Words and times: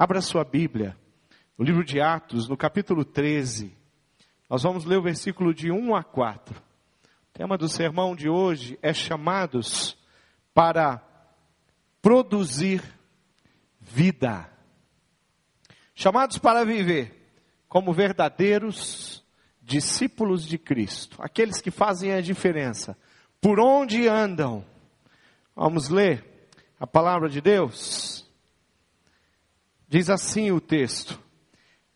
Abra 0.00 0.20
sua 0.20 0.44
Bíblia, 0.44 0.96
no 1.58 1.64
livro 1.64 1.82
de 1.82 2.00
Atos, 2.00 2.48
no 2.48 2.56
capítulo 2.56 3.04
13. 3.04 3.76
Nós 4.48 4.62
vamos 4.62 4.84
ler 4.84 4.96
o 4.96 5.02
versículo 5.02 5.52
de 5.52 5.72
1 5.72 5.96
a 5.96 6.04
4. 6.04 6.54
O 6.54 7.32
tema 7.32 7.58
do 7.58 7.68
sermão 7.68 8.14
de 8.14 8.28
hoje 8.28 8.78
é 8.80 8.94
chamados 8.94 9.98
para 10.54 11.02
produzir 12.00 12.80
vida. 13.80 14.48
Chamados 15.96 16.38
para 16.38 16.64
viver 16.64 17.28
como 17.68 17.92
verdadeiros 17.92 19.24
discípulos 19.60 20.46
de 20.46 20.58
Cristo, 20.58 21.18
aqueles 21.20 21.60
que 21.60 21.72
fazem 21.72 22.12
a 22.12 22.20
diferença. 22.20 22.96
Por 23.40 23.58
onde 23.58 24.06
andam? 24.06 24.64
Vamos 25.56 25.88
ler 25.88 26.24
a 26.78 26.86
palavra 26.86 27.28
de 27.28 27.40
Deus. 27.40 28.17
Diz 29.88 30.10
assim 30.10 30.50
o 30.50 30.60
texto: 30.60 31.18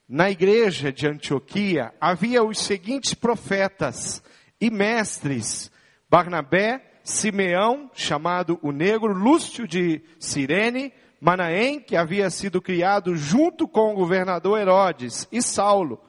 Na 0.08 0.30
igreja 0.30 0.90
de 0.90 1.06
Antioquia 1.06 1.92
havia 2.00 2.42
os 2.42 2.58
seguintes 2.58 3.12
profetas 3.12 4.22
e 4.58 4.70
mestres: 4.70 5.70
Barnabé, 6.08 7.00
Simeão, 7.04 7.90
chamado 7.92 8.58
o 8.62 8.72
Negro, 8.72 9.12
Lúcio 9.12 9.68
de 9.68 10.02
Cirene, 10.18 10.90
Manaém, 11.20 11.80
que 11.80 11.94
havia 11.94 12.30
sido 12.30 12.62
criado 12.62 13.14
junto 13.14 13.68
com 13.68 13.92
o 13.92 13.96
governador 13.96 14.58
Herodes, 14.58 15.28
e 15.30 15.42
Saulo. 15.42 16.00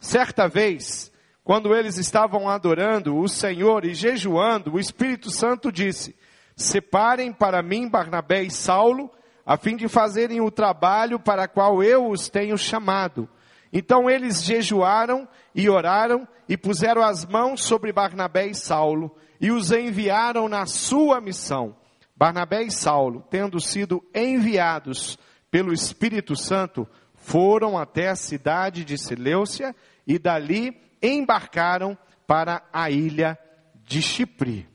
Certa 0.00 0.48
vez, 0.48 1.12
quando 1.44 1.74
eles 1.74 1.98
estavam 1.98 2.48
adorando 2.48 3.14
o 3.14 3.28
Senhor 3.28 3.84
e 3.84 3.92
jejuando, 3.92 4.72
o 4.72 4.80
Espírito 4.80 5.30
Santo 5.30 5.70
disse: 5.70 6.16
Separem 6.56 7.30
para 7.30 7.62
mim 7.62 7.90
Barnabé 7.90 8.42
e 8.42 8.50
Saulo, 8.50 9.10
a 9.46 9.56
fim 9.56 9.76
de 9.76 9.86
fazerem 9.86 10.40
o 10.40 10.50
trabalho 10.50 11.20
para 11.20 11.46
qual 11.46 11.80
eu 11.80 12.10
os 12.10 12.28
tenho 12.28 12.58
chamado. 12.58 13.28
Então 13.72 14.10
eles 14.10 14.42
jejuaram 14.42 15.28
e 15.54 15.70
oraram 15.70 16.26
e 16.48 16.56
puseram 16.56 17.00
as 17.00 17.24
mãos 17.24 17.62
sobre 17.62 17.92
Barnabé 17.92 18.48
e 18.48 18.54
Saulo 18.54 19.16
e 19.40 19.52
os 19.52 19.70
enviaram 19.70 20.48
na 20.48 20.66
sua 20.66 21.20
missão. 21.20 21.76
Barnabé 22.16 22.62
e 22.62 22.70
Saulo, 22.70 23.24
tendo 23.30 23.60
sido 23.60 24.02
enviados 24.12 25.16
pelo 25.50 25.72
Espírito 25.72 26.34
Santo, 26.34 26.88
foram 27.14 27.78
até 27.78 28.08
a 28.08 28.16
cidade 28.16 28.84
de 28.84 28.98
Seleucia 28.98 29.76
e 30.06 30.18
dali 30.18 30.80
embarcaram 31.02 31.96
para 32.26 32.62
a 32.72 32.90
ilha 32.90 33.38
de 33.84 34.02
Chipre. 34.02 34.66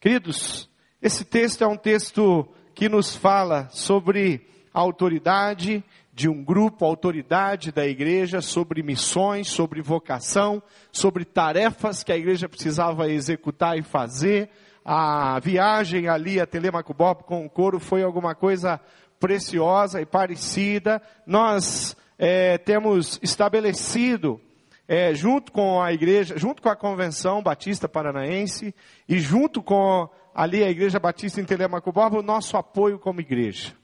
Queridos, 0.00 0.68
esse 1.00 1.24
texto 1.24 1.62
é 1.62 1.66
um 1.66 1.76
texto 1.76 2.48
que 2.74 2.88
nos 2.88 3.14
fala 3.14 3.68
sobre 3.70 4.46
a 4.72 4.80
autoridade 4.80 5.84
de 6.14 6.28
um 6.28 6.44
grupo, 6.44 6.84
a 6.84 6.88
autoridade 6.88 7.72
da 7.72 7.86
igreja, 7.86 8.40
sobre 8.40 8.82
missões, 8.82 9.48
sobre 9.48 9.80
vocação, 9.80 10.62
sobre 10.90 11.24
tarefas 11.24 12.02
que 12.02 12.12
a 12.12 12.16
igreja 12.16 12.48
precisava 12.48 13.08
executar 13.08 13.78
e 13.78 13.82
fazer. 13.82 14.50
A 14.84 15.38
viagem 15.40 16.08
ali 16.08 16.40
a 16.40 16.46
Telemaco 16.46 16.92
Bob 16.92 17.22
com 17.24 17.46
o 17.46 17.50
coro 17.50 17.78
foi 17.78 18.02
alguma 18.02 18.34
coisa 18.34 18.80
preciosa 19.18 20.00
e 20.00 20.06
parecida. 20.06 21.00
Nós 21.26 21.96
é, 22.18 22.58
temos 22.58 23.18
estabelecido, 23.22 24.40
é, 24.86 25.14
junto 25.14 25.52
com 25.52 25.80
a 25.80 25.92
igreja, 25.92 26.36
junto 26.36 26.60
com 26.60 26.68
a 26.68 26.76
Convenção 26.76 27.42
Batista 27.42 27.88
Paranaense 27.88 28.74
e 29.08 29.18
junto 29.18 29.62
com 29.62 30.10
ali 30.34 30.62
a 30.62 30.70
Igreja 30.70 30.98
Batista 30.98 31.40
em 31.40 31.44
Telemacoborba, 31.44 32.18
o 32.18 32.22
nosso 32.22 32.56
apoio 32.56 32.98
como 32.98 33.20
igreja. 33.20 33.74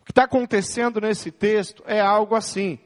O 0.00 0.04
que 0.04 0.12
está 0.12 0.24
acontecendo 0.24 1.00
nesse 1.00 1.30
texto 1.30 1.82
é 1.86 2.00
algo 2.00 2.34
assim. 2.34 2.78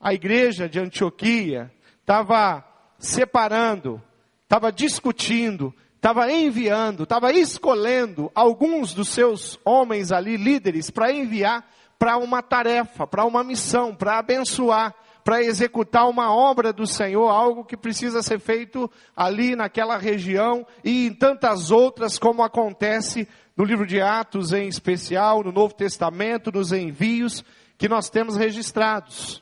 A 0.00 0.14
igreja 0.14 0.68
de 0.68 0.78
Antioquia 0.78 1.70
estava 2.00 2.64
separando, 2.98 4.00
estava 4.42 4.70
discutindo, 4.70 5.74
estava 5.96 6.30
enviando, 6.30 7.02
estava 7.02 7.32
escolhendo 7.32 8.30
alguns 8.34 8.94
dos 8.94 9.08
seus 9.08 9.58
homens 9.64 10.12
ali, 10.12 10.36
líderes, 10.36 10.90
para 10.90 11.12
enviar 11.12 11.68
para 11.98 12.16
uma 12.16 12.40
tarefa, 12.40 13.06
para 13.06 13.26
uma 13.26 13.44
missão, 13.44 13.94
para 13.94 14.18
abençoar, 14.18 14.94
para 15.30 15.44
executar 15.44 16.08
uma 16.08 16.34
obra 16.34 16.72
do 16.72 16.84
Senhor, 16.88 17.28
algo 17.28 17.64
que 17.64 17.76
precisa 17.76 18.20
ser 18.20 18.40
feito 18.40 18.90
ali 19.14 19.54
naquela 19.54 19.96
região 19.96 20.66
e 20.82 21.06
em 21.06 21.14
tantas 21.14 21.70
outras, 21.70 22.18
como 22.18 22.42
acontece 22.42 23.28
no 23.56 23.62
livro 23.62 23.86
de 23.86 24.00
Atos 24.00 24.52
em 24.52 24.66
especial, 24.66 25.44
no 25.44 25.52
Novo 25.52 25.72
Testamento, 25.72 26.50
nos 26.50 26.72
envios 26.72 27.44
que 27.78 27.88
nós 27.88 28.10
temos 28.10 28.34
registrados. 28.34 29.40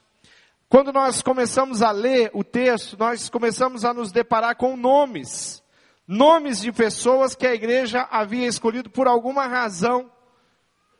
Quando 0.69 0.93
nós 0.93 1.23
começamos 1.23 1.81
a 1.81 1.91
ler 1.91 2.31
o 2.35 2.45
texto, 2.45 2.95
nós 2.99 3.31
começamos 3.31 3.83
a 3.83 3.95
nos 3.95 4.13
deparar 4.13 4.57
com 4.57 4.77
nomes. 4.77 5.63
Nomes 6.07 6.61
de 6.61 6.71
pessoas 6.71 7.35
que 7.35 7.47
a 7.47 7.55
igreja 7.55 8.07
havia 8.11 8.47
escolhido 8.47 8.91
por 8.91 9.09
alguma 9.09 9.47
razão 9.47 10.11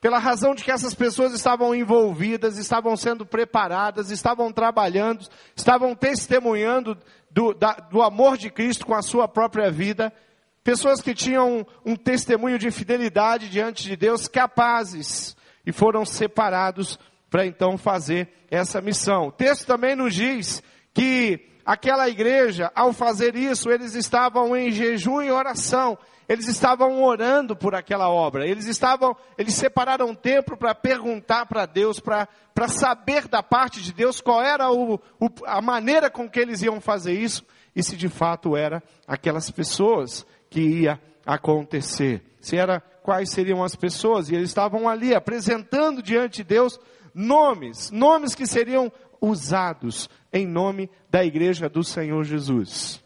pela 0.01 0.19
razão 0.19 0.55
de 0.55 0.63
que 0.63 0.71
essas 0.71 0.95
pessoas 0.95 1.33
estavam 1.33 1.75
envolvidas, 1.75 2.57
estavam 2.57 2.97
sendo 2.97 3.27
preparadas, 3.27 4.11
estavam 4.11 4.53
trabalhando, 4.53 5.27
estavam 5.57 5.95
testemunhando 5.95 6.97
do, 7.31 7.53
da, 7.53 7.73
do 7.73 8.01
amor 8.03 8.37
de 8.37 8.51
Cristo 8.51 8.87
com 8.87 8.95
a 8.95 9.03
sua 9.03 9.27
própria 9.27 9.71
vida, 9.71 10.13
pessoas 10.63 11.01
que 11.01 11.15
tinham 11.15 11.59
um, 11.85 11.93
um 11.93 11.97
testemunho 11.97 12.59
de 12.59 12.71
fidelidade 12.71 13.49
diante 13.49 13.83
de 13.83 13.97
Deus, 13.97 14.29
capazes, 14.29 15.37
e 15.67 15.73
foram 15.73 16.05
separados 16.05 16.99
para 17.29 17.45
então 17.47 17.77
fazer 17.77 18.29
essa 18.51 18.81
missão. 18.81 19.29
O 19.29 19.33
texto 19.33 19.67
também 19.67 19.97
nos 19.97 20.15
diz 20.15 20.63
que 20.95 21.48
aquela 21.69 22.09
igreja, 22.09 22.73
ao 22.75 22.95
fazer 22.95 23.37
isso, 23.37 23.71
eles 23.71 23.95
estavam 23.95 24.57
em 24.57 24.71
jejum 24.71 25.21
e 25.21 25.31
oração, 25.31 25.99
eles 26.27 26.49
estavam 26.49 27.03
orando 27.03 27.55
por 27.55 27.75
aquela 27.75 28.09
obra. 28.09 28.47
Eles 28.47 28.65
estavam, 28.65 29.15
eles 29.37 29.53
separaram 29.55 30.15
tempo 30.15 30.57
para 30.57 30.75
perguntar 30.75 31.45
para 31.45 31.67
Deus, 31.67 32.01
para 32.01 32.27
saber 32.69 33.29
da 33.29 33.43
parte 33.43 33.83
de 33.83 33.93
Deus 33.93 34.19
qual 34.19 34.43
era 34.43 34.71
o, 34.71 34.95
o, 35.21 35.29
a 35.45 35.61
maneira 35.61 36.09
com 36.09 36.27
que 36.27 36.41
eles 36.41 36.63
iam 36.63 36.81
fazer 36.81 37.13
isso 37.13 37.45
e 37.77 37.83
se 37.83 37.99
de 37.99 38.09
fato 38.09 38.57
era 38.57 38.83
aquelas 39.07 39.51
pessoas 39.51 40.27
que 40.49 40.63
ia 40.63 40.99
acontecer. 41.27 42.23
Se 42.41 42.57
era 42.57 42.81
quais 43.03 43.31
seriam 43.31 43.63
as 43.63 43.77
pessoas 43.77 44.31
e 44.31 44.35
eles 44.35 44.49
estavam 44.49 44.89
ali 44.89 45.15
apresentando 45.15 46.03
diante 46.03 46.39
de 46.39 46.45
Deus 46.45 46.81
nomes, 47.15 47.91
nomes 47.91 48.35
que 48.35 48.47
seriam 48.47 48.91
usados 49.21 50.09
em 50.33 50.47
nome 50.47 50.91
da 51.11 51.25
igreja 51.25 51.69
do 51.69 51.83
Senhor 51.83 52.25
Jesus. 52.25 53.03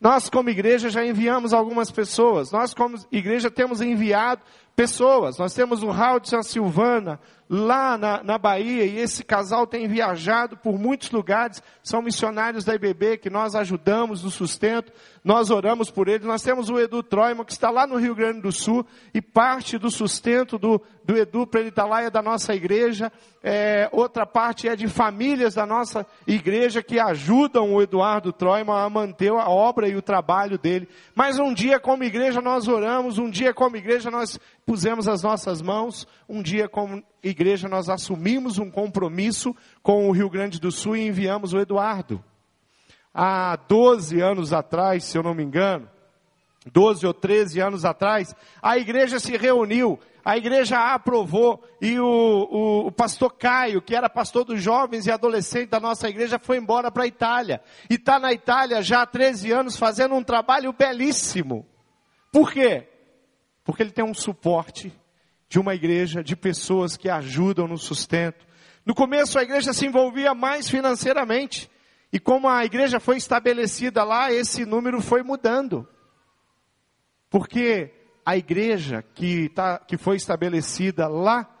Nós, 0.00 0.28
como 0.28 0.50
igreja, 0.50 0.90
já 0.90 1.04
enviamos 1.04 1.54
algumas 1.54 1.90
pessoas. 1.90 2.52
Nós, 2.52 2.74
como 2.74 2.98
igreja, 3.10 3.50
temos 3.50 3.80
enviado 3.80 4.42
pessoas. 4.74 5.38
Nós 5.38 5.54
temos 5.54 5.82
o 5.82 5.90
Raul 5.90 6.20
de 6.20 6.28
São 6.28 6.42
Silvana, 6.42 7.18
lá 7.48 7.96
na, 7.96 8.22
na 8.22 8.38
Bahia, 8.38 8.84
e 8.84 8.98
esse 8.98 9.24
casal 9.24 9.66
tem 9.66 9.86
viajado 9.86 10.56
por 10.56 10.78
muitos 10.78 11.10
lugares, 11.10 11.62
são 11.82 12.02
missionários 12.02 12.64
da 12.64 12.74
IBB 12.74 13.18
que 13.18 13.30
nós 13.30 13.54
ajudamos 13.54 14.24
no 14.24 14.30
sustento, 14.30 14.92
nós 15.24 15.50
oramos 15.50 15.90
por 15.90 16.08
eles. 16.08 16.26
Nós 16.26 16.42
temos 16.42 16.68
o 16.68 16.78
Edu 16.78 17.02
Troima, 17.02 17.44
que 17.44 17.52
está 17.52 17.70
lá 17.70 17.86
no 17.86 17.96
Rio 17.96 18.14
Grande 18.14 18.40
do 18.40 18.52
Sul, 18.52 18.86
e 19.14 19.20
parte 19.20 19.78
do 19.78 19.90
sustento 19.90 20.58
do, 20.58 20.80
do 21.04 21.16
Edu 21.16 21.46
para 21.46 21.60
ele 21.60 21.68
estar 21.68 21.86
lá 21.86 22.02
é 22.02 22.10
da 22.10 22.22
nossa 22.22 22.54
igreja, 22.54 23.12
é, 23.42 23.88
outra 23.92 24.26
parte 24.26 24.68
é 24.68 24.74
de 24.74 24.88
famílias 24.88 25.54
da 25.54 25.64
nossa 25.64 26.04
igreja 26.26 26.82
que 26.82 26.98
ajudam 26.98 27.74
o 27.74 27.80
Eduardo 27.82 28.32
Troima 28.32 28.84
a 28.84 28.90
manter 28.90 29.30
a 29.30 29.48
obra 29.48 29.88
e 29.88 29.94
o 29.94 30.02
trabalho 30.02 30.58
dele. 30.58 30.88
Mas 31.14 31.38
um 31.38 31.54
dia 31.54 31.78
como 31.78 32.02
igreja 32.02 32.40
nós 32.40 32.66
oramos, 32.66 33.18
um 33.18 33.30
dia 33.30 33.54
como 33.54 33.76
igreja 33.76 34.10
nós 34.10 34.38
pusemos 34.66 35.06
as 35.06 35.22
nossas 35.22 35.62
mãos, 35.62 36.08
um 36.28 36.42
dia 36.42 36.68
como 36.68 37.02
igreja 37.22 37.68
nós 37.68 37.88
assumimos 37.88 38.58
um 38.58 38.68
compromisso 38.68 39.54
com 39.80 40.08
o 40.08 40.12
Rio 40.12 40.28
Grande 40.28 40.60
do 40.60 40.72
Sul 40.72 40.96
e 40.96 41.06
enviamos 41.06 41.54
o 41.54 41.58
Eduardo. 41.58 42.22
Há 43.14 43.56
12 43.68 44.20
anos 44.20 44.52
atrás, 44.52 45.04
se 45.04 45.16
eu 45.16 45.22
não 45.22 45.34
me 45.34 45.44
engano, 45.44 45.88
12 46.70 47.06
ou 47.06 47.14
13 47.14 47.60
anos 47.60 47.84
atrás, 47.84 48.34
a 48.60 48.76
igreja 48.76 49.20
se 49.20 49.36
reuniu, 49.36 50.00
a 50.24 50.36
igreja 50.36 50.92
aprovou 50.92 51.62
e 51.80 51.98
o, 52.00 52.04
o, 52.04 52.86
o, 52.88 52.92
pastor 52.92 53.32
Caio, 53.34 53.80
que 53.80 53.94
era 53.94 54.10
pastor 54.10 54.44
dos 54.44 54.60
jovens 54.60 55.06
e 55.06 55.12
adolescentes 55.12 55.70
da 55.70 55.78
nossa 55.78 56.08
igreja, 56.08 56.40
foi 56.40 56.56
embora 56.56 56.90
para 56.90 57.04
a 57.04 57.06
Itália. 57.06 57.62
E 57.88 57.94
está 57.94 58.18
na 58.18 58.32
Itália 58.32 58.82
já 58.82 59.02
há 59.02 59.06
13 59.06 59.52
anos 59.52 59.76
fazendo 59.76 60.16
um 60.16 60.24
trabalho 60.24 60.72
belíssimo. 60.72 61.64
Por 62.32 62.52
quê? 62.52 62.88
Porque 63.66 63.82
ele 63.82 63.90
tem 63.90 64.04
um 64.04 64.14
suporte 64.14 64.92
de 65.48 65.58
uma 65.58 65.74
igreja, 65.74 66.22
de 66.22 66.36
pessoas 66.36 66.96
que 66.96 67.10
ajudam 67.10 67.66
no 67.66 67.76
sustento. 67.76 68.46
No 68.84 68.94
começo 68.94 69.38
a 69.38 69.42
igreja 69.42 69.72
se 69.72 69.84
envolvia 69.84 70.32
mais 70.32 70.70
financeiramente. 70.70 71.68
E 72.12 72.20
como 72.20 72.48
a 72.48 72.64
igreja 72.64 73.00
foi 73.00 73.16
estabelecida 73.16 74.04
lá, 74.04 74.32
esse 74.32 74.64
número 74.64 75.00
foi 75.02 75.24
mudando. 75.24 75.86
Porque 77.28 77.92
a 78.24 78.36
igreja 78.36 79.04
que, 79.14 79.48
tá, 79.48 79.80
que 79.80 79.96
foi 79.96 80.14
estabelecida 80.16 81.08
lá 81.08 81.52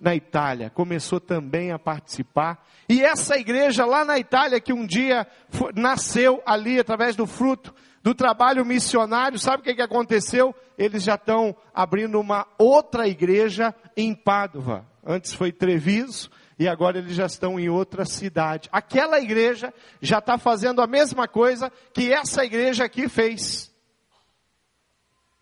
na 0.00 0.16
Itália 0.16 0.68
começou 0.68 1.20
também 1.20 1.70
a 1.70 1.78
participar. 1.78 2.66
E 2.88 3.04
essa 3.04 3.38
igreja 3.38 3.84
lá 3.84 4.04
na 4.04 4.18
Itália, 4.18 4.60
que 4.60 4.72
um 4.72 4.84
dia 4.84 5.28
nasceu 5.76 6.42
ali 6.44 6.80
através 6.80 7.14
do 7.14 7.24
fruto 7.24 7.72
do 8.02 8.14
trabalho 8.14 8.64
missionário, 8.64 9.38
sabe 9.38 9.58
o 9.58 9.64
que, 9.64 9.74
que 9.74 9.82
aconteceu? 9.82 10.54
Eles 10.76 11.04
já 11.04 11.14
estão 11.14 11.54
abrindo 11.72 12.18
uma 12.18 12.46
outra 12.58 13.06
igreja 13.06 13.74
em 13.96 14.14
Pádua. 14.14 14.84
Antes 15.04 15.32
foi 15.32 15.52
Treviso, 15.52 16.30
e 16.58 16.68
agora 16.68 16.98
eles 16.98 17.14
já 17.14 17.26
estão 17.26 17.58
em 17.58 17.68
outra 17.68 18.04
cidade. 18.04 18.68
Aquela 18.72 19.20
igreja 19.20 19.72
já 20.00 20.18
está 20.18 20.36
fazendo 20.36 20.82
a 20.82 20.86
mesma 20.86 21.26
coisa 21.28 21.70
que 21.92 22.12
essa 22.12 22.44
igreja 22.44 22.84
aqui 22.84 23.08
fez. 23.08 23.72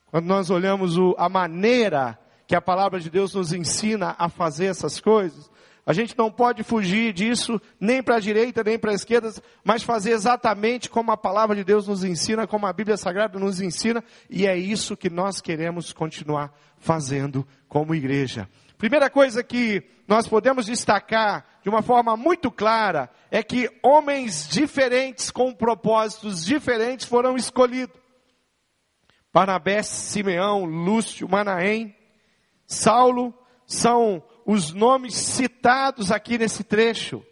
Quando 0.07 0.27
nós 0.27 0.51
olhamos 0.51 0.99
o, 0.99 1.15
a 1.19 1.29
maneira 1.29 2.19
que 2.47 2.55
a 2.57 2.61
palavra 2.61 2.99
de 2.99 3.09
Deus 3.09 3.35
nos 3.35 3.53
ensina 3.53 4.17
a 4.19 4.29
fazer 4.29 4.67
essas 4.67 5.01
coisas, 5.01 5.50
a 5.91 5.93
gente 5.93 6.17
não 6.17 6.31
pode 6.31 6.63
fugir 6.63 7.13
disso 7.13 7.61
nem 7.81 8.01
para 8.01 8.15
a 8.15 8.21
direita 8.21 8.63
nem 8.63 8.79
para 8.79 8.93
a 8.93 8.95
esquerda, 8.95 9.33
mas 9.65 9.83
fazer 9.83 10.13
exatamente 10.13 10.89
como 10.89 11.11
a 11.11 11.17
palavra 11.17 11.57
de 11.57 11.65
Deus 11.65 11.89
nos 11.89 12.05
ensina, 12.05 12.47
como 12.47 12.65
a 12.65 12.73
Bíblia 12.73 12.97
Sagrada 12.97 13.41
nos 13.41 13.61
ensina, 13.61 14.05
e 14.31 14.47
é 14.47 14.57
isso 14.57 14.97
que 14.97 15.11
nós 15.11 15.41
queremos 15.41 15.93
continuar 15.93 16.57
fazendo 16.79 17.45
como 17.69 17.93
igreja. 17.93 18.49
Primeira 18.79 19.11
coisa 19.11 19.43
que 19.43 19.83
nós 20.07 20.29
podemos 20.29 20.67
destacar 20.67 21.45
de 21.61 21.69
uma 21.69 21.83
forma 21.83 22.17
muito 22.17 22.53
clara 22.53 23.11
é 23.29 23.43
que 23.43 23.69
homens 23.83 24.49
diferentes 24.49 25.29
com 25.29 25.53
propósitos 25.53 26.45
diferentes 26.45 27.05
foram 27.05 27.37
escolhidos. 27.37 27.99
Barnabé, 29.35 29.83
Simeão, 29.83 30.65
Lúcio, 30.65 31.29
Manaém, 31.29 31.97
Saulo 32.65 33.35
são 33.67 34.23
os 34.53 34.73
nomes 34.73 35.15
citados 35.15 36.11
aqui 36.11 36.37
nesse 36.37 36.65
trecho. 36.65 37.25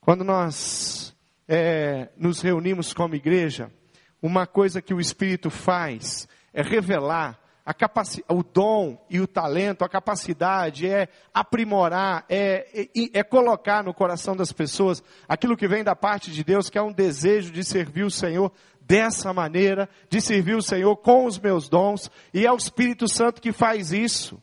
Quando 0.00 0.24
nós 0.24 1.14
é, 1.46 2.08
nos 2.16 2.40
reunimos 2.40 2.94
como 2.94 3.14
igreja, 3.14 3.70
uma 4.22 4.46
coisa 4.46 4.80
que 4.80 4.94
o 4.94 5.00
Espírito 5.00 5.50
faz 5.50 6.26
é 6.50 6.62
revelar 6.62 7.38
o 8.30 8.42
dom 8.42 9.06
e 9.10 9.20
o 9.20 9.26
talento, 9.26 9.84
a 9.84 9.88
capacidade, 9.88 10.88
é 10.88 11.08
aprimorar, 11.32 12.24
é, 12.26 12.66
é, 12.74 13.18
é, 13.18 13.22
colocar 13.22 13.84
no 13.84 13.92
coração 13.92 14.34
das 14.34 14.50
pessoas 14.50 15.02
aquilo 15.28 15.58
que 15.58 15.68
vem 15.68 15.84
da 15.84 15.94
parte 15.94 16.30
de 16.30 16.42
Deus, 16.42 16.70
que 16.70 16.78
é 16.78 16.82
um 16.82 16.90
desejo 16.90 17.52
de 17.52 17.62
servir 17.62 18.04
o 18.04 18.10
Senhor 18.10 18.50
dessa 18.80 19.30
maneira, 19.34 19.90
de 20.08 20.22
servir 20.22 20.56
o 20.56 20.62
Senhor 20.62 20.96
com 20.96 21.26
os 21.26 21.38
meus 21.38 21.68
dons, 21.68 22.10
e 22.32 22.46
é 22.46 22.50
o 22.50 22.56
Espírito 22.56 23.06
Santo 23.06 23.42
que 23.42 23.52
faz 23.52 23.92
isso. 23.92 24.42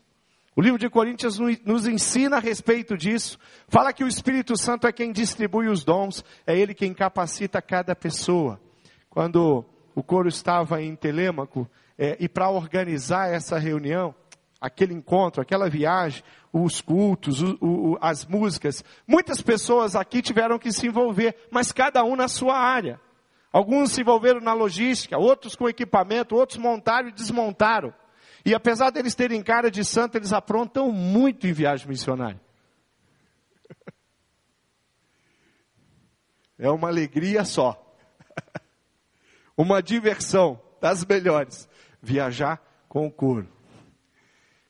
O 0.57 0.61
livro 0.61 0.79
de 0.79 0.89
Coríntios 0.89 1.37
nos 1.63 1.85
ensina 1.85 2.37
a 2.37 2.39
respeito 2.39 2.97
disso. 2.97 3.37
Fala 3.67 3.93
que 3.93 4.03
o 4.03 4.07
Espírito 4.07 4.57
Santo 4.57 4.87
é 4.87 4.91
quem 4.91 5.11
distribui 5.11 5.67
os 5.67 5.83
dons, 5.83 6.25
é 6.47 6.57
ele 6.57 6.73
quem 6.73 6.95
capacita 6.95 7.61
cada 7.61 7.95
pessoa. 7.95 8.59
Quando 9.07 9.63
o 9.93 10.01
coro 10.01 10.27
estava 10.27 10.81
em 10.81 10.95
Telêmaco, 10.95 11.69
é, 11.95 12.17
e 12.19 12.27
para 12.27 12.49
organizar 12.49 13.31
essa 13.31 13.59
reunião, 13.59 14.15
aquele 14.59 14.95
encontro, 14.95 15.43
aquela 15.43 15.69
viagem, 15.69 16.23
os 16.51 16.81
cultos, 16.81 17.39
o, 17.43 17.57
o, 17.61 17.97
as 18.01 18.25
músicas, 18.25 18.83
muitas 19.07 19.43
pessoas 19.43 19.95
aqui 19.95 20.23
tiveram 20.23 20.57
que 20.57 20.71
se 20.71 20.87
envolver, 20.87 21.35
mas 21.51 21.71
cada 21.71 22.03
um 22.03 22.15
na 22.15 22.27
sua 22.27 22.57
área. 22.57 22.99
Alguns 23.53 23.91
se 23.91 24.01
envolveram 24.01 24.41
na 24.41 24.53
logística, 24.53 25.19
outros 25.19 25.55
com 25.55 25.69
equipamento, 25.69 26.35
outros 26.35 26.57
montaram 26.57 27.09
e 27.09 27.11
desmontaram. 27.11 27.93
E 28.47 28.55
apesar 28.55 28.91
deles 28.91 29.13
terem 29.13 29.43
cara 29.43 29.69
de 29.69 29.83
santo, 29.83 30.15
eles 30.15 30.31
aprontam 30.31 30.89
muito 30.89 31.45
em 31.45 31.51
viagem 31.51 31.85
missionária. 31.85 32.39
É 36.57 36.71
uma 36.71 36.87
alegria 36.87 37.45
só. 37.45 37.79
Uma 39.55 39.83
diversão 39.83 40.59
das 40.81 41.05
melhores. 41.05 41.69
Viajar 42.01 42.59
com 42.89 43.05
o 43.05 43.11
couro. 43.11 43.47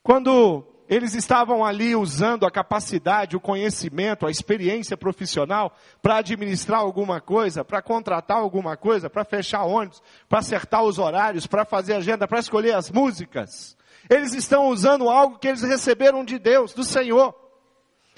Quando 0.04 0.68
eles 0.90 1.14
estavam 1.14 1.66
ali 1.66 1.96
usando 1.96 2.46
a 2.46 2.52
capacidade, 2.52 3.36
o 3.36 3.42
conhecimento, 3.42 4.26
a 4.26 4.32
experiência 4.32 4.96
profissional 4.96 5.76
para 6.02 6.18
administrar 6.18 6.80
alguma 6.80 7.20
coisa, 7.20 7.64
para 7.66 7.82
contratar 7.82 8.38
alguma 8.38 8.78
coisa, 8.78 9.10
para 9.10 9.26
fechar 9.26 9.64
ônibus, 9.64 10.02
para 10.30 10.40
acertar 10.40 10.84
os 10.84 10.98
horários, 10.98 11.46
para 11.46 11.66
fazer 11.66 11.96
agenda, 11.96 12.28
para 12.28 12.40
escolher 12.40 12.74
as 12.76 12.90
músicas. 12.90 13.76
Eles 14.10 14.34
estão 14.34 14.68
usando 14.68 15.10
algo 15.10 15.38
que 15.38 15.50
eles 15.50 15.62
receberam 15.62 16.24
de 16.24 16.40
Deus, 16.40 16.74
do 16.74 16.84
Senhor. 16.84 17.36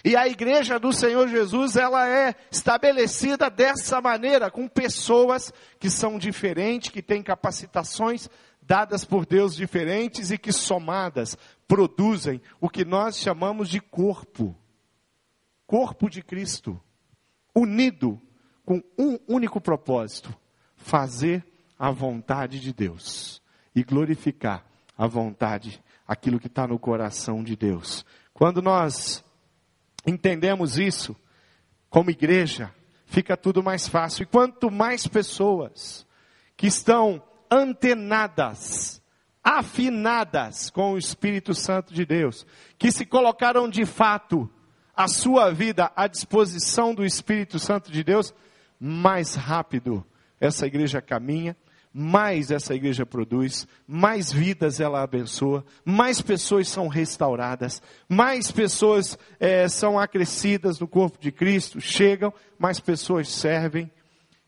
E 0.06 0.16
a 0.16 0.28
igreja 0.28 0.80
do 0.80 0.94
Senhor 0.94 1.28
Jesus, 1.28 1.76
ela 1.76 2.08
é 2.08 2.36
estabelecida 2.52 3.50
dessa 3.50 4.00
maneira, 4.00 4.50
com 4.50 4.68
pessoas 4.68 5.52
que 5.80 5.90
são 5.90 6.18
diferentes, 6.18 6.92
que 6.92 7.02
têm 7.02 7.22
capacitações 7.22 8.30
dadas 8.62 9.04
por 9.04 9.26
Deus 9.26 9.56
diferentes 9.56 10.30
e 10.30 10.38
que 10.38 10.54
somadas 10.54 11.36
produzem 11.70 12.42
o 12.60 12.68
que 12.68 12.84
nós 12.84 13.20
chamamos 13.20 13.70
de 13.70 13.80
corpo. 13.80 14.58
Corpo 15.68 16.10
de 16.10 16.24
Cristo, 16.24 16.82
unido 17.54 18.20
com 18.66 18.82
um 18.98 19.20
único 19.28 19.62
propósito: 19.62 20.36
fazer 20.76 21.46
a 21.78 21.92
vontade 21.92 22.60
de 22.60 22.74
Deus 22.74 23.40
e 23.76 23.84
glorificar 23.84 24.66
a 24.98 25.06
vontade, 25.06 25.82
aquilo 26.08 26.40
que 26.40 26.48
está 26.48 26.68
no 26.68 26.80
coração 26.80 27.44
de 27.44 27.56
Deus. 27.56 28.04
Quando 28.34 28.64
nós 28.64 29.24
entendemos 30.08 30.80
isso, 30.80 31.16
como 31.88 32.10
igreja, 32.10 32.74
fica 33.06 33.38
tudo 33.38 33.62
mais 33.62 33.88
fácil. 33.88 34.24
E 34.24 34.26
quanto 34.26 34.72
mais 34.72 35.06
pessoas 35.06 36.06
que 36.58 36.66
estão 36.66 37.22
antenadas, 37.50 38.99
afinadas 39.50 40.70
com 40.70 40.92
o 40.92 40.98
Espírito 40.98 41.56
Santo 41.56 41.92
de 41.92 42.06
Deus, 42.06 42.46
que 42.78 42.92
se 42.92 43.04
colocaram 43.04 43.68
de 43.68 43.84
fato 43.84 44.48
a 44.96 45.08
sua 45.08 45.52
vida 45.52 45.92
à 45.96 46.06
disposição 46.06 46.94
do 46.94 47.04
Espírito 47.04 47.58
Santo 47.58 47.92
de 47.92 48.04
Deus, 48.04 48.32
mais 48.80 49.34
rápido 49.34 50.06
essa 50.40 50.68
igreja 50.68 51.02
caminha, 51.02 51.58
mais 51.92 52.52
essa 52.52 52.76
igreja 52.76 53.08
produz, 53.08 53.68
mais 53.88 54.32
vidas 54.32 54.80
ela 54.80 55.02
abençoa, 55.02 55.66
mais 55.84 56.22
pessoas 56.22 56.70
são 56.70 56.88
restauradas, 56.88 57.82
mais 58.08 58.52
pessoas 58.52 59.18
é, 59.40 59.68
são 59.68 59.98
acrescidas 59.98 60.80
no 60.80 60.88
corpo 60.88 61.18
de 61.20 61.32
Cristo, 61.32 61.82
chegam, 61.82 62.32
mais 62.60 62.80
pessoas 62.80 63.30
servem, 63.30 63.90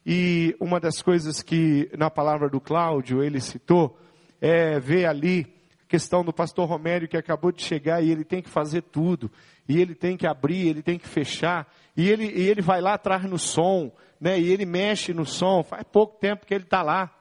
e 0.05 0.55
uma 0.59 0.79
das 0.79 1.01
coisas 1.01 1.41
que 1.41 1.89
na 1.97 2.11
palavra 2.11 2.47
do 2.47 2.61
Cláudio 2.61 3.23
ele 3.23 3.41
citou 3.41 3.97
é 4.41 4.79
ver 4.79 5.05
ali 5.05 5.53
a 5.83 5.87
questão 5.87 6.25
do 6.25 6.33
pastor 6.33 6.67
Romério 6.67 7.07
que 7.07 7.15
acabou 7.15 7.51
de 7.51 7.61
chegar 7.61 8.03
e 8.03 8.09
ele 8.09 8.25
tem 8.25 8.41
que 8.41 8.49
fazer 8.49 8.81
tudo. 8.81 9.31
E 9.69 9.79
ele 9.79 9.93
tem 9.93 10.17
que 10.17 10.25
abrir, 10.25 10.67
ele 10.67 10.81
tem 10.81 10.97
que 10.97 11.07
fechar. 11.07 11.71
E 11.95 12.09
ele, 12.09 12.25
e 12.25 12.49
ele 12.49 12.61
vai 12.61 12.81
lá 12.81 12.95
atrás 12.95 13.23
no 13.23 13.37
som, 13.37 13.91
né? 14.19 14.39
E 14.39 14.51
ele 14.51 14.65
mexe 14.65 15.13
no 15.13 15.25
som. 15.25 15.63
Faz 15.63 15.83
pouco 15.83 16.17
tempo 16.19 16.45
que 16.45 16.53
ele 16.53 16.63
está 16.63 16.81
lá. 16.81 17.15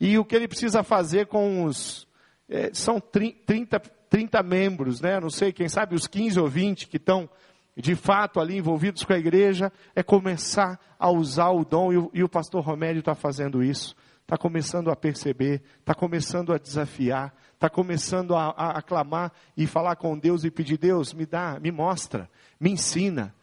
E 0.00 0.18
o 0.18 0.24
que 0.24 0.34
ele 0.34 0.48
precisa 0.48 0.82
fazer 0.82 1.26
com 1.26 1.64
os. 1.64 2.06
É, 2.48 2.70
são 2.74 2.98
30, 2.98 3.78
30 4.10 4.42
membros, 4.42 5.00
né? 5.00 5.20
Não 5.20 5.30
sei, 5.30 5.52
quem 5.52 5.68
sabe 5.68 5.94
os 5.94 6.08
15 6.08 6.40
ou 6.40 6.48
20 6.48 6.88
que 6.88 6.96
estão 6.96 7.30
de 7.76 7.94
fato 7.94 8.40
ali 8.40 8.56
envolvidos 8.56 9.04
com 9.04 9.12
a 9.12 9.18
igreja, 9.18 9.72
é 9.94 10.02
começar 10.02 10.78
a 10.98 11.10
usar 11.10 11.50
o 11.50 11.64
dom, 11.64 11.92
e 11.92 11.96
o, 11.96 12.10
e 12.12 12.22
o 12.22 12.28
pastor 12.28 12.62
Romério 12.62 13.00
está 13.00 13.14
fazendo 13.14 13.62
isso. 13.62 13.96
Está 14.30 14.38
começando 14.38 14.92
a 14.92 14.94
perceber, 14.94 15.60
está 15.80 15.92
começando 15.92 16.52
a 16.52 16.56
desafiar, 16.56 17.34
está 17.52 17.68
começando 17.68 18.36
a, 18.36 18.50
a, 18.50 18.78
a 18.78 18.82
clamar 18.82 19.32
e 19.56 19.66
falar 19.66 19.96
com 19.96 20.16
Deus 20.16 20.44
e 20.44 20.52
pedir: 20.52 20.78
Deus, 20.78 21.12
me 21.12 21.26
dá, 21.26 21.58
me 21.58 21.72
mostra, 21.72 22.30
me 22.60 22.70
ensina, 22.70 23.34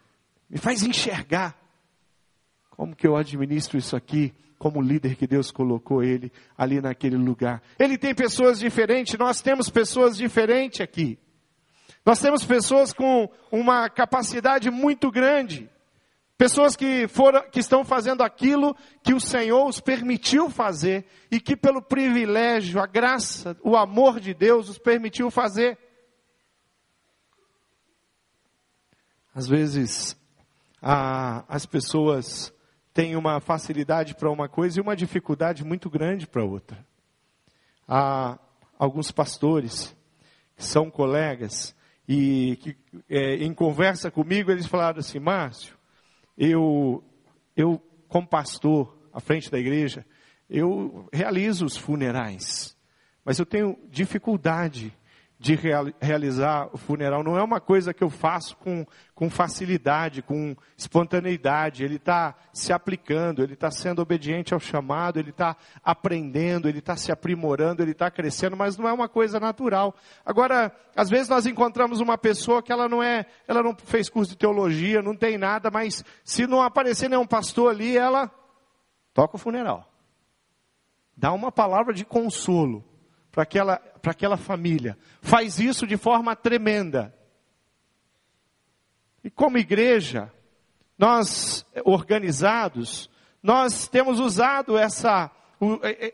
me 0.49 0.57
faz 0.57 0.83
enxergar 0.83 1.61
como 2.69 2.95
que 2.95 3.05
eu 3.05 3.17
administro 3.17 3.77
isso 3.77 3.97
aqui, 3.97 4.33
como 4.57 4.81
líder 4.81 5.17
que 5.17 5.27
Deus 5.27 5.51
colocou 5.51 6.01
ele 6.01 6.31
ali 6.57 6.79
naquele 6.79 7.17
lugar. 7.17 7.61
Ele 7.77 7.97
tem 7.97 8.15
pessoas 8.15 8.57
diferentes, 8.57 9.19
nós 9.19 9.41
temos 9.41 9.69
pessoas 9.69 10.15
diferentes 10.15 10.79
aqui. 10.79 11.19
Nós 12.05 12.21
temos 12.21 12.45
pessoas 12.45 12.93
com 12.93 13.29
uma 13.51 13.89
capacidade 13.89 14.71
muito 14.71 15.11
grande. 15.11 15.69
Pessoas 16.37 16.75
que, 16.75 17.07
foram, 17.07 17.49
que 17.49 17.59
estão 17.59 17.83
fazendo 17.83 18.21
aquilo 18.21 18.75
que 19.01 19.13
o 19.13 19.19
Senhor 19.19 19.65
os 19.67 19.79
permitiu 19.79 20.51
fazer 20.51 21.05
e 21.31 21.39
que 21.39 21.57
pelo 21.57 21.81
privilégio, 21.81 22.79
a 22.79 22.85
graça, 22.85 23.57
o 23.63 23.75
amor 23.75 24.19
de 24.19 24.35
Deus 24.35 24.69
os 24.69 24.77
permitiu 24.77 25.31
fazer. 25.31 25.79
Às 29.33 29.47
vezes, 29.47 30.15
a, 30.79 31.43
as 31.47 31.65
pessoas 31.65 32.53
têm 32.93 33.15
uma 33.15 33.39
facilidade 33.39 34.13
para 34.15 34.29
uma 34.29 34.47
coisa 34.47 34.79
e 34.79 34.81
uma 34.81 34.95
dificuldade 34.95 35.63
muito 35.63 35.89
grande 35.89 36.27
para 36.27 36.43
outra. 36.43 36.85
Há 37.87 38.37
alguns 38.77 39.11
pastores 39.11 39.95
que 40.55 40.63
são 40.63 40.89
colegas, 40.89 41.75
e 42.07 42.55
que 42.57 42.77
é, 43.09 43.35
em 43.35 43.53
conversa 43.53 44.09
comigo 44.09 44.49
eles 44.49 44.65
falaram 44.65 44.99
assim, 44.99 45.19
Márcio, 45.19 45.76
eu, 46.37 47.03
eu 47.55 47.81
como 48.07 48.27
pastor 48.27 48.97
à 49.11 49.19
frente 49.19 49.49
da 49.51 49.59
igreja, 49.59 50.05
eu 50.49 51.09
realizo 51.11 51.65
os 51.65 51.75
funerais, 51.75 52.77
mas 53.25 53.39
eu 53.39 53.45
tenho 53.45 53.77
dificuldade 53.89 54.96
de 55.39 55.55
realizar 56.01 56.67
o 56.73 56.77
funeral. 56.77 57.23
Não 57.23 57.37
é 57.37 57.43
uma 57.43 57.61
coisa 57.61 57.93
que 57.93 58.03
eu 58.03 58.09
faço 58.09 58.57
com, 58.57 58.85
com 59.13 59.29
facilidade, 59.29 60.23
com 60.23 60.55
espontaneidade. 60.75 61.83
Ele 61.83 61.97
está 61.97 62.35
se 62.51 62.73
aplicando, 62.73 63.43
ele 63.43 63.53
está 63.53 63.69
sendo 63.69 64.01
obediente 64.01 64.55
ao 64.55 64.59
chamado, 64.59 65.19
ele 65.19 65.29
está 65.29 65.55
aprendendo, 65.83 66.67
ele 66.67 66.79
está 66.79 66.95
se 66.95 67.11
aprimorando, 67.11 67.83
ele 67.83 67.91
está 67.91 68.09
crescendo, 68.09 68.57
mas 68.57 68.77
não 68.77 68.87
é 68.87 68.93
uma 68.93 69.07
coisa 69.07 69.39
natural. 69.39 69.93
Agora, 70.25 70.75
às 70.95 71.09
vezes 71.09 71.29
nós 71.29 71.45
encontramos 71.45 71.99
uma 71.99 72.17
pessoa 72.17 72.63
que 72.63 72.71
ela 72.71 72.89
não 72.89 73.03
é, 73.03 73.27
ela 73.47 73.61
não 73.61 73.75
fez 73.75 74.09
curso 74.09 74.31
de 74.31 74.37
teologia, 74.37 75.03
não 75.03 75.15
tem 75.15 75.37
nada, 75.37 75.69
mas 75.69 76.03
se 76.23 76.47
não 76.47 76.63
aparecer 76.63 77.09
nenhum 77.09 77.27
pastor 77.27 77.71
ali, 77.71 77.95
ela 77.95 78.31
toca 79.13 79.35
o 79.35 79.39
funeral. 79.39 79.87
Dá 81.15 81.31
uma 81.31 81.51
palavra 81.51 81.93
de 81.93 82.03
consolo 82.03 82.86
para 83.37 83.43
aquela, 83.43 83.77
para 84.01 84.11
aquela 84.13 84.35
família. 84.35 84.97
Faz 85.21 85.59
isso 85.59 85.85
de 85.85 85.95
forma 85.95 86.35
tremenda. 86.35 87.13
E 89.23 89.29
como 89.29 89.59
igreja, 89.59 90.33
nós 90.97 91.63
organizados, 91.85 93.11
nós 93.43 93.87
temos 93.87 94.19
usado 94.19 94.75
essa, 94.75 95.29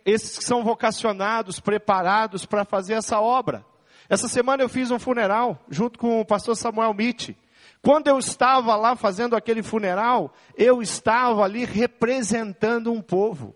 esses 0.05 0.37
que 0.37 0.43
são 0.43 0.65
vocacionados, 0.65 1.61
preparados 1.61 2.45
para 2.45 2.65
fazer 2.65 2.95
essa 2.95 3.21
obra. 3.21 3.65
Essa 4.09 4.27
semana 4.27 4.61
eu 4.61 4.67
fiz 4.67 4.91
um 4.91 4.99
funeral 4.99 5.57
junto 5.69 5.97
com 5.97 6.19
o 6.19 6.25
pastor 6.25 6.57
Samuel 6.57 6.93
Mitty. 6.93 7.37
Quando 7.81 8.09
eu 8.09 8.19
estava 8.19 8.75
lá 8.75 8.97
fazendo 8.97 9.33
aquele 9.33 9.63
funeral, 9.63 10.33
eu 10.57 10.81
estava 10.81 11.45
ali 11.45 11.63
representando 11.63 12.91
um 12.91 13.01
povo. 13.01 13.55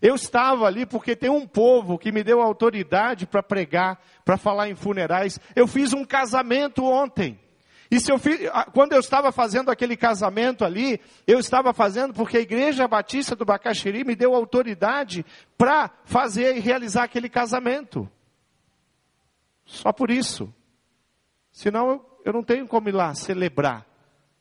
Eu 0.00 0.14
estava 0.14 0.66
ali 0.66 0.86
porque 0.86 1.16
tem 1.16 1.30
um 1.30 1.46
povo 1.46 1.98
que 1.98 2.12
me 2.12 2.22
deu 2.22 2.40
autoridade 2.40 3.26
para 3.26 3.42
pregar, 3.42 4.00
para 4.24 4.36
falar 4.36 4.68
em 4.68 4.74
funerais. 4.74 5.40
Eu 5.56 5.66
fiz 5.66 5.92
um 5.92 6.04
casamento 6.04 6.84
ontem. 6.84 7.38
E 7.90 7.98
se 7.98 8.12
eu 8.12 8.18
fiz, 8.18 8.38
quando 8.74 8.92
eu 8.92 9.00
estava 9.00 9.32
fazendo 9.32 9.70
aquele 9.70 9.96
casamento 9.96 10.64
ali, 10.64 11.00
eu 11.26 11.38
estava 11.38 11.72
fazendo 11.72 12.12
porque 12.12 12.36
a 12.36 12.40
Igreja 12.40 12.86
Batista 12.86 13.34
do 13.34 13.46
Bacaxiri 13.46 14.04
me 14.04 14.14
deu 14.14 14.34
autoridade 14.34 15.24
para 15.56 15.90
fazer 16.04 16.56
e 16.56 16.60
realizar 16.60 17.04
aquele 17.04 17.28
casamento. 17.28 18.08
Só 19.64 19.90
por 19.92 20.10
isso. 20.10 20.52
Senão 21.50 21.88
eu, 21.88 22.20
eu 22.26 22.32
não 22.32 22.42
tenho 22.42 22.68
como 22.68 22.88
ir 22.88 22.92
lá 22.92 23.14
celebrar 23.14 23.87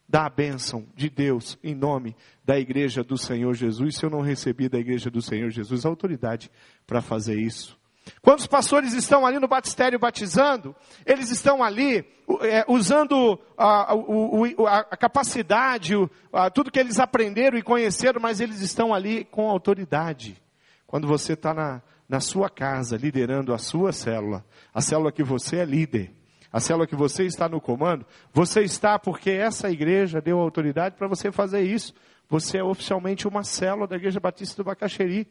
da 0.08 0.30
bênção 0.30 0.88
de 0.96 1.10
Deus 1.10 1.58
em 1.64 1.76
nome 1.76 2.16
da 2.46 2.58
igreja 2.58 3.04
do 3.04 3.18
Senhor 3.18 3.54
Jesus, 3.54 3.98
se 3.98 4.06
eu 4.06 4.10
não 4.10 4.22
recebi 4.22 4.70
da 4.70 4.80
igreja 4.80 5.10
do 5.10 5.22
Senhor 5.22 5.50
Jesus 5.50 5.86
a 5.86 5.90
autoridade 5.90 6.50
para 6.86 7.02
fazer 7.02 7.38
isso. 7.40 7.78
Quando 8.22 8.40
os 8.40 8.48
pastores 8.48 8.94
estão 8.94 9.26
ali 9.26 9.38
no 9.38 9.48
batistério 9.48 10.00
batizando, 10.00 10.74
eles 11.06 11.30
estão 11.30 11.62
ali 11.62 12.06
é, 12.42 12.64
usando 12.68 13.40
a, 13.58 13.94
a, 13.94 14.80
a 14.92 14.98
capacidade, 14.98 15.94
a, 16.32 16.50
tudo 16.50 16.72
que 16.72 16.80
eles 16.80 17.00
aprenderam 17.00 17.58
e 17.58 17.62
conheceram, 17.62 18.22
mas 18.22 18.40
eles 18.40 18.62
estão 18.62 18.94
ali 18.94 19.26
com 19.26 19.50
autoridade. 19.50 20.42
Quando 20.86 21.06
você 21.06 21.34
está 21.34 21.54
na, 21.54 21.82
na 22.08 22.22
sua 22.22 22.50
casa 22.50 22.96
liderando 22.96 23.54
a 23.54 23.58
sua 23.58 23.92
célula, 23.92 24.46
a 24.74 24.80
célula 24.80 25.12
que 25.12 25.24
você 25.24 25.58
é 25.58 25.66
líder, 25.66 26.14
a 26.52 26.60
célula 26.60 26.88
que 26.88 26.96
você 26.96 27.26
está 27.26 27.48
no 27.50 27.60
comando, 27.60 28.06
você 28.32 28.62
está 28.62 28.98
porque 28.98 29.32
essa 29.32 29.70
igreja 29.70 30.22
deu 30.22 30.40
autoridade 30.40 30.96
para 30.96 31.08
você 31.08 31.32
fazer 31.32 31.62
isso. 31.62 31.94
Você 32.30 32.58
é 32.58 32.64
oficialmente 32.64 33.28
uma 33.28 33.44
célula 33.44 33.88
da 33.88 33.96
Igreja 33.96 34.20
Batista 34.20 34.58
do 34.58 34.66
Bacaxeri. 34.66 35.28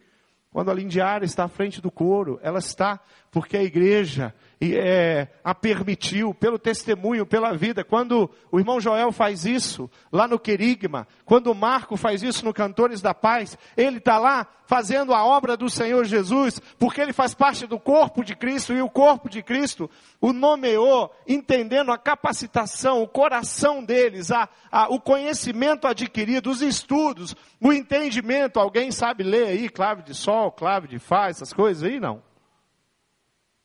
Quando 0.51 0.71
a 0.71 0.75
Lindiara 0.75 1.25
está 1.25 1.45
à 1.45 1.49
frente 1.49 1.83
do 1.83 1.91
coro, 1.91 2.39
ela 2.43 2.59
está 2.59 2.99
porque 3.37 3.59
a 3.59 3.63
igreja 3.63 4.35
é, 4.63 5.29
a 5.45 5.55
permitiu, 5.55 6.33
pelo 6.33 6.59
testemunho, 6.59 7.27
pela 7.27 7.53
vida. 7.53 7.85
Quando 7.85 8.31
o 8.51 8.59
irmão 8.59 8.81
Joel 8.81 9.13
faz 9.13 9.45
isso, 9.45 9.91
lá 10.11 10.27
no 10.27 10.39
Querigma, 10.39 11.07
quando 11.27 11.49
o 11.49 11.55
Marco 11.55 11.99
faz 11.99 12.23
isso 12.23 12.47
no 12.47 12.55
Cantores 12.55 13.03
da 13.03 13.13
Paz, 13.13 13.59
ele 13.77 13.99
está 13.99 14.17
lá 14.17 14.47
fazendo 14.65 15.13
a 15.13 15.23
obra 15.23 15.55
do 15.55 15.69
Senhor 15.69 16.07
Jesus, 16.07 16.63
porque 16.79 16.99
ele 16.99 17.13
faz 17.13 17.35
parte 17.35 17.67
do 17.67 17.79
corpo 17.79 18.25
de 18.25 18.35
Cristo, 18.35 18.73
e 18.73 18.81
o 18.81 18.89
corpo 18.89 19.29
de 19.29 19.43
Cristo 19.43 19.91
o 20.19 20.33
nomeou, 20.33 21.15
entendendo 21.29 21.93
a 21.93 21.99
capacitação, 21.99 23.03
o 23.03 23.07
coração 23.07 23.85
deles, 23.85 24.31
a, 24.31 24.49
a, 24.73 24.89
o 24.89 24.99
conhecimento 24.99 25.87
adquirido, 25.87 26.49
os 26.49 26.63
estudos, 26.63 27.37
o 27.61 27.71
entendimento. 27.71 28.59
Alguém 28.59 28.91
sabe 28.91 29.23
ler 29.23 29.49
aí, 29.49 29.69
clave 29.69 30.03
de 30.05 30.15
sol, 30.15 30.51
clave 30.51 30.89
de 30.89 30.99
fá, 30.99 31.29
essas 31.29 31.53
coisas 31.53 31.83
aí? 31.83 32.01
Não. 32.01 32.25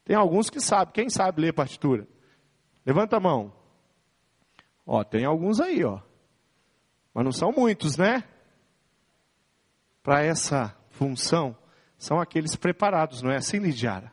Tem 0.03 0.15
alguns 0.15 0.49
que 0.49 0.59
sabem. 0.59 0.93
Quem 0.93 1.09
sabe 1.09 1.41
ler 1.41 1.53
partitura? 1.53 2.07
Levanta 2.85 3.17
a 3.17 3.19
mão. 3.19 3.53
Ó, 4.85 5.03
tem 5.03 5.25
alguns 5.25 5.59
aí, 5.59 5.83
ó. 5.83 5.99
Mas 7.13 7.23
não 7.23 7.31
são 7.31 7.51
muitos, 7.51 7.97
né? 7.97 8.23
Para 10.01 10.23
essa 10.23 10.75
função, 10.89 11.55
são 11.97 12.19
aqueles 12.19 12.55
preparados, 12.55 13.21
não 13.21 13.31
é 13.31 13.37
assim, 13.37 13.59
Lidiara? 13.59 14.11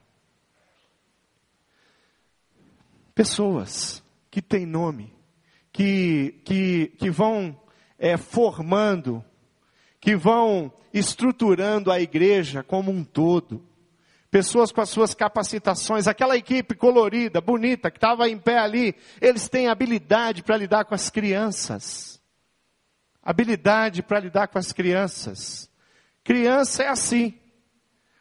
Pessoas 3.15 4.03
que 4.31 4.43
têm 4.43 4.67
nome, 4.67 5.15
que, 5.73 6.41
que, 6.45 6.89
que 6.99 7.11
vão 7.11 7.59
é, 7.99 8.17
formando, 8.17 9.25
que 10.01 10.15
vão 10.15 10.73
estruturando 10.93 11.91
a 11.91 12.01
igreja 12.01 12.63
como 12.63 12.91
um 12.91 13.03
todo 13.03 13.68
pessoas 14.31 14.71
com 14.71 14.81
as 14.81 14.91
suas 14.91 15.15
capacitações, 15.15 16.07
aquela 16.07 16.37
equipe 16.37 16.75
colorida, 16.75 17.41
bonita, 17.41 17.91
que 17.91 17.97
estava 17.97 18.29
em 18.29 18.39
pé 18.39 18.59
ali, 18.59 18.95
eles 19.21 19.49
têm 19.49 19.69
habilidade 19.69 20.43
para 20.43 20.57
lidar 20.57 20.85
com 20.85 20.95
as 20.95 21.11
crianças. 21.11 22.21
Habilidade 23.23 24.03
para 24.03 24.21
lidar 24.21 24.49
com 24.49 24.59
as 24.59 24.73
crianças. 24.73 25.71
Criança 26.23 26.83
é 26.83 26.89
assim. 26.89 27.39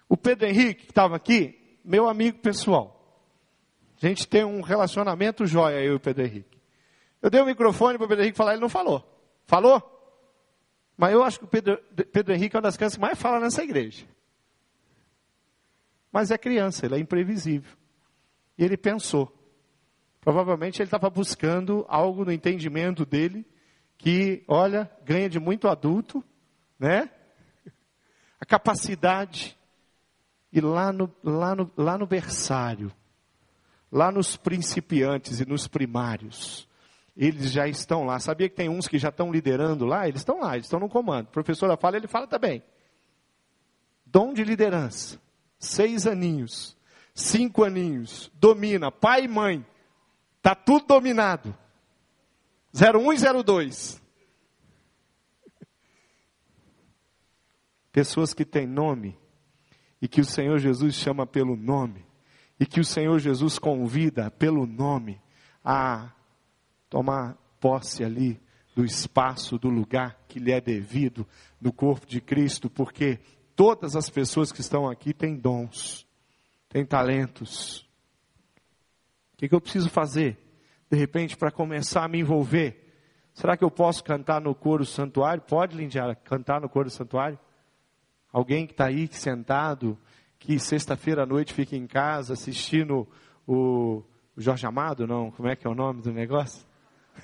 O 0.08 0.16
Pedro 0.16 0.48
Henrique, 0.48 0.86
que 0.86 0.92
estava 0.92 1.16
aqui, 1.16 1.80
meu 1.84 2.08
amigo 2.08 2.40
pessoal. 2.40 2.94
A 4.02 4.06
gente 4.06 4.28
tem 4.28 4.44
um 4.44 4.62
relacionamento 4.62 5.46
jóia, 5.46 5.82
eu 5.82 5.94
e 5.94 5.96
o 5.96 6.00
Pedro 6.00 6.24
Henrique. 6.24 6.58
Eu 7.22 7.30
dei 7.30 7.42
o 7.42 7.46
microfone 7.46 7.98
para 7.98 8.06
o 8.06 8.08
Pedro 8.08 8.24
Henrique 8.24 8.38
falar, 8.38 8.54
ele 8.54 8.62
não 8.62 8.70
falou. 8.70 9.04
Falou? 9.46 9.82
Mas 10.96 11.14
eu 11.14 11.24
acho 11.24 11.40
que 11.40 11.46
o 11.46 11.48
Pedro, 11.48 11.78
Pedro 12.12 12.34
Henrique 12.34 12.56
é 12.56 12.58
uma 12.58 12.64
das 12.64 12.78
crianças 12.78 12.96
que 12.96 13.02
mais 13.02 13.20
fala 13.20 13.40
nessa 13.40 13.64
igreja. 13.64 14.06
Mas 16.12 16.32
é 16.32 16.38
criança, 16.38 16.86
ele 16.86 16.96
é 16.96 17.00
imprevisível. 17.00 17.76
E 18.58 18.64
ele 18.64 18.78
pensou. 18.78 19.34
Provavelmente 20.22 20.82
ele 20.82 20.88
estava 20.88 21.10
buscando 21.10 21.86
algo 21.88 22.26
no 22.26 22.32
entendimento 22.32 23.06
dele 23.06 23.46
que, 23.98 24.44
olha, 24.48 24.90
ganha 25.04 25.30
de 25.30 25.40
muito 25.40 25.68
adulto, 25.68 26.24
né? 26.78 27.10
A 28.40 28.46
capacidade. 28.46 29.58
E 30.52 30.62
lá 30.62 30.92
no, 30.92 31.14
lá 31.24 31.56
no, 31.56 31.72
lá 31.78 31.98
no 31.98 32.08
berçário, 32.08 32.92
lá 33.92 34.12
nos 34.12 34.38
principiantes 34.38 35.40
e 35.40 35.46
nos 35.46 35.68
primários, 35.68 36.68
eles 37.16 37.52
já 37.52 37.68
estão 37.68 38.04
lá. 38.04 38.20
Sabia 38.20 38.50
que 38.50 38.56
tem 38.56 38.70
uns 38.70 38.88
que 38.88 38.98
já 38.98 39.10
estão 39.10 39.32
liderando 39.32 39.86
lá? 39.86 40.08
Eles 40.08 40.22
estão 40.22 40.40
lá, 40.40 40.54
eles 40.54 40.66
estão 40.66 40.80
no 40.80 40.90
comando. 40.90 41.28
A 41.28 41.32
professora 41.32 41.78
fala, 41.78 41.98
ele 41.98 42.08
fala 42.08 42.28
também. 42.28 42.64
Dom 44.06 44.34
de 44.34 44.44
liderança 44.44 45.20
seis 45.60 46.06
aninhos, 46.08 46.78
cinco 47.14 47.64
aninhos, 47.64 48.32
domina, 48.36 48.92
pai 48.92 49.24
e 49.26 49.28
mãe, 49.28 49.66
está 50.38 50.54
tudo 50.56 50.86
dominado. 50.86 51.56
01 52.74 53.14
e 53.14 53.18
02. 53.44 54.02
Pessoas 57.92 58.34
que 58.34 58.46
têm 58.46 58.68
nome 58.68 59.18
e 60.02 60.08
que 60.08 60.22
o 60.22 60.26
Senhor 60.26 60.60
Jesus 60.60 60.96
chama 60.96 61.26
pelo 61.26 61.56
nome 61.56 62.06
e 62.60 62.66
que 62.66 62.80
o 62.80 62.86
Senhor 62.86 63.20
Jesus 63.20 63.58
convida 63.60 64.30
pelo 64.32 64.66
nome 64.66 65.22
a 65.64 66.12
tomar 66.90 67.36
posse 67.60 68.04
ali 68.04 68.40
do 68.76 68.86
espaço, 68.86 69.58
do 69.58 69.70
lugar 69.70 70.24
que 70.28 70.40
lhe 70.40 70.52
é 70.52 70.62
devido 70.62 71.28
no 71.60 71.74
corpo 71.74 72.06
de 72.06 72.22
Cristo, 72.22 72.70
porque 72.70 73.20
Todas 73.58 73.96
as 73.96 74.08
pessoas 74.08 74.52
que 74.52 74.62
estão 74.62 74.88
aqui 74.88 75.16
têm 75.16 75.36
dons, 75.36 76.08
têm 76.70 76.86
talentos. 76.86 77.80
O 79.34 79.38
que, 79.38 79.50
que 79.50 79.56
eu 79.56 79.60
preciso 79.60 79.90
fazer? 79.90 80.38
De 80.88 80.96
repente, 80.96 81.36
para 81.36 81.50
começar 81.50 82.04
a 82.04 82.08
me 82.08 82.20
envolver. 82.20 82.94
Será 83.34 83.58
que 83.58 83.64
eu 83.64 83.72
posso 83.72 84.04
cantar 84.04 84.40
no 84.40 84.54
coro 84.54 84.86
santuário? 84.86 85.42
Pode, 85.42 85.76
Lindiara, 85.76 86.14
cantar 86.14 86.62
no 86.62 86.70
coro 86.70 86.88
santuário? 86.92 87.40
Alguém 88.32 88.68
que 88.68 88.74
está 88.74 88.86
aí 88.86 89.10
sentado, 89.12 89.98
que 90.38 90.60
sexta-feira 90.60 91.24
à 91.24 91.26
noite 91.26 91.52
fica 91.52 91.76
em 91.76 91.88
casa 91.88 92.34
assistindo 92.34 93.08
o, 93.48 94.04
o 94.36 94.40
Jorge 94.40 94.68
Amado, 94.68 95.08
não? 95.08 95.32
Como 95.32 95.50
é 95.50 95.56
que 95.56 95.66
é 95.66 95.70
o 95.70 95.74
nome 95.74 96.04
do 96.04 96.14
negócio? 96.14 96.64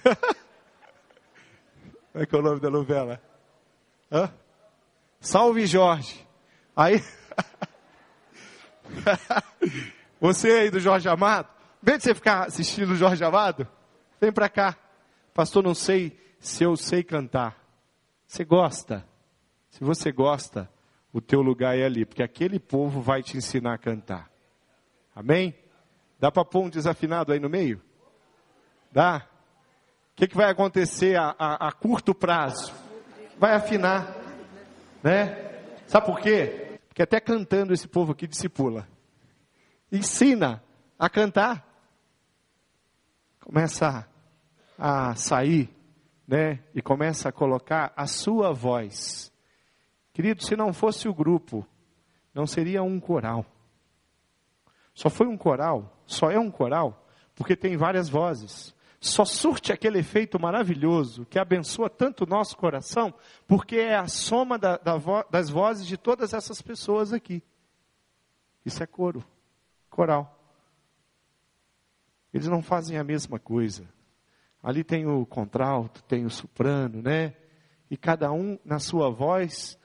Como 2.12 2.24
é 2.24 2.26
que 2.26 2.36
é 2.36 2.40
o 2.40 2.42
nome 2.42 2.60
da 2.60 2.72
novela? 2.72 3.22
Hã? 4.12 4.34
Salve 5.24 5.66
Jorge. 5.66 6.28
Aí. 6.76 7.02
você 10.20 10.52
aí 10.52 10.70
do 10.70 10.82
Jorge 10.82 11.08
Amado, 11.08 11.48
vem 11.82 11.98
de 11.98 12.04
você 12.04 12.14
ficar 12.14 12.48
assistindo 12.48 12.92
o 12.92 12.96
Jorge 12.96 13.24
Amado, 13.24 13.66
vem 14.20 14.34
para 14.34 14.50
cá. 14.50 14.78
Pastor, 15.34 15.64
não 15.64 15.74
sei 15.74 16.20
se 16.42 16.66
eu 16.66 16.76
sei 16.76 17.04
cantar. 17.04 17.58
Você 18.28 18.44
gosta? 18.44 19.08
Se 19.70 19.82
você 19.82 20.12
gosta, 20.12 20.70
o 21.14 21.22
teu 21.22 21.42
lugar 21.42 21.78
é 21.78 21.86
ali, 21.86 22.06
porque 22.06 22.22
aquele 22.22 22.60
povo 22.60 23.00
vai 23.02 23.24
te 23.24 23.38
ensinar 23.38 23.76
a 23.76 23.78
cantar. 23.78 24.30
Amém? 25.16 25.56
Dá 26.20 26.30
para 26.34 26.44
pôr 26.44 26.66
um 26.66 26.70
desafinado 26.70 27.32
aí 27.32 27.40
no 27.40 27.50
meio? 27.50 27.82
Dá? 28.92 29.26
O 30.12 30.16
que, 30.18 30.28
que 30.28 30.36
vai 30.36 30.52
acontecer 30.52 31.18
a, 31.18 31.34
a, 31.40 31.70
a 31.70 31.72
curto 31.72 32.14
prazo? 32.14 32.74
Vai 33.40 33.54
afinar, 33.54 34.23
né? 35.04 35.36
Sabe 35.86 36.06
por 36.06 36.20
quê? 36.20 36.80
Porque 36.88 37.04
até 37.04 37.20
cantando 37.20 37.74
esse 37.74 37.88
povo 37.88 38.14
aqui 38.14 38.26
discipula. 38.26 38.88
Ensina 39.92 40.64
a 40.98 41.10
cantar. 41.10 41.68
Começa 43.42 44.08
a 44.78 45.14
sair, 45.16 45.70
né? 46.26 46.64
E 46.74 46.82
começa 46.82 47.30
a 47.30 47.32
colocar 47.32 47.92
a 47.96 48.08
sua 48.08 48.54
voz. 48.54 49.32
Querido, 50.14 50.44
se 50.44 50.56
não 50.56 50.72
fosse 50.72 51.10
o 51.10 51.14
grupo, 51.14 51.68
não 52.34 52.48
seria 52.48 52.82
um 52.82 53.00
coral. 53.00 53.46
Só 54.94 55.10
foi 55.10 55.28
um 55.28 55.36
coral, 55.36 55.92
só 56.06 56.30
é 56.30 56.40
um 56.40 56.52
coral, 56.52 57.08
porque 57.36 57.56
tem 57.56 57.76
várias 57.76 58.08
vozes 58.08 58.76
só 59.06 59.26
surte 59.26 59.74
aquele 59.74 60.00
efeito 60.00 60.40
maravilhoso 60.40 61.26
que 61.26 61.38
abençoa 61.38 61.90
tanto 61.90 62.24
o 62.24 62.28
nosso 62.28 62.56
coração, 62.56 63.14
porque 63.46 63.76
é 63.76 63.96
a 63.96 64.08
soma 64.08 64.58
da, 64.58 64.78
da 64.78 64.96
vo, 64.96 65.24
das 65.30 65.50
vozes 65.50 65.86
de 65.86 65.98
todas 65.98 66.34
essas 66.34 66.62
pessoas 66.62 67.12
aqui. 67.12 67.44
Isso 68.66 68.82
é 68.82 68.88
coro, 68.88 69.22
coral. 69.90 70.40
Eles 72.34 72.48
não 72.48 72.62
fazem 72.62 72.98
a 72.98 73.04
mesma 73.04 73.38
coisa. 73.38 73.86
Ali 74.62 74.86
tem 74.86 75.06
o 75.06 75.26
contralto, 75.26 76.02
tem 76.04 76.26
o 76.26 76.30
soprano, 76.30 77.02
né? 77.02 77.36
E 77.92 77.98
cada 77.98 78.32
um, 78.32 78.58
na 78.64 78.80
sua 78.80 79.10
voz, 79.10 79.78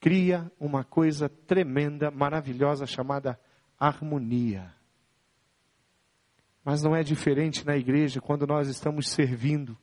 cria 0.00 0.50
uma 0.58 0.82
coisa 0.82 1.28
tremenda, 1.28 2.10
maravilhosa, 2.10 2.84
chamada 2.84 3.38
harmonia. 3.78 4.74
Mas 6.64 6.82
não 6.82 6.94
é 6.94 7.02
diferente 7.02 7.66
na 7.66 7.76
igreja 7.76 8.20
quando 8.20 8.46
nós 8.46 8.68
estamos 8.68 9.08
servindo. 9.08 9.76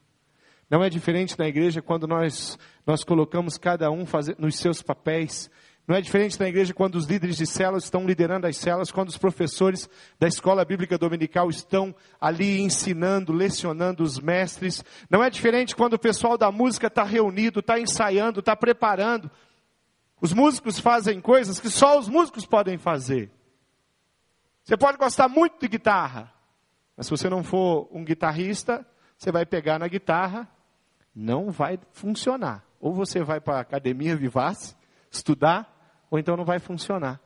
Não 0.69 0.83
é 0.83 0.89
diferente 0.89 1.37
na 1.39 1.47
igreja 1.47 1.81
quando 1.81 2.07
nós, 2.07 2.57
nós 2.85 3.03
colocamos 3.03 3.57
cada 3.57 3.89
um 3.89 4.05
fazer, 4.05 4.35
nos 4.37 4.57
seus 4.57 4.81
papéis. 4.81 5.49
Não 5.87 5.95
é 5.95 6.01
diferente 6.01 6.37
na 6.37 6.49
igreja 6.49 6.73
quando 6.73 6.95
os 6.95 7.05
líderes 7.05 7.37
de 7.37 7.47
células 7.47 7.85
estão 7.85 8.05
liderando 8.05 8.45
as 8.45 8.57
células, 8.57 8.91
quando 8.91 9.07
os 9.07 9.17
professores 9.17 9.89
da 10.19 10.27
escola 10.27 10.65
bíblica 10.65 10.97
dominical 10.97 11.49
estão 11.49 11.95
ali 12.19 12.59
ensinando, 12.59 13.31
lecionando 13.31 14.03
os 14.03 14.19
mestres. 14.19 14.83
Não 15.09 15.23
é 15.23 15.29
diferente 15.29 15.73
quando 15.73 15.93
o 15.93 15.99
pessoal 15.99 16.37
da 16.37 16.51
música 16.51 16.87
está 16.87 17.03
reunido, 17.03 17.61
está 17.61 17.79
ensaiando, 17.79 18.41
está 18.41 18.53
preparando. 18.53 19.31
Os 20.19 20.33
músicos 20.33 20.77
fazem 20.77 21.21
coisas 21.21 21.57
que 21.57 21.69
só 21.69 21.97
os 21.97 22.09
músicos 22.09 22.45
podem 22.45 22.77
fazer. 22.77 23.31
Você 24.63 24.75
pode 24.75 24.97
gostar 24.97 25.29
muito 25.29 25.61
de 25.61 25.69
guitarra, 25.69 26.33
mas 26.97 27.05
se 27.05 27.11
você 27.11 27.29
não 27.29 27.43
for 27.43 27.87
um 27.91 28.03
guitarrista, 28.03 28.83
você 29.15 29.31
vai 29.31 29.45
pegar 29.45 29.77
na 29.77 29.87
guitarra, 29.87 30.49
não 31.15 31.51
vai 31.51 31.79
funcionar. 31.91 32.65
Ou 32.79 32.91
você 32.91 33.23
vai 33.23 33.39
para 33.39 33.57
a 33.57 33.61
academia 33.61 34.17
Vivace, 34.17 34.75
estudar, 35.11 36.05
ou 36.09 36.17
então 36.17 36.35
não 36.35 36.43
vai 36.43 36.57
funcionar. 36.57 37.21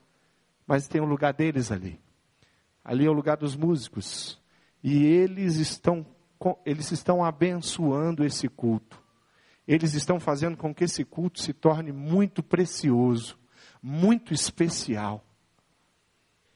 Mas 0.68 0.90
tem 0.90 1.00
o 1.00 1.06
um 1.06 1.08
lugar 1.08 1.34
deles 1.34 1.72
ali. 1.72 2.00
Ali 2.84 3.06
é 3.06 3.10
o 3.10 3.14
lugar 3.14 3.38
dos 3.38 3.56
músicos. 3.56 4.40
E 4.84 5.06
eles 5.06 5.56
estão, 5.56 6.06
eles 6.66 6.92
estão 6.92 7.24
abençoando 7.24 8.26
esse 8.26 8.50
culto. 8.50 9.02
Eles 9.66 9.94
estão 9.94 10.20
fazendo 10.20 10.58
com 10.58 10.74
que 10.74 10.84
esse 10.84 11.06
culto 11.06 11.40
se 11.40 11.54
torne 11.54 11.94
muito 11.94 12.44
precioso, 12.44 13.38
muito 13.82 14.34
especial. 14.34 15.24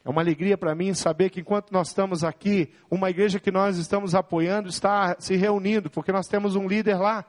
É 0.06 0.10
uma 0.10 0.22
alegria 0.22 0.56
para 0.56 0.76
mim 0.76 0.94
saber 0.94 1.32
que 1.32 1.40
enquanto 1.40 1.72
nós 1.72 1.88
estamos 1.88 2.24
aqui, 2.24 2.72
uma 2.92 3.10
igreja 3.10 3.40
que 3.40 3.50
nós 3.50 3.80
estamos 3.80 4.14
apoiando 4.14 4.70
está 4.70 5.16
se 5.18 5.36
reunindo, 5.36 5.90
porque 5.90 6.12
nós 6.12 6.28
temos 6.28 6.56
um 6.56 6.68
líder 6.68 6.98
lá. 6.98 7.26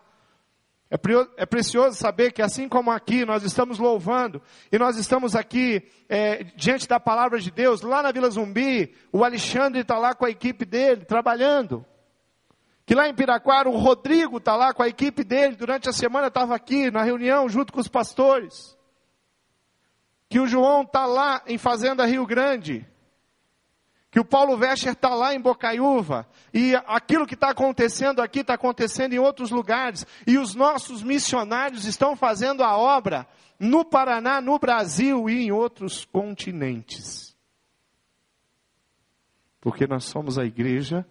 É, 0.91 0.97
é 1.39 1.47
precioso 1.47 1.97
saber 1.97 2.33
que 2.33 2.43
assim 2.43 2.69
como 2.69 2.91
aqui 2.91 3.25
nós 3.25 3.43
estamos 3.45 3.79
louvando 3.79 4.43
e 4.71 4.79
nós 4.79 4.99
estamos 4.99 5.35
aqui 5.35 5.89
é, 6.07 6.45
diante 6.55 6.87
da 6.87 7.01
palavra 7.01 7.41
de 7.41 7.51
Deus, 7.51 7.81
lá 7.81 8.03
na 8.03 8.13
Vila 8.13 8.29
Zumbi, 8.29 8.95
o 9.11 9.25
Alexandre 9.25 9.81
está 9.81 9.99
lá 9.99 10.15
com 10.15 10.27
a 10.27 10.31
equipe 10.31 10.67
dele 10.67 11.07
trabalhando. 11.07 11.83
Que 12.85 12.95
lá 12.95 13.09
em 13.09 13.15
Piraquara 13.15 13.71
o 13.71 13.79
Rodrigo 13.79 14.37
está 14.37 14.55
lá 14.55 14.75
com 14.75 14.83
a 14.83 14.89
equipe 14.89 15.25
dele, 15.25 15.57
durante 15.57 15.89
a 15.89 15.95
semana 15.95 16.27
estava 16.27 16.55
aqui 16.55 16.91
na 16.91 17.03
reunião 17.03 17.49
junto 17.49 17.73
com 17.73 17.81
os 17.81 17.89
pastores 17.89 18.77
que 20.29 20.41
o 20.41 20.47
João 20.47 20.83
está 20.83 21.07
lá 21.07 21.43
em 21.47 21.59
Fazenda 21.59 22.05
Rio 22.05 22.27
Grande, 22.27 22.87
que 24.11 24.21
o 24.21 24.25
Paulo 24.25 24.57
Vescher 24.57 24.93
está 24.93 25.15
lá 25.15 25.35
em 25.35 25.41
Bocaiúva, 25.41 26.27
e 26.53 26.75
aquilo 26.87 27.27
que 27.27 27.35
está 27.35 27.51
acontecendo 27.51 28.21
aqui 28.21 28.41
está 28.41 28.55
acontecendo 28.55 29.13
em 29.13 29.19
outros 29.19 29.51
lugares, 29.51 30.07
e 30.27 30.39
os 30.39 30.55
nossos 30.55 31.03
missionários 31.03 31.85
estão 31.85 32.17
fazendo 32.17 32.65
a 32.65 32.77
obra 32.77 33.27
no 33.59 33.85
Paraná, 33.85 34.41
no 34.41 34.59
Brasil 34.59 35.29
e 35.29 35.47
em 35.47 35.53
outros 35.53 36.05
continentes. 36.05 37.37
Porque 39.61 39.87
nós 39.87 40.05
somos 40.05 40.39
a 40.39 40.45
igreja 40.45 41.05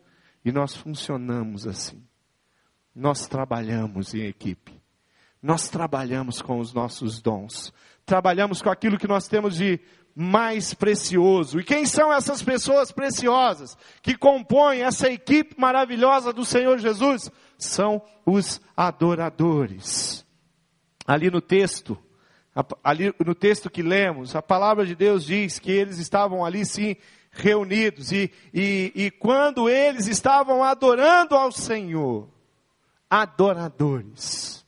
e 0.43 0.51
nós 0.51 0.75
funcionamos 0.75 1.67
assim. 1.67 2.01
Nós 2.95 3.27
trabalhamos 3.27 4.13
em 4.13 4.25
equipe. 4.25 4.81
Nós 5.41 5.67
trabalhamos 5.67 6.41
com 6.41 6.59
os 6.59 6.73
nossos 6.73 7.21
dons 7.21 7.73
trabalhamos 8.05 8.61
com 8.61 8.69
aquilo 8.69 8.97
que 8.97 9.07
nós 9.07 9.27
temos 9.27 9.55
de 9.55 9.79
mais 10.15 10.73
precioso. 10.73 11.59
E 11.59 11.63
quem 11.63 11.85
são 11.85 12.13
essas 12.13 12.41
pessoas 12.41 12.91
preciosas 12.91 13.77
que 14.01 14.15
compõem 14.15 14.81
essa 14.81 15.09
equipe 15.09 15.59
maravilhosa 15.59 16.31
do 16.31 16.45
Senhor 16.45 16.77
Jesus? 16.77 17.29
São 17.57 18.01
os 18.25 18.61
adoradores. 18.77 20.25
Ali 21.05 21.29
no 21.29 21.41
texto, 21.41 21.97
ali 22.83 23.13
no 23.23 23.35
texto 23.35 23.69
que 23.69 23.81
lemos, 23.81 24.35
a 24.35 24.41
palavra 24.41 24.85
de 24.85 24.95
Deus 24.95 25.25
diz 25.25 25.59
que 25.59 25.71
eles 25.71 25.97
estavam 25.99 26.45
ali 26.45 26.65
sim 26.65 26.95
reunidos 27.31 28.13
e, 28.13 28.31
e, 28.53 28.93
e 28.95 29.11
quando 29.11 29.69
eles 29.69 30.07
estavam 30.07 30.63
adorando 30.63 31.35
ao 31.35 31.51
Senhor, 31.51 32.29
adoradores. 33.09 34.65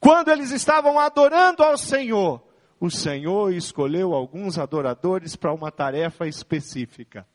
Quando 0.00 0.30
eles 0.30 0.50
estavam 0.50 0.98
adorando 0.98 1.62
ao 1.62 1.78
Senhor, 1.78 2.42
o 2.80 2.90
Senhor 2.90 3.52
escolheu 3.52 4.14
alguns 4.14 4.58
adoradores 4.58 5.36
para 5.36 5.52
uma 5.52 5.70
tarefa 5.70 6.26
específica. 6.26 7.28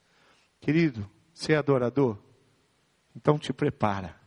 Querido, 0.60 1.08
você 1.32 1.54
é 1.54 1.58
adorador? 1.58 2.18
Então 3.16 3.38
te 3.38 3.54
prepara, 3.54 4.20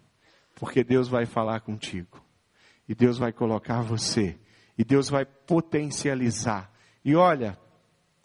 porque 0.54 0.84
Deus 0.84 1.08
vai 1.08 1.26
falar 1.26 1.60
contigo. 1.60 2.24
E 2.88 2.94
Deus 2.94 3.18
vai 3.18 3.32
colocar 3.32 3.82
você. 3.82 4.38
E 4.78 4.84
Deus 4.84 5.10
vai 5.10 5.26
potencializar. 5.26 6.72
E 7.04 7.16
olha, 7.16 7.58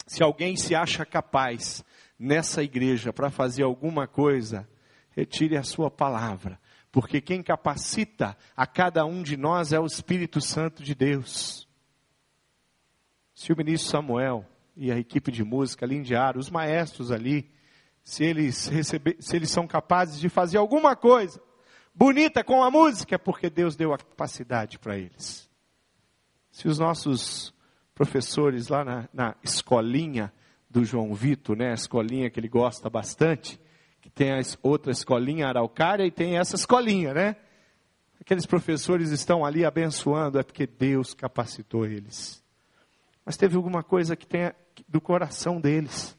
se 0.06 0.22
alguém 0.22 0.56
se 0.56 0.74
acha 0.74 1.04
capaz 1.04 1.84
nessa 2.16 2.62
igreja 2.62 3.12
para 3.12 3.28
fazer 3.28 3.64
alguma 3.64 4.06
coisa, 4.06 4.68
retire 5.10 5.56
a 5.56 5.64
sua 5.64 5.90
palavra. 5.90 6.60
Porque 6.92 7.20
quem 7.20 7.42
capacita 7.42 8.36
a 8.56 8.68
cada 8.68 9.04
um 9.04 9.20
de 9.20 9.36
nós 9.36 9.72
é 9.72 9.80
o 9.80 9.86
Espírito 9.86 10.40
Santo 10.40 10.82
de 10.84 10.94
Deus. 10.94 11.63
Se 13.34 13.52
o 13.52 13.56
ministro 13.56 13.90
Samuel 13.90 14.46
e 14.76 14.90
a 14.92 14.98
equipe 14.98 15.30
de 15.30 15.42
música 15.42 15.84
ali 15.84 15.96
indiaram, 15.96 16.38
os 16.38 16.50
maestros 16.50 17.10
ali, 17.10 17.50
se 18.02 18.24
eles, 18.24 18.68
receber, 18.68 19.16
se 19.18 19.36
eles 19.36 19.50
são 19.50 19.66
capazes 19.66 20.20
de 20.20 20.28
fazer 20.28 20.58
alguma 20.58 20.94
coisa 20.94 21.40
bonita 21.94 22.42
com 22.42 22.62
a 22.62 22.70
música, 22.70 23.14
é 23.14 23.18
porque 23.18 23.48
Deus 23.48 23.76
deu 23.76 23.94
a 23.94 23.98
capacidade 23.98 24.78
para 24.78 24.98
eles. 24.98 25.48
Se 26.50 26.66
os 26.68 26.78
nossos 26.78 27.54
professores 27.94 28.68
lá 28.68 28.84
na, 28.84 29.08
na 29.12 29.36
escolinha 29.42 30.32
do 30.68 30.84
João 30.84 31.14
Vitor, 31.14 31.56
né, 31.56 31.70
a 31.70 31.74
escolinha 31.74 32.28
que 32.28 32.40
ele 32.40 32.48
gosta 32.48 32.90
bastante, 32.90 33.60
que 34.00 34.10
tem 34.10 34.32
a 34.32 34.40
outra 34.62 34.90
escolinha 34.90 35.46
araucária 35.46 36.04
e 36.04 36.10
tem 36.10 36.36
essa 36.36 36.56
escolinha, 36.56 37.14
né? 37.14 37.36
Aqueles 38.20 38.44
professores 38.44 39.10
estão 39.10 39.44
ali 39.44 39.64
abençoando, 39.64 40.38
é 40.38 40.42
porque 40.42 40.66
Deus 40.66 41.14
capacitou 41.14 41.86
eles. 41.86 42.43
Mas 43.24 43.36
teve 43.36 43.56
alguma 43.56 43.82
coisa 43.82 44.16
que 44.16 44.26
tem 44.26 44.52
do 44.88 45.00
coração 45.00 45.60
deles. 45.60 46.16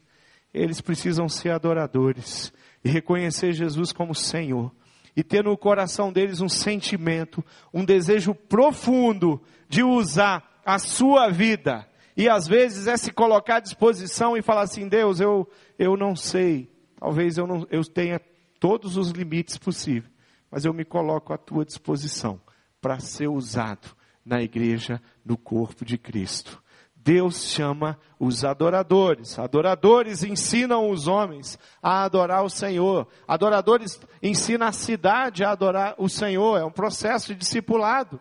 Eles 0.52 0.80
precisam 0.80 1.28
ser 1.28 1.50
adoradores. 1.50 2.52
e 2.84 2.88
reconhecer 2.88 3.52
Jesus 3.52 3.92
como 3.92 4.14
Senhor 4.14 4.72
e 5.16 5.24
ter 5.24 5.42
no 5.42 5.56
coração 5.56 6.12
deles 6.12 6.40
um 6.40 6.48
sentimento, 6.48 7.42
um 7.72 7.84
desejo 7.84 8.34
profundo 8.34 9.42
de 9.66 9.82
usar 9.82 10.60
a 10.64 10.78
sua 10.78 11.30
vida. 11.30 11.88
E 12.14 12.28
às 12.28 12.46
vezes 12.46 12.86
é 12.86 12.96
se 12.96 13.10
colocar 13.10 13.56
à 13.56 13.60
disposição 13.60 14.36
e 14.36 14.42
falar 14.42 14.62
assim: 14.62 14.88
Deus, 14.88 15.18
eu, 15.18 15.48
eu 15.78 15.96
não 15.96 16.14
sei, 16.14 16.70
talvez 17.00 17.38
eu, 17.38 17.46
não, 17.46 17.66
eu 17.70 17.82
tenha 17.82 18.20
todos 18.60 18.96
os 18.96 19.10
limites 19.10 19.56
possíveis, 19.56 20.12
mas 20.50 20.64
eu 20.64 20.74
me 20.74 20.84
coloco 20.84 21.32
à 21.32 21.38
tua 21.38 21.64
disposição 21.64 22.40
para 22.80 23.00
ser 23.00 23.28
usado 23.28 23.88
na 24.24 24.42
igreja, 24.42 25.00
no 25.24 25.36
corpo 25.36 25.84
de 25.84 25.96
Cristo. 25.96 26.62
Deus 27.06 27.44
chama 27.44 27.96
os 28.18 28.44
adoradores. 28.44 29.38
Adoradores 29.38 30.24
ensinam 30.24 30.90
os 30.90 31.06
homens 31.06 31.56
a 31.80 32.02
adorar 32.02 32.42
o 32.42 32.50
Senhor. 32.50 33.06
Adoradores 33.28 34.00
ensinam 34.20 34.66
a 34.66 34.72
cidade 34.72 35.44
a 35.44 35.52
adorar 35.52 35.94
o 35.98 36.08
Senhor. 36.08 36.58
É 36.58 36.64
um 36.64 36.70
processo 36.70 37.28
de 37.28 37.36
discipulado. 37.36 38.20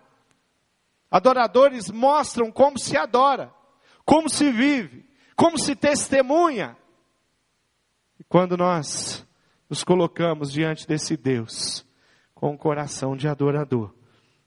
Adoradores 1.10 1.89
mostram 1.89 2.52
como 2.52 2.78
se 2.78 2.95
adora, 2.95 3.52
como 4.06 4.30
se 4.30 4.52
vive, 4.52 5.04
como 5.36 5.58
se 5.58 5.76
testemunha. 5.76 6.78
E 8.19 8.24
quando 8.24 8.56
nós 8.56 9.26
nos 9.67 9.84
colocamos 9.84 10.52
diante 10.52 10.88
desse 10.88 11.17
Deus 11.17 11.84
com 12.36 12.52
um 12.52 12.58
coração 12.58 13.15
de 13.17 13.28
adorador, 13.28 13.95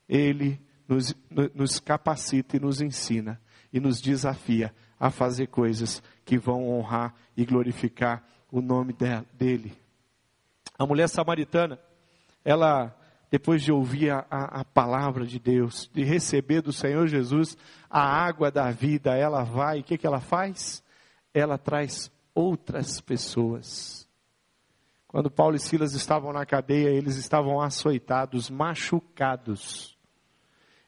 Ele 0.09 0.65
nos, 0.87 1.13
nos 1.53 1.81
capacita 1.81 2.57
e 2.57 2.61
nos 2.61 2.81
ensina 2.81 3.41
e 3.73 3.81
nos 3.81 4.01
desafia 4.01 4.75
a 4.99 5.11
fazer 5.11 5.47
coisas 5.47 6.03
que 6.25 6.39
vão 6.39 6.69
honrar 6.69 7.15
e 7.37 7.45
glorificar 7.45 8.25
o 8.51 8.61
nome 8.61 8.95
dele. 9.33 9.77
A 10.79 10.87
mulher 10.87 11.09
samaritana, 11.09 11.79
ela, 12.45 12.97
depois 13.31 13.63
de 13.63 13.73
ouvir 13.73 14.11
a, 14.11 14.27
a, 14.31 14.65
palavra 14.65 15.27
de 15.27 15.39
Deus, 15.39 15.91
de 15.93 16.03
receber 16.03 16.63
do 16.63 16.73
Senhor 16.73 17.07
Jesus 17.07 17.57
a 17.91 18.01
água 18.01 18.51
da 18.51 18.71
vida, 18.71 19.17
ela 19.17 19.45
vai, 19.45 19.81
o 19.81 19.85
que, 19.85 19.99
que 19.99 20.07
ela 20.07 20.21
faz? 20.21 20.83
Ela 21.33 21.59
traz 21.59 22.11
outras 22.35 23.01
pessoas. 23.01 24.09
Quando 25.07 25.31
Paulo 25.31 25.57
e 25.57 25.59
Silas 25.59 25.95
estavam 25.95 26.33
na 26.33 26.45
cadeia, 26.45 26.91
eles 26.91 27.17
estavam 27.17 27.61
açoitados, 27.61 28.51
machucados. 28.51 29.97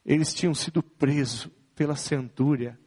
Eles 0.05 0.35
tinham 0.35 0.55
sido 0.55 0.83
presos 0.83 1.49
pela 1.81 1.97
centúria, 1.97 2.79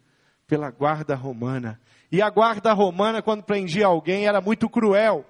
pela 0.46 0.70
guarda 0.70 1.16
romana. 1.16 1.82
E 2.12 2.22
a 2.22 2.30
guarda 2.30 2.72
romana, 2.74 3.24
quando 3.24 3.42
prendia 3.42 3.88
alguém, 3.88 4.28
era 4.28 4.40
muito 4.40 4.70
cruel. 4.70 5.26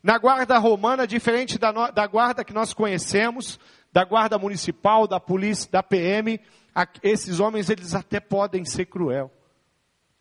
Na 0.00 0.16
guarda 0.16 0.56
romana, 0.58 1.04
diferente 1.04 1.58
da, 1.58 1.72
no, 1.72 1.90
da 1.90 2.06
guarda 2.06 2.44
que 2.44 2.52
nós 2.52 2.72
conhecemos, 2.72 3.58
da 3.92 4.04
guarda 4.04 4.38
municipal, 4.38 5.08
da 5.08 5.18
polícia, 5.18 5.68
da 5.72 5.82
PM, 5.82 6.40
a, 6.72 6.86
esses 7.02 7.40
homens 7.40 7.68
eles 7.68 7.96
até 7.96 8.20
podem 8.20 8.64
ser 8.64 8.86
cruel, 8.86 9.28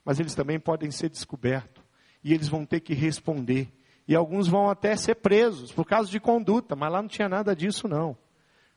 mas 0.04 0.20
eles 0.20 0.34
também 0.34 0.60
podem 0.60 0.90
ser 0.90 1.10
descobertos 1.10 1.84
e 2.24 2.34
eles 2.34 2.48
vão 2.48 2.66
ter 2.66 2.80
que 2.80 2.96
responder. 2.96 3.72
E 4.08 4.16
alguns 4.16 4.48
vão 4.48 4.68
até 4.68 4.96
ser 4.96 5.14
presos 5.14 5.72
por 5.72 5.86
causa 5.86 6.10
de 6.10 6.20
conduta, 6.20 6.76
mas 6.76 6.92
lá 6.92 7.04
não 7.04 7.08
tinha 7.08 7.30
nada 7.30 7.56
disso 7.56 7.88
não. 7.88 8.18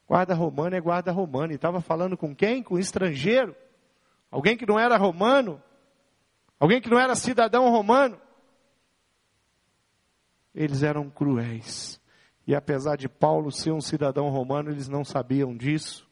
Guarda 0.07 0.35
romana 0.35 0.77
é 0.77 0.81
guarda 0.83 1.11
romana. 1.13 1.55
E 1.55 1.57
estava 1.57 1.81
falando 1.81 2.15
com 2.15 2.37
quem? 2.37 2.63
Com 2.63 2.79
estrangeiro 2.79 3.57
alguém 4.37 4.55
que 4.55 4.67
não 4.67 4.79
era 4.79 4.99
romano, 4.99 5.63
alguém 6.61 6.79
que 6.79 6.91
não 6.91 6.99
era 6.99 7.15
cidadão 7.15 7.71
romano. 7.71 8.21
Eles 10.55 10.83
eram 10.83 11.09
cruéis. 11.09 11.99
E 12.47 12.55
apesar 12.55 12.97
de 12.97 13.09
Paulo 13.09 13.51
ser 13.51 13.73
um 13.73 13.81
cidadão 13.81 14.29
romano, 14.29 14.71
eles 14.71 14.89
não 14.89 15.05
sabiam 15.05 15.57
disso. 15.57 16.07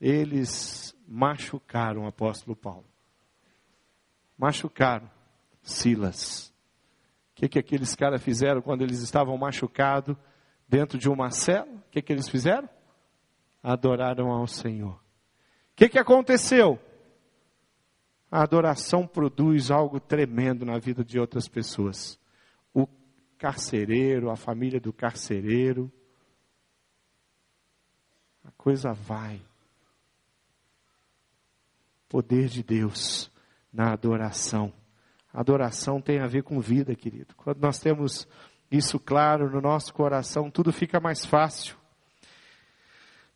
Eles 0.00 0.96
machucaram 1.06 2.04
o 2.04 2.06
apóstolo 2.06 2.54
Paulo. 2.54 2.86
Machucaram 4.38 5.10
Silas. 5.60 6.54
O 7.32 7.40
que, 7.40 7.48
que 7.48 7.58
aqueles 7.58 7.96
caras 7.96 8.22
fizeram 8.22 8.62
quando 8.62 8.82
eles 8.82 9.02
estavam 9.02 9.36
machucados 9.36 10.16
dentro 10.68 10.96
de 10.96 11.08
uma 11.08 11.32
cela? 11.32 11.66
O 11.66 11.90
que, 11.90 12.00
que 12.02 12.12
eles 12.12 12.28
fizeram? 12.28 12.68
Adoraram 13.60 14.30
ao 14.30 14.46
Senhor. 14.46 14.94
O 14.94 15.00
que, 15.74 15.88
que 15.88 15.98
aconteceu? 15.98 16.80
A 18.30 18.42
adoração 18.42 19.06
produz 19.06 19.70
algo 19.70 19.98
tremendo 19.98 20.64
na 20.64 20.78
vida 20.78 21.02
de 21.02 21.18
outras 21.18 21.48
pessoas. 21.48 22.18
O 22.74 22.86
carcereiro, 23.38 24.30
a 24.30 24.36
família 24.36 24.78
do 24.78 24.92
carcereiro, 24.92 25.90
a 28.44 28.50
coisa 28.52 28.92
vai. 28.92 29.40
Poder 32.08 32.48
de 32.48 32.62
Deus 32.62 33.30
na 33.72 33.92
adoração. 33.92 34.72
Adoração 35.32 36.00
tem 36.00 36.20
a 36.20 36.26
ver 36.26 36.42
com 36.42 36.60
vida, 36.60 36.94
querido. 36.94 37.34
Quando 37.36 37.60
nós 37.60 37.78
temos 37.78 38.26
isso 38.70 38.98
claro 38.98 39.50
no 39.50 39.60
nosso 39.60 39.92
coração, 39.94 40.50
tudo 40.50 40.72
fica 40.72 41.00
mais 41.00 41.24
fácil. 41.24 41.76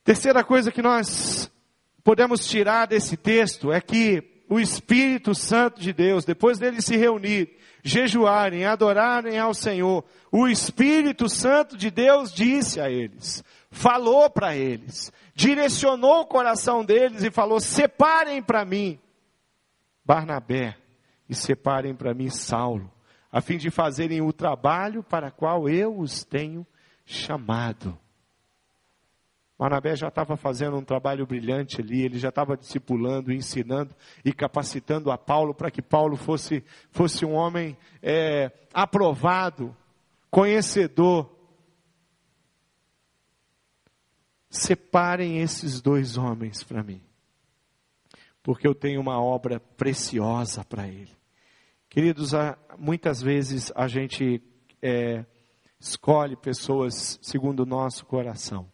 Terceira 0.04 0.42
coisa 0.42 0.72
que 0.72 0.82
nós 0.82 1.50
podemos 2.02 2.46
tirar 2.46 2.86
desse 2.86 3.16
texto 3.16 3.72
é 3.72 3.80
que 3.80 4.31
o 4.48 4.60
Espírito 4.60 5.34
Santo 5.34 5.80
de 5.80 5.92
Deus, 5.92 6.24
depois 6.24 6.58
deles 6.58 6.84
se 6.84 6.96
reunir, 6.96 7.56
jejuarem, 7.82 8.64
adorarem 8.64 9.38
ao 9.38 9.54
Senhor, 9.54 10.04
o 10.30 10.46
Espírito 10.46 11.28
Santo 11.28 11.76
de 11.76 11.90
Deus 11.90 12.32
disse 12.32 12.80
a 12.80 12.90
eles, 12.90 13.42
falou 13.70 14.30
para 14.30 14.56
eles, 14.56 15.12
direcionou 15.34 16.20
o 16.20 16.26
coração 16.26 16.84
deles 16.84 17.22
e 17.22 17.30
falou: 17.30 17.60
separem 17.60 18.42
para 18.42 18.64
mim 18.64 18.98
Barnabé 20.04 20.76
e 21.28 21.34
separem 21.34 21.94
para 21.94 22.14
mim 22.14 22.28
Saulo, 22.28 22.90
a 23.30 23.40
fim 23.40 23.56
de 23.56 23.70
fazerem 23.70 24.20
o 24.20 24.32
trabalho 24.32 25.02
para 25.02 25.30
qual 25.30 25.68
eu 25.68 25.98
os 25.98 26.24
tenho 26.24 26.66
chamado. 27.04 27.98
Barnabé 29.62 29.94
já 29.94 30.08
estava 30.08 30.36
fazendo 30.36 30.76
um 30.76 30.82
trabalho 30.82 31.24
brilhante 31.24 31.80
ali, 31.80 32.02
ele 32.02 32.18
já 32.18 32.30
estava 32.30 32.56
discipulando, 32.56 33.32
ensinando 33.32 33.94
e 34.24 34.32
capacitando 34.32 35.08
a 35.08 35.16
Paulo 35.16 35.54
para 35.54 35.70
que 35.70 35.80
Paulo 35.80 36.16
fosse, 36.16 36.64
fosse 36.90 37.24
um 37.24 37.34
homem 37.34 37.78
é, 38.02 38.50
aprovado, 38.74 39.72
conhecedor. 40.28 41.30
Separem 44.50 45.38
esses 45.38 45.80
dois 45.80 46.18
homens 46.18 46.64
para 46.64 46.82
mim, 46.82 47.00
porque 48.42 48.66
eu 48.66 48.74
tenho 48.74 49.00
uma 49.00 49.22
obra 49.22 49.60
preciosa 49.60 50.64
para 50.64 50.88
ele. 50.88 51.12
Queridos, 51.88 52.32
muitas 52.76 53.22
vezes 53.22 53.70
a 53.76 53.86
gente 53.86 54.42
é, 54.82 55.24
escolhe 55.78 56.34
pessoas 56.34 57.16
segundo 57.22 57.60
o 57.60 57.66
nosso 57.66 58.04
coração. 58.04 58.71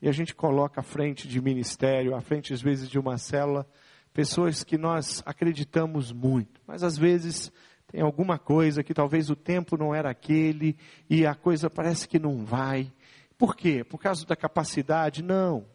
E 0.00 0.08
a 0.08 0.12
gente 0.12 0.34
coloca 0.34 0.80
à 0.80 0.84
frente 0.84 1.26
de 1.26 1.40
ministério, 1.40 2.14
à 2.14 2.20
frente 2.20 2.52
às 2.52 2.62
vezes 2.62 2.88
de 2.88 2.98
uma 2.98 3.18
célula, 3.18 3.66
pessoas 4.12 4.62
que 4.62 4.78
nós 4.78 5.22
acreditamos 5.26 6.12
muito, 6.12 6.60
mas 6.66 6.82
às 6.82 6.96
vezes 6.96 7.52
tem 7.88 8.00
alguma 8.00 8.38
coisa 8.38 8.82
que 8.82 8.92
talvez 8.92 9.30
o 9.30 9.36
tempo 9.36 9.76
não 9.76 9.94
era 9.94 10.10
aquele 10.10 10.76
e 11.08 11.26
a 11.26 11.34
coisa 11.34 11.70
parece 11.70 12.06
que 12.06 12.18
não 12.18 12.44
vai. 12.44 12.92
Por 13.36 13.56
quê? 13.56 13.82
Por 13.82 13.98
causa 13.98 14.26
da 14.26 14.36
capacidade? 14.36 15.22
Não. 15.22 15.66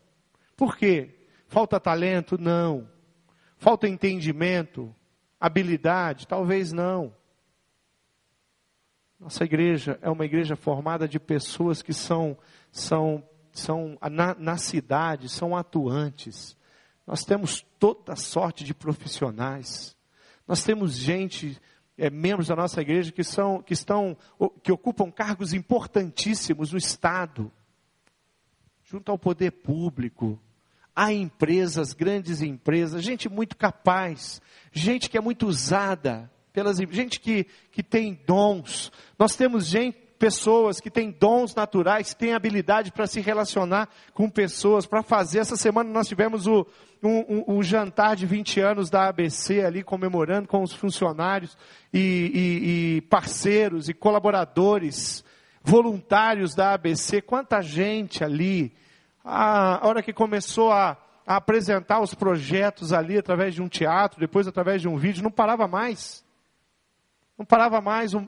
Por 0.55 0.77
quê? 0.77 1.15
Falta 1.47 1.79
talento? 1.79 2.37
Não. 2.37 2.87
Falta 3.57 3.87
entendimento? 3.87 4.93
Habilidade? 5.39 6.27
Talvez 6.27 6.71
não. 6.71 7.15
Nossa 9.19 9.43
igreja 9.45 9.97
é 10.01 10.09
uma 10.09 10.25
igreja 10.25 10.55
formada 10.55 11.07
de 11.07 11.19
pessoas 11.19 11.81
que 11.81 11.93
são, 11.93 12.37
são 12.71 13.23
são 13.53 13.97
na, 14.11 14.35
na 14.35 14.57
cidade, 14.57 15.29
são 15.29 15.55
atuantes. 15.55 16.57
Nós 17.05 17.23
temos 17.23 17.65
toda 17.79 18.15
sorte 18.15 18.63
de 18.63 18.73
profissionais. 18.73 19.95
Nós 20.47 20.63
temos 20.63 20.95
gente, 20.95 21.59
é, 21.97 22.09
membros 22.09 22.47
da 22.47 22.55
nossa 22.55 22.81
igreja 22.81 23.11
que 23.11 23.23
são, 23.23 23.61
que 23.61 23.73
estão, 23.73 24.17
que 24.61 24.71
ocupam 24.71 25.11
cargos 25.11 25.53
importantíssimos 25.53 26.71
no 26.71 26.77
Estado, 26.77 27.51
junto 28.83 29.11
ao 29.11 29.19
poder 29.19 29.51
público. 29.51 30.39
Há 30.95 31.13
empresas, 31.13 31.93
grandes 31.93 32.41
empresas, 32.41 33.03
gente 33.03 33.29
muito 33.29 33.55
capaz, 33.55 34.41
gente 34.71 35.09
que 35.09 35.17
é 35.17 35.21
muito 35.21 35.47
usada 35.47 36.31
pelas 36.51 36.77
gente 36.77 37.19
que, 37.19 37.47
que 37.71 37.81
tem 37.81 38.19
dons. 38.25 38.91
Nós 39.17 39.35
temos 39.35 39.65
gente 39.65 40.02
pessoas 40.23 40.79
que 40.79 40.89
têm 40.89 41.11
dons 41.11 41.53
naturais, 41.53 42.13
que 42.13 42.19
têm 42.19 42.33
habilidade 42.33 42.93
para 42.93 43.05
se 43.05 43.19
relacionar 43.19 43.89
com 44.13 44.29
pessoas, 44.29 44.85
para 44.85 45.03
fazer. 45.03 45.39
Essa 45.39 45.57
semana 45.57 45.89
nós 45.89 46.07
tivemos 46.07 46.47
o, 46.47 46.65
um, 47.03 47.09
um, 47.27 47.43
um, 47.57 47.61
jantar 47.61 48.15
de 48.15 48.25
20 48.25 48.61
anos 48.61 48.89
da 48.89 49.09
ABC 49.09 49.65
ali, 49.65 49.83
comemorando 49.83 50.47
com 50.47 50.63
os 50.63 50.71
funcionários 50.71 51.57
e, 51.93 51.99
e, 51.99 52.95
e 52.95 53.01
parceiros 53.01 53.89
e 53.89 53.93
colaboradores. 53.93 55.25
voluntários 55.61 56.55
da 56.55 56.71
ABC, 56.71 57.21
quanta 57.21 57.61
gente 57.61 58.23
ali. 58.23 58.73
A 59.25 59.85
hora 59.85 60.01
que 60.01 60.13
começou 60.13 60.71
a, 60.71 60.95
a 61.27 61.35
apresentar 61.35 61.99
os 61.99 62.13
projetos 62.13 62.93
ali 62.93 63.17
através 63.17 63.53
de 63.53 63.61
um 63.61 63.67
teatro, 63.67 64.21
depois 64.21 64.47
através 64.47 64.81
de 64.81 64.87
um 64.87 64.95
vídeo, 64.95 65.21
não 65.21 65.31
parava 65.31 65.67
mais. 65.67 66.23
Não 67.37 67.45
parava 67.45 67.81
mais. 67.81 68.13
Um, 68.13 68.25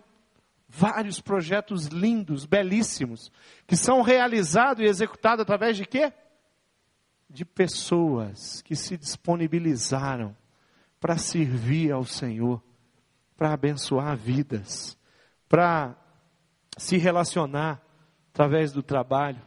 vários 0.77 1.21
projetos 1.21 1.87
lindos, 1.87 2.45
belíssimos, 2.45 3.31
que 3.65 3.77
são 3.77 4.01
realizados 4.01 4.83
e 4.83 4.87
executados 4.87 5.41
através 5.41 5.77
de 5.77 5.85
quê? 5.85 6.11
De 7.29 7.45
pessoas 7.45 8.61
que 8.61 8.75
se 8.75 8.97
disponibilizaram 8.97 10.35
para 10.99 11.17
servir 11.17 11.91
ao 11.91 12.03
Senhor, 12.03 12.61
para 13.37 13.53
abençoar 13.53 14.17
vidas, 14.17 14.97
para 15.47 15.95
se 16.77 16.97
relacionar 16.97 17.81
através 18.33 18.71
do 18.73 18.83
trabalho. 18.83 19.41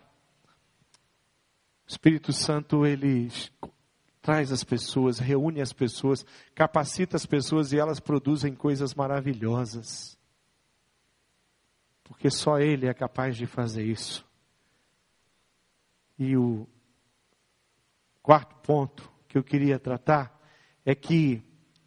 O 1.87 1.91
Espírito 1.91 2.33
Santo, 2.33 2.87
ele 2.87 3.31
traz 4.23 4.51
as 4.51 4.65
pessoas, 4.65 5.19
reúne 5.19 5.61
as 5.61 5.73
pessoas, 5.73 6.25
capacita 6.55 7.17
as 7.17 7.27
pessoas 7.27 7.73
e 7.73 7.79
elas 7.79 8.01
produzem 8.01 8.55
coisas 8.55 8.95
maravilhosas. 8.95 10.18
Porque 12.09 12.31
só 12.31 12.59
Ele 12.59 12.89
é 12.89 12.95
capaz 12.95 13.37
de 13.37 13.47
fazer 13.47 13.85
isso. 13.85 14.27
E 16.19 16.37
o 16.37 16.67
quarto 18.21 18.57
ponto 18.57 19.09
que 19.29 19.39
eu 19.39 19.45
queria 19.45 19.79
tratar 19.79 20.37
é 20.85 20.95
que 20.95 21.43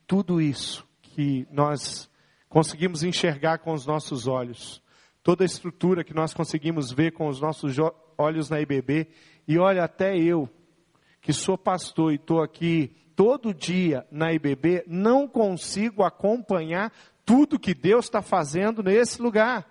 tudo 0.08 0.40
isso 0.40 0.88
que 1.02 1.46
nós 1.52 2.10
conseguimos 2.48 3.04
enxergar 3.04 3.58
com 3.60 3.74
os 3.74 3.86
nossos 3.86 4.28
olhos, 4.28 4.82
toda 5.24 5.44
a 5.44 5.46
estrutura 5.46 6.04
que 6.04 6.14
nós 6.14 6.34
conseguimos 6.34 6.92
ver 6.92 7.12
com 7.12 7.28
os 7.28 7.42
nossos 7.42 7.76
olhos 8.18 8.50
na 8.50 8.62
IBB, 8.62 9.08
e 9.48 9.58
olha, 9.58 9.84
até 9.84 10.18
eu, 10.18 10.50
que 11.20 11.34
sou 11.34 11.58
pastor 11.58 12.12
e 12.12 12.16
estou 12.16 12.42
aqui 12.42 12.96
todo 13.16 13.54
dia 13.54 14.06
na 14.12 14.34
IBB, 14.34 14.84
não 14.88 15.28
consigo 15.28 16.04
acompanhar 16.04 16.92
tudo 17.26 17.60
que 17.60 17.74
Deus 17.74 18.06
está 18.06 18.22
fazendo 18.22 18.82
nesse 18.82 19.22
lugar. 19.22 19.71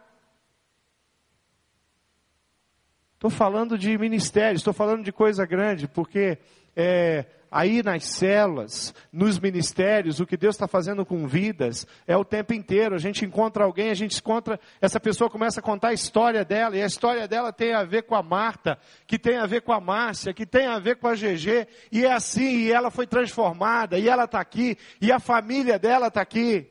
Estou 3.21 3.29
falando 3.29 3.77
de 3.77 3.99
ministério, 3.99 4.57
estou 4.57 4.73
falando 4.73 5.05
de 5.05 5.13
coisa 5.13 5.45
grande, 5.45 5.87
porque 5.87 6.39
é, 6.75 7.27
aí 7.51 7.83
nas 7.83 8.07
células, 8.07 8.95
nos 9.13 9.39
ministérios, 9.39 10.21
o 10.21 10.27
que 10.27 10.39
Deus 10.39 10.55
está 10.55 10.67
fazendo 10.67 11.05
com 11.05 11.27
vidas 11.27 11.87
é 12.07 12.17
o 12.17 12.25
tempo 12.25 12.55
inteiro. 12.55 12.95
A 12.95 12.99
gente 12.99 13.23
encontra 13.23 13.63
alguém, 13.65 13.91
a 13.91 13.95
gente 13.95 14.17
encontra, 14.17 14.59
essa 14.81 14.99
pessoa 14.99 15.29
começa 15.29 15.61
a 15.61 15.63
contar 15.63 15.89
a 15.89 15.93
história 15.93 16.43
dela, 16.47 16.75
e 16.75 16.83
a 16.83 16.87
história 16.87 17.29
dela 17.29 17.53
tem 17.53 17.75
a 17.75 17.85
ver 17.85 18.05
com 18.05 18.15
a 18.15 18.23
Marta, 18.23 18.79
que 19.07 19.19
tem 19.19 19.37
a 19.37 19.45
ver 19.45 19.61
com 19.61 19.75
a 19.75 19.81
Márcia, 19.83 20.33
que 20.33 20.47
tem 20.47 20.65
a 20.65 20.79
ver 20.79 20.97
com 20.97 21.07
a 21.07 21.15
GG, 21.15 21.69
e 21.93 22.07
é 22.07 22.13
assim, 22.15 22.61
e 22.61 22.73
ela 22.73 22.91
foi 22.91 23.07
transformada, 23.07 23.99
e 23.99 24.09
ela 24.09 24.25
está 24.25 24.41
aqui, 24.41 24.79
e 24.99 25.13
a 25.13 25.21
família 25.21 25.79
dela 25.79 26.07
está 26.07 26.23
aqui. 26.23 26.71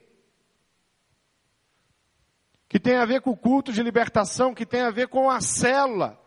Que 2.67 2.79
tem 2.79 2.95
a 2.95 3.05
ver 3.05 3.21
com 3.21 3.29
o 3.29 3.37
culto 3.37 3.71
de 3.71 3.83
libertação, 3.83 4.51
que 4.51 4.65
tem 4.65 4.81
a 4.81 4.89
ver 4.89 5.09
com 5.09 5.29
a 5.29 5.39
célula, 5.41 6.19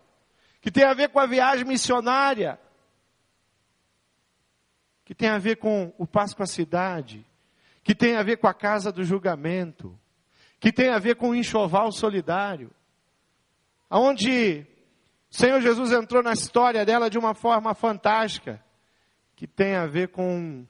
que 0.63 0.71
tem 0.71 0.85
a 0.85 0.95
ver 0.95 1.09
com 1.09 1.19
a 1.19 1.27
viagem 1.27 1.67
missionária. 1.67 2.59
Que 5.05 5.13
tem 5.13 5.29
a 5.29 5.37
ver 5.37 5.57
com 5.57 5.93
o 5.99 6.07
passo 6.07 6.37
com 6.37 6.45
a 6.45 6.47
cidade, 6.47 7.27
que 7.83 7.95
tem 7.95 8.17
a 8.17 8.23
ver 8.23 8.37
com 8.39 8.47
a 8.47 8.55
casa 8.55 8.93
do 8.93 9.03
julgamento, 9.03 9.99
que 10.61 10.73
tem 10.73 10.89
a 10.89 11.01
ver 11.01 11.17
com 11.17 11.31
o 11.31 11.35
enxoval 11.35 11.91
solidário, 11.91 12.71
aonde 13.91 14.65
o 15.29 15.37
Senhor 15.37 15.61
Jesus 15.61 15.91
entrou 15.91 16.23
na 16.23 16.33
história 16.33 16.87
dela 16.87 17.11
de 17.11 17.19
uma 17.19 17.35
forma 17.35 17.75
fantástica, 17.75 18.65
que 19.35 19.49
tem 19.49 19.75
a 19.75 19.87
ver 19.87 20.09
com 20.09 20.65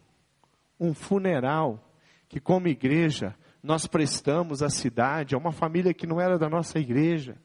um 0.81 0.94
funeral, 0.94 1.78
que 2.31 2.40
como 2.40 2.66
igreja 2.66 3.37
nós 3.62 3.87
prestamos 3.87 4.62
à 4.62 4.70
cidade, 4.70 5.35
a 5.35 5.38
uma 5.38 5.52
família 5.52 5.92
que 5.92 6.07
não 6.07 6.18
era 6.18 6.38
da 6.38 6.48
nossa 6.48 6.78
igreja. 6.78 7.37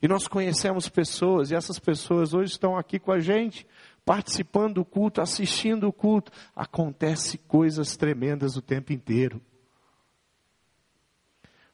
E 0.00 0.06
nós 0.06 0.28
conhecemos 0.28 0.88
pessoas, 0.88 1.50
e 1.50 1.56
essas 1.56 1.78
pessoas 1.78 2.32
hoje 2.32 2.52
estão 2.52 2.76
aqui 2.76 2.98
com 2.98 3.10
a 3.10 3.18
gente, 3.18 3.66
participando 4.04 4.74
do 4.74 4.84
culto, 4.84 5.20
assistindo 5.20 5.88
o 5.88 5.92
culto. 5.92 6.30
Acontece 6.54 7.36
coisas 7.36 7.96
tremendas 7.96 8.56
o 8.56 8.62
tempo 8.62 8.92
inteiro. 8.92 9.40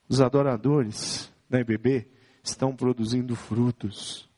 Os 0.08 0.20
adoradores 0.22 1.30
da 1.48 1.60
EBB 1.60 2.08
estão 2.42 2.74
produzindo 2.74 3.36
frutos. 3.36 4.28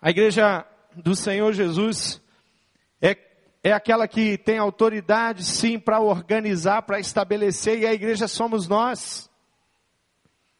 A 0.00 0.10
igreja 0.10 0.66
do 0.96 1.14
Senhor 1.14 1.52
Jesus 1.52 2.20
é, 3.00 3.16
é 3.62 3.72
aquela 3.72 4.06
que 4.06 4.36
tem 4.36 4.58
autoridade, 4.58 5.44
sim, 5.44 5.78
para 5.78 6.00
organizar, 6.00 6.82
para 6.82 7.00
estabelecer, 7.00 7.78
e 7.78 7.86
a 7.86 7.94
igreja 7.94 8.28
somos 8.28 8.68
nós. 8.68 9.30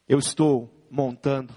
Eu 0.09 0.19
estou 0.19 0.80
montando 0.91 1.55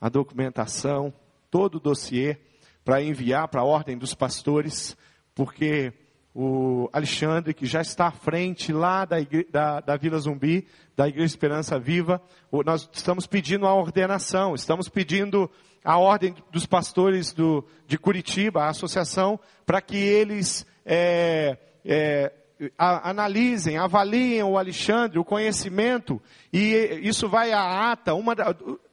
a 0.00 0.08
documentação, 0.08 1.12
todo 1.50 1.76
o 1.76 1.80
dossiê 1.80 2.38
para 2.84 3.02
enviar 3.02 3.48
para 3.48 3.62
a 3.62 3.64
ordem 3.64 3.96
dos 3.96 4.14
pastores, 4.14 4.96
porque 5.34 5.92
o 6.34 6.88
Alexandre, 6.92 7.54
que 7.54 7.64
já 7.64 7.80
está 7.80 8.08
à 8.08 8.10
frente 8.10 8.72
lá 8.72 9.04
da, 9.04 9.16
da, 9.50 9.80
da 9.80 9.96
Vila 9.96 10.18
Zumbi, 10.18 10.66
da 10.96 11.08
Igreja 11.08 11.26
Esperança 11.26 11.78
Viva, 11.78 12.20
nós 12.66 12.88
estamos 12.92 13.26
pedindo 13.26 13.66
a 13.66 13.74
ordenação, 13.74 14.54
estamos 14.54 14.88
pedindo 14.88 15.48
a 15.84 15.96
ordem 15.96 16.34
dos 16.50 16.66
pastores 16.66 17.32
do, 17.32 17.64
de 17.86 17.96
Curitiba, 17.96 18.64
a 18.64 18.70
associação, 18.70 19.38
para 19.64 19.80
que 19.80 19.96
eles 19.96 20.66
é, 20.84 21.56
é, 21.84 22.32
analisem, 22.78 23.76
avaliem 23.76 24.42
o 24.42 24.58
Alexandre, 24.58 25.18
o 25.18 25.24
conhecimento, 25.24 26.20
e 26.52 27.00
isso 27.02 27.28
vai 27.28 27.52
à 27.52 27.92
ata. 27.92 28.14
Uma, 28.14 28.34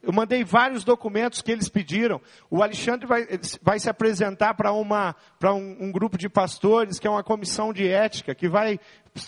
eu 0.04 0.12
mandei 0.12 0.44
vários 0.44 0.84
documentos 0.84 1.42
que 1.42 1.52
eles 1.52 1.70
pediram. 1.70 2.20
O 2.50 2.64
Alexandre 2.64 3.06
vai, 3.06 3.28
vai 3.62 3.80
se 3.80 3.90
apresentar 3.90 4.56
para 4.56 4.74
um, 4.74 5.78
um, 5.80 5.92
grupo 5.92 6.18
de 6.18 6.28
pastores, 6.28 7.00
que 7.00 7.08
é 7.08 7.10
uma 7.10 7.24
comissão 7.24 7.72
de 7.72 7.88
ética, 7.88 8.34
que 8.34 8.50
vai 8.50 8.80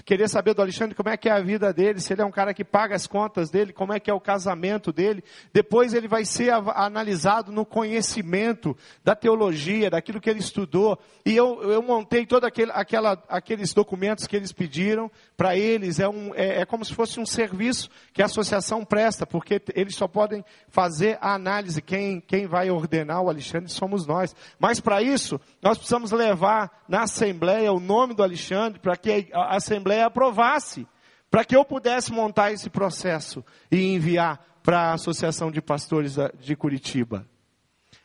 querer 0.06 0.30
saber 0.30 0.54
do 0.54 0.62
Alexandre 0.62 0.96
como 0.96 1.10
é 1.10 1.18
que 1.18 1.28
é 1.28 1.32
a 1.32 1.42
vida 1.42 1.74
dele, 1.74 2.00
se 2.00 2.14
ele 2.14 2.22
é 2.22 2.26
um 2.26 2.32
cara 2.32 2.54
que 2.54 2.64
paga 2.64 2.96
as 2.96 3.06
contas 3.06 3.50
dele, 3.50 3.74
como 3.74 3.94
é 3.94 4.00
que 4.00 4.10
é 4.10 4.14
o 4.14 4.20
casamento 4.20 4.94
dele. 4.94 5.24
Depois 5.52 5.94
ele 5.94 6.08
vai 6.08 6.26
ser 6.26 6.54
analisado 6.54 7.52
no 7.52 7.66
conhecimento 7.66 8.76
da 9.04 9.16
teologia, 9.16 9.90
daquilo 9.90 10.22
que 10.22 10.30
ele 10.30 10.40
estudou. 10.40 10.98
E 11.26 11.36
eu, 11.36 11.62
eu 11.64 11.82
montei 11.82 12.26
todos 12.26 12.48
aquele, 12.48 12.72
aquela, 12.74 13.22
aqueles 13.28 13.74
documentos 13.74 14.26
que 14.26 14.36
eles 14.36 14.52
pediram 14.52 15.12
para 15.36 15.56
eles. 15.58 16.00
É, 16.00 16.08
um, 16.08 16.34
é, 16.34 16.62
é 16.62 16.66
como 16.66 16.86
se 16.86 16.94
fosse 16.94 17.20
um 17.20 17.26
serviço 17.26 17.90
que 18.14 18.22
a 18.22 18.26
associação 18.26 18.86
presta, 18.86 19.26
porque 19.26 19.62
eles 19.76 19.96
só 19.96 20.08
podem 20.08 20.44
fazer 20.70 21.18
a 21.22 21.34
análise. 21.34 21.82
Quem, 21.82 22.20
quem 22.20 22.48
vai 22.48 22.70
ordenar 22.70 23.22
o 23.22 23.30
Alexandre 23.30 23.70
somos 23.70 24.06
nós. 24.06 24.36
Mas 24.60 24.80
para 24.80 25.02
isso, 25.02 25.40
nós 25.62 25.78
precisamos 25.78 26.12
levar 26.12 26.84
na 26.88 27.04
Assembleia 27.04 27.72
o 27.72 27.80
nome 27.80 28.14
do 28.14 28.24
Alexandre 28.24 28.80
para 28.80 28.96
que 28.96 29.30
a 29.34 29.56
Assembleia 29.56 30.06
aprovasse, 30.06 30.88
para 31.30 31.46
que 31.46 31.56
eu 31.56 31.64
pudesse 31.64 32.12
montar 32.12 32.52
esse 32.52 32.70
processo 32.70 33.44
e 33.72 33.94
enviar 33.94 34.44
para 34.64 34.90
a 34.90 34.94
Associação 34.94 35.52
de 35.52 35.62
Pastores 35.62 36.16
de 36.40 36.56
Curitiba. 36.56 37.28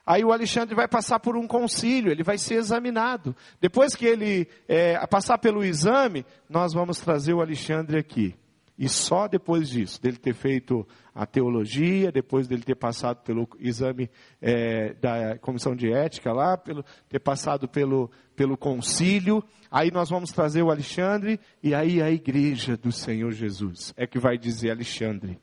Aí 0.04 0.24
o 0.24 0.32
Alexandre 0.32 0.74
vai 0.74 0.88
passar 0.88 1.20
por 1.20 1.36
um 1.36 1.46
concílio, 1.46 2.10
ele 2.10 2.22
vai 2.22 2.38
ser 2.38 2.54
examinado. 2.54 3.36
Depois 3.60 3.94
que 3.94 4.06
ele 4.06 4.48
é, 4.66 5.06
passar 5.06 5.36
pelo 5.36 5.62
exame, 5.62 6.24
nós 6.48 6.72
vamos 6.72 6.98
trazer 6.98 7.34
o 7.34 7.42
Alexandre 7.42 7.98
aqui. 7.98 8.34
E 8.78 8.88
só 8.88 9.26
depois 9.26 9.68
disso, 9.68 10.00
dele 10.00 10.18
ter 10.18 10.32
feito 10.32 10.86
a 11.12 11.26
teologia, 11.26 12.12
depois 12.12 12.46
dele 12.46 12.62
ter 12.62 12.76
passado 12.76 13.24
pelo 13.24 13.48
exame 13.58 14.08
é, 14.40 14.94
da 14.94 15.36
comissão 15.38 15.74
de 15.74 15.92
ética 15.92 16.32
lá, 16.32 16.56
pelo, 16.56 16.84
ter 17.08 17.18
passado 17.18 17.66
pelo, 17.66 18.08
pelo 18.36 18.56
concílio, 18.56 19.42
aí 19.68 19.90
nós 19.90 20.08
vamos 20.08 20.30
trazer 20.30 20.62
o 20.62 20.70
Alexandre, 20.70 21.40
e 21.60 21.74
aí 21.74 22.00
a 22.00 22.08
igreja 22.08 22.76
do 22.76 22.92
Senhor 22.92 23.32
Jesus 23.32 23.92
é 23.96 24.06
que 24.06 24.20
vai 24.20 24.38
dizer, 24.38 24.70
Alexandre, 24.70 25.40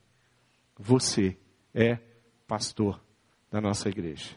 você 0.79 1.37
é 1.73 1.99
pastor 2.47 3.03
da 3.51 3.59
nossa 3.59 3.89
igreja. 3.89 4.29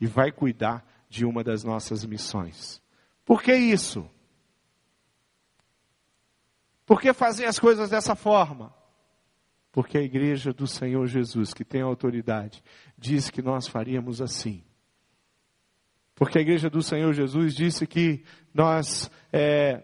E 0.00 0.06
vai 0.06 0.30
cuidar 0.30 0.86
de 1.08 1.24
uma 1.24 1.42
das 1.42 1.64
nossas 1.64 2.04
missões. 2.04 2.80
Por 3.24 3.42
que 3.42 3.52
isso? 3.52 4.08
Por 6.86 7.00
que 7.00 7.12
fazer 7.12 7.46
as 7.46 7.58
coisas 7.58 7.90
dessa 7.90 8.14
forma? 8.14 8.74
Porque 9.70 9.96
a 9.96 10.02
igreja 10.02 10.52
do 10.52 10.66
Senhor 10.66 11.06
Jesus, 11.06 11.54
que 11.54 11.64
tem 11.64 11.80
autoridade, 11.80 12.62
diz 12.98 13.30
que 13.30 13.40
nós 13.40 13.66
faríamos 13.66 14.20
assim. 14.20 14.62
Porque 16.14 16.38
a 16.38 16.42
igreja 16.42 16.68
do 16.68 16.82
Senhor 16.82 17.12
Jesus 17.14 17.54
disse 17.54 17.86
que 17.86 18.22
nós 18.52 19.10
é, 19.32 19.82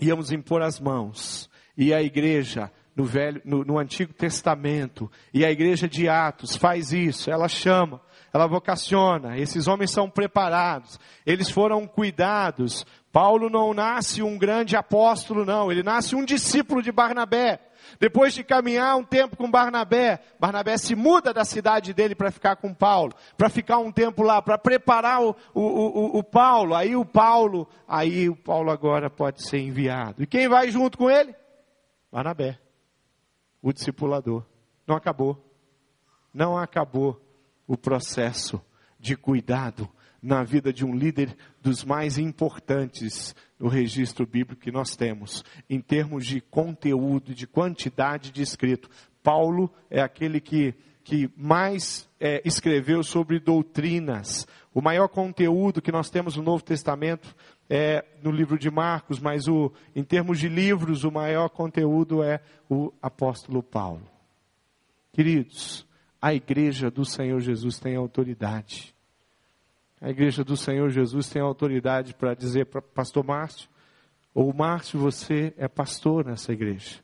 íamos 0.00 0.30
impor 0.30 0.62
as 0.62 0.78
mãos 0.78 1.50
e 1.76 1.92
a 1.92 2.00
igreja 2.00 2.70
no, 2.94 3.04
velho, 3.04 3.40
no, 3.44 3.64
no 3.64 3.78
Antigo 3.78 4.12
Testamento. 4.12 5.10
E 5.34 5.44
a 5.44 5.50
igreja 5.50 5.88
de 5.88 6.08
Atos 6.08 6.56
faz 6.56 6.92
isso, 6.92 7.30
ela 7.30 7.48
chama, 7.48 8.00
ela 8.32 8.46
vocaciona, 8.46 9.36
esses 9.38 9.66
homens 9.66 9.90
são 9.90 10.08
preparados, 10.08 10.98
eles 11.26 11.50
foram 11.50 11.86
cuidados. 11.86 12.86
Paulo 13.12 13.50
não 13.50 13.74
nasce 13.74 14.22
um 14.22 14.38
grande 14.38 14.76
apóstolo, 14.76 15.44
não, 15.44 15.70
ele 15.70 15.82
nasce 15.82 16.14
um 16.14 16.24
discípulo 16.24 16.80
de 16.80 16.92
Barnabé. 16.92 17.60
Depois 17.98 18.32
de 18.32 18.44
caminhar 18.44 18.96
um 18.96 19.02
tempo 19.02 19.36
com 19.36 19.50
Barnabé, 19.50 20.20
Barnabé 20.38 20.76
se 20.76 20.94
muda 20.94 21.32
da 21.34 21.44
cidade 21.44 21.92
dele 21.92 22.14
para 22.14 22.30
ficar 22.30 22.56
com 22.56 22.72
Paulo, 22.72 23.12
para 23.36 23.48
ficar 23.48 23.78
um 23.78 23.90
tempo 23.90 24.22
lá, 24.22 24.40
para 24.40 24.56
preparar 24.56 25.20
o, 25.22 25.34
o, 25.52 25.62
o, 25.62 26.18
o, 26.18 26.22
Paulo. 26.22 26.74
Aí 26.74 26.94
o 26.94 27.04
Paulo, 27.04 27.66
aí 27.88 28.28
o 28.28 28.36
Paulo 28.36 28.70
agora 28.70 29.10
pode 29.10 29.42
ser 29.42 29.58
enviado. 29.58 30.22
E 30.22 30.26
quem 30.26 30.46
vai 30.46 30.70
junto 30.70 30.96
com 30.96 31.10
ele? 31.10 31.34
Barnabé, 32.12 32.60
o 33.60 33.72
discipulador. 33.72 34.44
Não 34.86 34.94
acabou. 34.94 35.42
Não 36.32 36.56
acabou 36.56 37.20
o 37.70 37.76
processo 37.76 38.60
de 38.98 39.16
cuidado 39.16 39.88
na 40.20 40.42
vida 40.42 40.72
de 40.72 40.84
um 40.84 40.92
líder 40.92 41.36
dos 41.62 41.84
mais 41.84 42.18
importantes 42.18 43.32
no 43.60 43.68
registro 43.68 44.26
bíblico 44.26 44.60
que 44.60 44.72
nós 44.72 44.96
temos, 44.96 45.44
em 45.68 45.80
termos 45.80 46.26
de 46.26 46.40
conteúdo, 46.40 47.32
de 47.32 47.46
quantidade 47.46 48.32
de 48.32 48.42
escrito. 48.42 48.90
Paulo 49.22 49.72
é 49.88 50.02
aquele 50.02 50.40
que, 50.40 50.74
que 51.04 51.30
mais 51.36 52.08
é, 52.18 52.42
escreveu 52.44 53.04
sobre 53.04 53.38
doutrinas. 53.38 54.48
O 54.74 54.82
maior 54.82 55.06
conteúdo 55.06 55.80
que 55.80 55.92
nós 55.92 56.10
temos 56.10 56.34
no 56.34 56.42
Novo 56.42 56.64
Testamento 56.64 57.36
é 57.68 58.04
no 58.20 58.32
livro 58.32 58.58
de 58.58 58.68
Marcos, 58.68 59.20
mas 59.20 59.46
o, 59.46 59.72
em 59.94 60.02
termos 60.02 60.40
de 60.40 60.48
livros, 60.48 61.04
o 61.04 61.12
maior 61.12 61.48
conteúdo 61.48 62.20
é 62.20 62.40
o 62.68 62.92
apóstolo 63.00 63.62
Paulo. 63.62 64.10
Queridos, 65.12 65.88
a 66.20 66.34
igreja 66.34 66.90
do 66.90 67.04
Senhor 67.04 67.40
Jesus 67.40 67.78
tem 67.78 67.96
autoridade. 67.96 68.94
A 70.00 70.10
igreja 70.10 70.42
do 70.42 70.56
Senhor 70.56 70.90
Jesus 70.90 71.28
tem 71.28 71.42
autoridade 71.42 72.14
para 72.14 72.34
dizer 72.34 72.66
para 72.66 72.80
pastor 72.80 73.24
Márcio, 73.24 73.68
ou 74.34 74.52
Márcio, 74.52 74.98
você 74.98 75.52
é 75.56 75.66
pastor 75.68 76.24
nessa 76.24 76.52
igreja. 76.52 77.00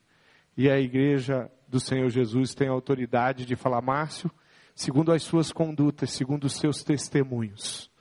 E 0.55 0.69
a 0.69 0.79
igreja 0.79 1.51
do 1.67 1.79
Senhor 1.79 2.09
Jesus 2.09 2.55
tem 2.55 2.67
autoridade 2.67 3.45
de 3.45 3.55
falar, 3.55 3.81
Márcio, 3.81 4.31
segundo 4.73 5.11
as 5.11 5.23
suas 5.23 5.51
condutas, 5.51 6.11
segundo 6.11 6.45
os 6.45 6.53
seus 6.53 6.83
testemunhos, 6.83 7.91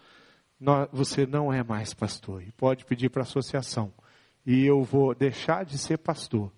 você 0.92 1.26
não 1.26 1.52
é 1.52 1.62
mais 1.62 1.92
pastor. 1.92 2.42
E 2.42 2.52
pode 2.52 2.84
pedir 2.84 3.10
para 3.10 3.22
a 3.22 3.24
associação. 3.24 3.92
E 4.46 4.64
eu 4.64 4.82
vou 4.82 5.14
deixar 5.14 5.64
de 5.64 5.76
ser 5.76 5.98
pastor. 5.98 6.52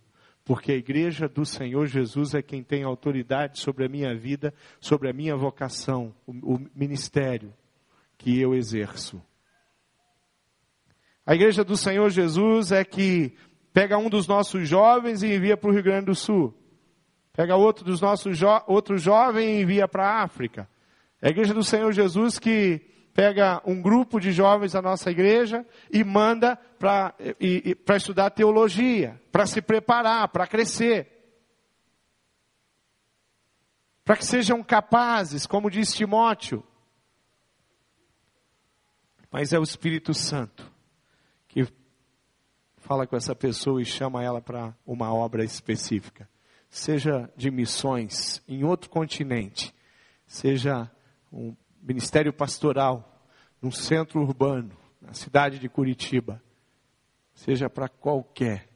Porque 0.49 0.73
a 0.73 0.77
igreja 0.77 1.29
do 1.29 1.45
Senhor 1.45 1.87
Jesus 1.87 2.33
é 2.33 2.41
quem 2.41 2.63
tem 2.63 2.83
autoridade 2.83 3.61
sobre 3.61 3.85
a 3.85 3.89
minha 3.89 4.17
vida, 4.17 4.55
sobre 4.81 5.11
a 5.11 5.13
minha 5.13 5.37
vocação, 5.37 6.15
o, 6.27 6.55
o 6.55 6.67
ministério, 6.75 7.53
que 8.17 8.41
eu 8.41 8.55
exerço. 8.55 9.21
A 11.27 11.35
igreja 11.35 11.63
do 11.63 11.77
Senhor 11.77 12.09
Jesus 12.09 12.73
é 12.73 12.83
que 12.83 13.37
pega 13.75 13.99
um 13.99 14.09
dos 14.09 14.27
nossos 14.27 14.67
jovens 14.67 15.23
e 15.23 15.35
envia 15.35 15.55
para 15.55 15.69
o 15.69 15.73
Rio 15.75 15.83
Grande 15.83 16.07
do 16.07 16.15
Sul. 16.15 16.55
Pega 17.35 17.55
outro 17.55 17.85
dos 17.85 18.01
nossos 18.01 18.39
jo 18.39 18.49
outro 18.67 18.97
jovem 18.97 19.51
e 19.51 19.63
envia 19.63 19.87
para 19.87 20.09
a 20.09 20.23
África. 20.23 20.67
É 21.21 21.29
a 21.29 21.31
igreja 21.31 21.53
do 21.53 21.63
Senhor 21.63 21.93
Jesus 21.93 22.39
que 22.39 22.81
pega 23.19 23.61
um 23.67 23.83
grupo 23.83 24.21
de 24.21 24.31
jovens 24.31 24.75
da 24.75 24.81
nossa 24.81 25.11
igreja 25.11 25.67
e 25.93 26.05
manda 26.05 26.55
para 26.79 27.17
estudar 27.97 28.31
teologia, 28.31 29.21
para 29.33 29.45
se 29.45 29.61
preparar, 29.61 30.29
para 30.29 30.47
crescer. 30.47 31.35
Para 34.05 34.17
que 34.19 34.25
sejam 34.25 34.63
capazes, 34.63 35.49
como 35.49 35.69
diz 35.69 35.93
Timóteo, 35.93 36.63
mas 39.33 39.53
é 39.53 39.59
o 39.59 39.65
Espírito 39.65 40.15
Santo 40.15 40.71
que 41.49 41.67
fala 42.77 43.05
com 43.05 43.17
essa 43.17 43.35
pessoa 43.35 43.83
e 43.83 43.85
chama 43.85 44.23
ela 44.23 44.41
para 44.41 44.73
uma 44.87 45.13
obra 45.13 45.43
específica. 45.43 46.31
Seja 46.71 47.29
de 47.37 47.51
missões 47.51 48.41
em 48.47 48.63
outro 48.63 48.89
continente, 48.89 49.75
seja 50.25 50.89
um 51.33 51.57
ministério 51.83 52.33
pastoral 52.33 53.27
num 53.61 53.71
centro 53.71 54.21
urbano, 54.21 54.77
na 55.01 55.13
cidade 55.13 55.59
de 55.59 55.69
Curitiba, 55.69 56.43
seja 57.35 57.71
para 57.71 57.89
qualquer, 57.89 58.69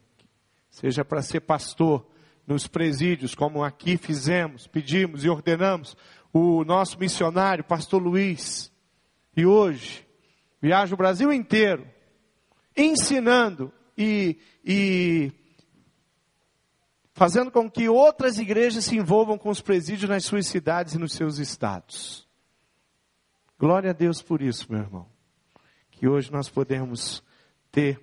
seja 0.70 1.04
para 1.04 1.22
ser 1.22 1.40
pastor 1.40 2.06
nos 2.46 2.66
presídios, 2.66 3.34
como 3.34 3.62
aqui 3.62 3.96
fizemos, 3.96 4.66
pedimos 4.66 5.24
e 5.24 5.28
ordenamos, 5.28 5.96
o 6.32 6.64
nosso 6.64 6.98
missionário, 6.98 7.64
pastor 7.64 8.02
Luiz, 8.02 8.72
e 9.36 9.44
hoje 9.44 10.06
viaja 10.60 10.94
o 10.94 10.98
Brasil 10.98 11.32
inteiro, 11.32 11.86
ensinando 12.76 13.72
e, 13.96 14.38
e 14.64 15.32
fazendo 17.12 17.50
com 17.50 17.70
que 17.70 17.88
outras 17.88 18.38
igrejas 18.38 18.84
se 18.84 18.96
envolvam 18.96 19.36
com 19.36 19.50
os 19.50 19.60
presídios 19.60 20.08
nas 20.08 20.24
suas 20.24 20.46
cidades 20.46 20.94
e 20.94 20.98
nos 20.98 21.12
seus 21.12 21.38
estados. 21.38 22.26
Glória 23.62 23.90
a 23.90 23.92
Deus 23.92 24.20
por 24.20 24.42
isso, 24.42 24.66
meu 24.72 24.80
irmão. 24.80 25.06
Que 25.92 26.08
hoje 26.08 26.32
nós 26.32 26.48
podemos 26.48 27.22
ter 27.70 28.00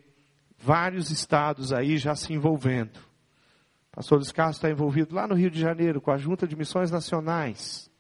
vários 0.57 1.11
estados 1.11 1.73
aí 1.73 1.97
já 1.97 2.15
se 2.15 2.31
envolvendo. 2.31 2.95
O 2.95 3.97
pastor 3.97 4.19
Luiz 4.19 4.31
Carlos 4.31 4.55
está 4.55 4.69
envolvido 4.69 5.13
lá 5.13 5.27
no 5.27 5.35
Rio 5.35 5.51
de 5.51 5.59
Janeiro 5.59 5.99
com 5.99 6.11
a 6.11 6.17
Junta 6.17 6.47
de 6.47 6.55
Missões 6.55 6.91
Nacionais 6.91 7.91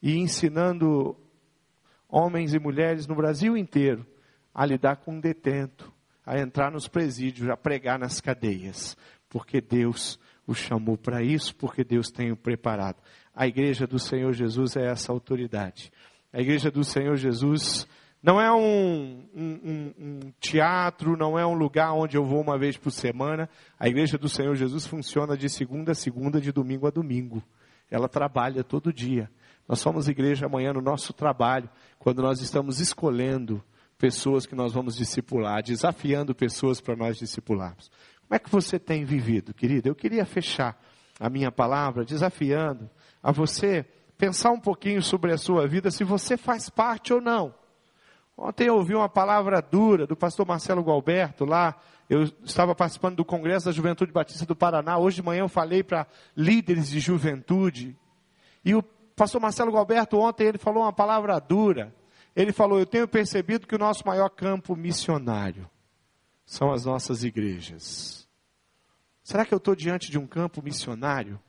e 0.00 0.16
ensinando 0.16 1.16
homens 2.08 2.54
e 2.54 2.60
mulheres 2.60 3.08
no 3.08 3.16
Brasil 3.16 3.56
inteiro 3.56 4.06
a 4.54 4.64
lidar 4.64 4.98
com 4.98 5.14
um 5.14 5.20
detento, 5.20 5.92
a 6.24 6.38
entrar 6.38 6.70
nos 6.70 6.86
presídios, 6.86 7.50
a 7.50 7.56
pregar 7.56 7.98
nas 7.98 8.20
cadeias, 8.20 8.96
porque 9.28 9.60
Deus 9.60 10.20
o 10.46 10.54
chamou 10.54 10.96
para 10.96 11.20
isso, 11.20 11.52
porque 11.56 11.82
Deus 11.82 12.12
tem 12.12 12.30
o 12.30 12.36
preparado. 12.36 13.02
A 13.34 13.44
igreja 13.48 13.88
do 13.88 13.98
Senhor 13.98 14.32
Jesus 14.32 14.76
é 14.76 14.86
essa 14.86 15.10
autoridade. 15.10 15.90
A 16.32 16.40
igreja 16.40 16.70
do 16.70 16.82
Senhor 16.82 17.16
Jesus 17.16 17.86
não 18.22 18.40
é 18.40 18.52
um, 18.52 19.28
um, 19.34 19.94
um, 19.98 20.20
teatro, 20.40 21.16
não 21.16 21.38
é 21.38 21.44
um 21.44 21.54
lugar 21.54 21.92
onde 21.92 22.16
eu 22.16 22.24
vou 22.24 22.40
uma 22.40 22.56
vez 22.56 22.76
por 22.76 22.90
semana. 22.92 23.50
A 23.78 23.88
igreja 23.88 24.16
do 24.16 24.28
Senhor 24.28 24.54
Jesus 24.54 24.86
funciona 24.86 25.36
de 25.36 25.48
segunda 25.48 25.92
a 25.92 25.94
segunda, 25.94 26.40
de 26.40 26.52
domingo 26.52 26.86
a 26.86 26.90
domingo. 26.90 27.42
Ela 27.90 28.08
trabalha 28.08 28.62
todo 28.62 28.92
dia. 28.92 29.28
Nós 29.68 29.80
somos 29.80 30.08
igreja 30.08 30.46
amanhã 30.46 30.72
no 30.72 30.80
nosso 30.80 31.12
trabalho, 31.12 31.68
quando 31.98 32.22
nós 32.22 32.40
estamos 32.40 32.80
escolhendo 32.80 33.62
pessoas 33.98 34.46
que 34.46 34.54
nós 34.54 34.72
vamos 34.72 34.96
discipular, 34.96 35.62
desafiando 35.62 36.34
pessoas 36.34 36.80
para 36.80 36.96
nós 36.96 37.18
discipularmos. 37.18 37.90
Como 38.22 38.36
é 38.36 38.38
que 38.38 38.50
você 38.50 38.78
tem 38.78 39.04
vivido, 39.04 39.52
querida? 39.52 39.88
Eu 39.88 39.94
queria 39.94 40.24
fechar 40.24 40.80
a 41.20 41.28
minha 41.28 41.52
palavra 41.52 42.04
desafiando 42.04 42.88
a 43.22 43.30
você 43.30 43.84
pensar 44.22 44.52
um 44.52 44.60
pouquinho 44.60 45.02
sobre 45.02 45.32
a 45.32 45.36
sua 45.36 45.66
vida, 45.66 45.90
se 45.90 46.04
você 46.04 46.36
faz 46.36 46.70
parte 46.70 47.12
ou 47.12 47.20
não. 47.20 47.52
Ontem 48.36 48.68
eu 48.68 48.76
ouvi 48.76 48.94
uma 48.94 49.08
palavra 49.08 49.60
dura 49.60 50.06
do 50.06 50.14
pastor 50.14 50.46
Marcelo 50.46 50.80
Gualberto 50.80 51.44
lá. 51.44 51.76
Eu 52.08 52.22
estava 52.44 52.72
participando 52.72 53.16
do 53.16 53.24
Congresso 53.24 53.66
da 53.66 53.72
Juventude 53.72 54.12
Batista 54.12 54.46
do 54.46 54.54
Paraná. 54.54 54.96
Hoje 54.96 55.16
de 55.16 55.22
manhã 55.24 55.40
eu 55.40 55.48
falei 55.48 55.82
para 55.82 56.06
líderes 56.36 56.88
de 56.88 57.00
juventude. 57.00 57.98
E 58.64 58.76
o 58.76 58.82
pastor 59.16 59.40
Marcelo 59.40 59.72
Galberto, 59.72 60.16
ontem, 60.16 60.46
ele 60.46 60.58
falou 60.58 60.84
uma 60.84 60.92
palavra 60.92 61.40
dura. 61.40 61.92
Ele 62.36 62.52
falou: 62.52 62.78
Eu 62.78 62.86
tenho 62.86 63.08
percebido 63.08 63.66
que 63.66 63.74
o 63.74 63.78
nosso 63.78 64.06
maior 64.06 64.28
campo 64.28 64.76
missionário 64.76 65.68
são 66.46 66.70
as 66.70 66.84
nossas 66.84 67.24
igrejas. 67.24 68.28
Será 69.24 69.44
que 69.44 69.52
eu 69.52 69.58
estou 69.58 69.74
diante 69.74 70.12
de 70.12 70.18
um 70.18 70.28
campo 70.28 70.62
missionário? 70.62 71.40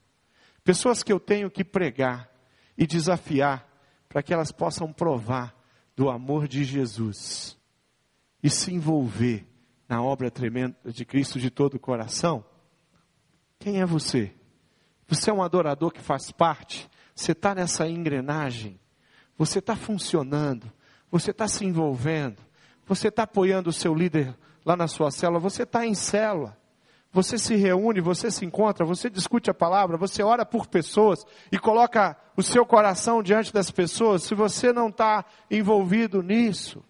Pessoas 0.63 1.03
que 1.03 1.13
eu 1.13 1.19
tenho 1.19 1.51
que 1.51 1.63
pregar 1.63 2.32
e 2.77 2.87
desafiar 2.87 3.67
para 4.09 4.23
que 4.23 4.33
elas 4.33 4.51
possam 4.51 4.91
provar 4.91 5.55
do 5.95 6.09
amor 6.09 6.47
de 6.47 6.63
Jesus 6.63 7.57
e 8.41 8.49
se 8.49 8.73
envolver 8.73 9.47
na 9.87 10.01
obra 10.01 10.31
tremenda 10.31 10.75
de 10.85 11.05
Cristo 11.05 11.39
de 11.39 11.49
todo 11.49 11.75
o 11.75 11.79
coração? 11.79 12.43
Quem 13.59 13.81
é 13.81 13.85
você? 13.85 14.33
Você 15.07 15.29
é 15.29 15.33
um 15.33 15.43
adorador 15.43 15.91
que 15.91 16.01
faz 16.01 16.31
parte 16.31 16.89
você 17.15 17.31
está 17.31 17.53
nessa 17.53 17.87
engrenagem, 17.87 18.79
você 19.37 19.59
está 19.59 19.75
funcionando, 19.75 20.71
você 21.11 21.31
está 21.31 21.47
se 21.47 21.63
envolvendo, 21.63 22.41
você 22.85 23.09
está 23.09 23.23
apoiando 23.23 23.69
o 23.69 23.73
seu 23.73 23.93
líder 23.93 24.35
lá 24.65 24.75
na 24.75 24.87
sua 24.87 25.11
célula, 25.11 25.39
você 25.39 25.63
está 25.63 25.85
em 25.85 25.93
célula. 25.93 26.57
Você 27.13 27.37
se 27.37 27.55
reúne, 27.55 28.01
você 28.01 28.31
se 28.31 28.43
encontra, 28.43 28.83
você 28.83 29.07
discute 29.07 29.47
a 29.47 29.53
palavra, 29.53 29.97
você 29.97 30.23
ora 30.23 30.43
por 30.43 30.65
pessoas 30.65 31.23
e 31.51 31.59
coloca 31.59 32.17
o 32.35 32.41
seu 32.41 32.65
coração 32.65 33.21
diante 33.21 33.53
das 33.53 33.69
pessoas. 33.69 34.23
Se 34.23 34.33
você 34.33 34.73
não 34.73 34.89
está 34.89 35.23
envolvido 35.49 36.23
nisso, 36.23 36.83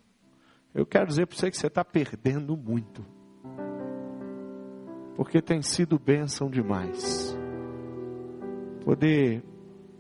eu 0.74 0.86
quero 0.86 1.08
dizer 1.08 1.28
para 1.28 1.38
você 1.38 1.52
que 1.52 1.58
você 1.58 1.68
está 1.68 1.84
perdendo 1.84 2.56
muito. 2.56 3.06
Porque 5.18 5.42
tem 5.42 5.62
sido 5.62 6.00
bênção 6.00 6.50
demais. 6.50 7.38
poder 8.84 9.44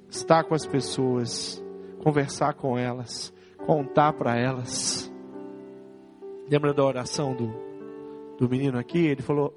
estar 0.09 0.43
com 0.43 0.53
as 0.53 0.65
pessoas, 0.65 1.63
conversar 2.01 2.53
com 2.53 2.77
elas, 2.77 3.33
contar 3.65 4.13
para 4.13 4.37
elas. 4.37 5.11
Lembra 6.49 6.73
da 6.73 6.83
oração 6.83 7.35
do, 7.35 7.53
do 8.37 8.49
menino 8.49 8.77
aqui? 8.77 8.99
Ele 8.99 9.21
falou, 9.21 9.53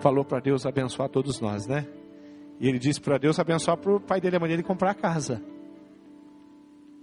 falou 0.00 0.24
para 0.24 0.40
Deus 0.40 0.66
abençoar 0.66 1.08
todos 1.08 1.40
nós, 1.40 1.66
né? 1.66 1.86
E 2.58 2.68
ele 2.68 2.78
disse 2.78 3.00
para 3.00 3.18
Deus 3.18 3.38
abençoar 3.38 3.76
para 3.76 3.94
o 3.94 4.00
pai 4.00 4.20
dele 4.20 4.36
a 4.36 4.40
maneira 4.40 4.62
de 4.62 4.66
comprar 4.66 4.90
a 4.90 4.94
casa. 4.94 5.42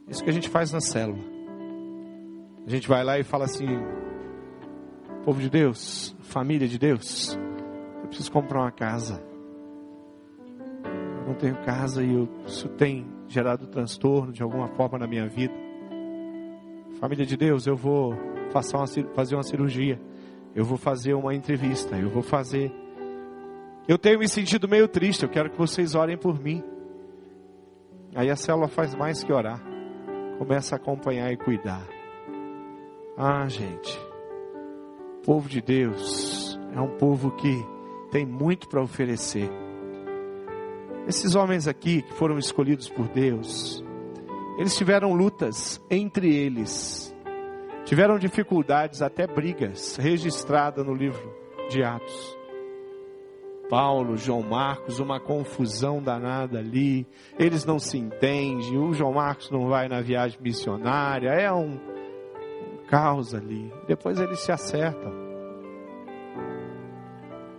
Isso 0.07 0.23
que 0.23 0.29
a 0.29 0.33
gente 0.33 0.49
faz 0.49 0.71
na 0.71 0.79
célula. 0.79 1.19
A 2.65 2.69
gente 2.69 2.87
vai 2.87 3.03
lá 3.03 3.17
e 3.17 3.23
fala 3.23 3.45
assim: 3.45 3.67
povo 5.23 5.41
de 5.41 5.49
Deus, 5.49 6.15
família 6.19 6.67
de 6.67 6.77
Deus, 6.77 7.37
eu 8.01 8.07
preciso 8.07 8.31
comprar 8.31 8.61
uma 8.61 8.71
casa. 8.71 9.23
Eu 10.85 11.27
não 11.27 11.33
tenho 11.33 11.55
casa 11.63 12.03
e 12.03 12.13
eu, 12.13 12.29
isso 12.45 12.69
tem 12.69 13.05
gerado 13.27 13.67
transtorno 13.67 14.31
de 14.31 14.41
alguma 14.41 14.67
forma 14.69 14.97
na 14.97 15.07
minha 15.07 15.27
vida. 15.27 15.53
Família 16.99 17.25
de 17.25 17.35
Deus, 17.35 17.67
eu 17.67 17.75
vou 17.75 18.13
fazer 19.13 19.35
uma 19.35 19.43
cirurgia. 19.43 19.99
Eu 20.55 20.65
vou 20.65 20.77
fazer 20.77 21.13
uma 21.13 21.35
entrevista. 21.35 21.95
Eu 21.97 22.09
vou 22.09 22.23
fazer. 22.23 22.71
Eu 23.87 23.97
tenho 23.97 24.19
me 24.19 24.27
sentido 24.27 24.67
meio 24.67 24.87
triste. 24.87 25.23
Eu 25.23 25.29
quero 25.29 25.49
que 25.49 25.57
vocês 25.57 25.95
orem 25.95 26.17
por 26.17 26.39
mim. 26.39 26.61
Aí 28.15 28.29
a 28.29 28.35
célula 28.35 28.67
faz 28.67 28.93
mais 28.93 29.23
que 29.23 29.31
orar. 29.31 29.61
Começa 30.37 30.75
a 30.75 30.77
acompanhar 30.77 31.31
e 31.31 31.37
cuidar. 31.37 31.87
Ah, 33.17 33.47
gente. 33.47 33.97
O 35.19 35.21
povo 35.25 35.47
de 35.47 35.61
Deus 35.61 36.59
é 36.75 36.81
um 36.81 36.97
povo 36.97 37.31
que 37.31 37.65
tem 38.11 38.25
muito 38.25 38.67
para 38.67 38.81
oferecer. 38.81 39.49
Esses 41.07 41.35
homens 41.35 41.67
aqui 41.67 42.01
que 42.01 42.13
foram 42.13 42.37
escolhidos 42.37 42.89
por 42.89 43.07
Deus, 43.07 43.83
eles 44.57 44.75
tiveram 44.75 45.13
lutas 45.13 45.81
entre 45.89 46.35
eles, 46.35 47.15
tiveram 47.85 48.19
dificuldades, 48.19 49.01
até 49.01 49.25
brigas, 49.25 49.95
registradas 49.95 50.85
no 50.85 50.93
livro 50.93 51.33
de 51.69 51.83
Atos. 51.83 52.36
Paulo, 53.69 54.17
João 54.17 54.41
Marcos, 54.41 54.99
uma 54.99 55.19
confusão 55.19 56.01
danada 56.01 56.59
ali, 56.59 57.05
eles 57.37 57.65
não 57.65 57.79
se 57.79 57.97
entendem, 57.97 58.77
o 58.77 58.93
João 58.93 59.13
Marcos 59.13 59.51
não 59.51 59.67
vai 59.67 59.87
na 59.87 60.01
viagem 60.01 60.39
missionária, 60.41 61.29
é 61.29 61.51
um, 61.51 61.73
um 61.73 62.87
caos 62.87 63.35
ali. 63.35 63.71
Depois 63.87 64.19
eles 64.19 64.39
se 64.39 64.51
acertam. 64.51 65.11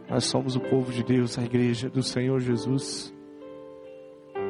Nós 0.08 0.24
somos 0.24 0.56
o 0.56 0.60
povo 0.60 0.90
de 0.90 1.02
Deus, 1.02 1.38
a 1.38 1.42
igreja 1.42 1.90
do 1.90 2.02
Senhor 2.02 2.40
Jesus. 2.40 3.12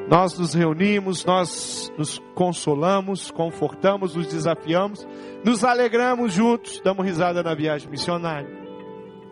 Nós 0.09 0.39
nos 0.39 0.55
reunimos, 0.55 1.25
nós 1.25 1.93
nos 1.99 2.19
consolamos, 2.35 3.31
confortamos, 3.31 4.15
nos 4.15 4.27
desafiamos, 4.29 5.07
nos 5.45 5.65
alegramos 5.65 6.33
juntos, 6.33 6.81
damos 6.83 7.05
risada 7.05 7.43
na 7.43 7.55
viagem 7.55 7.91
missionária. 7.91 8.58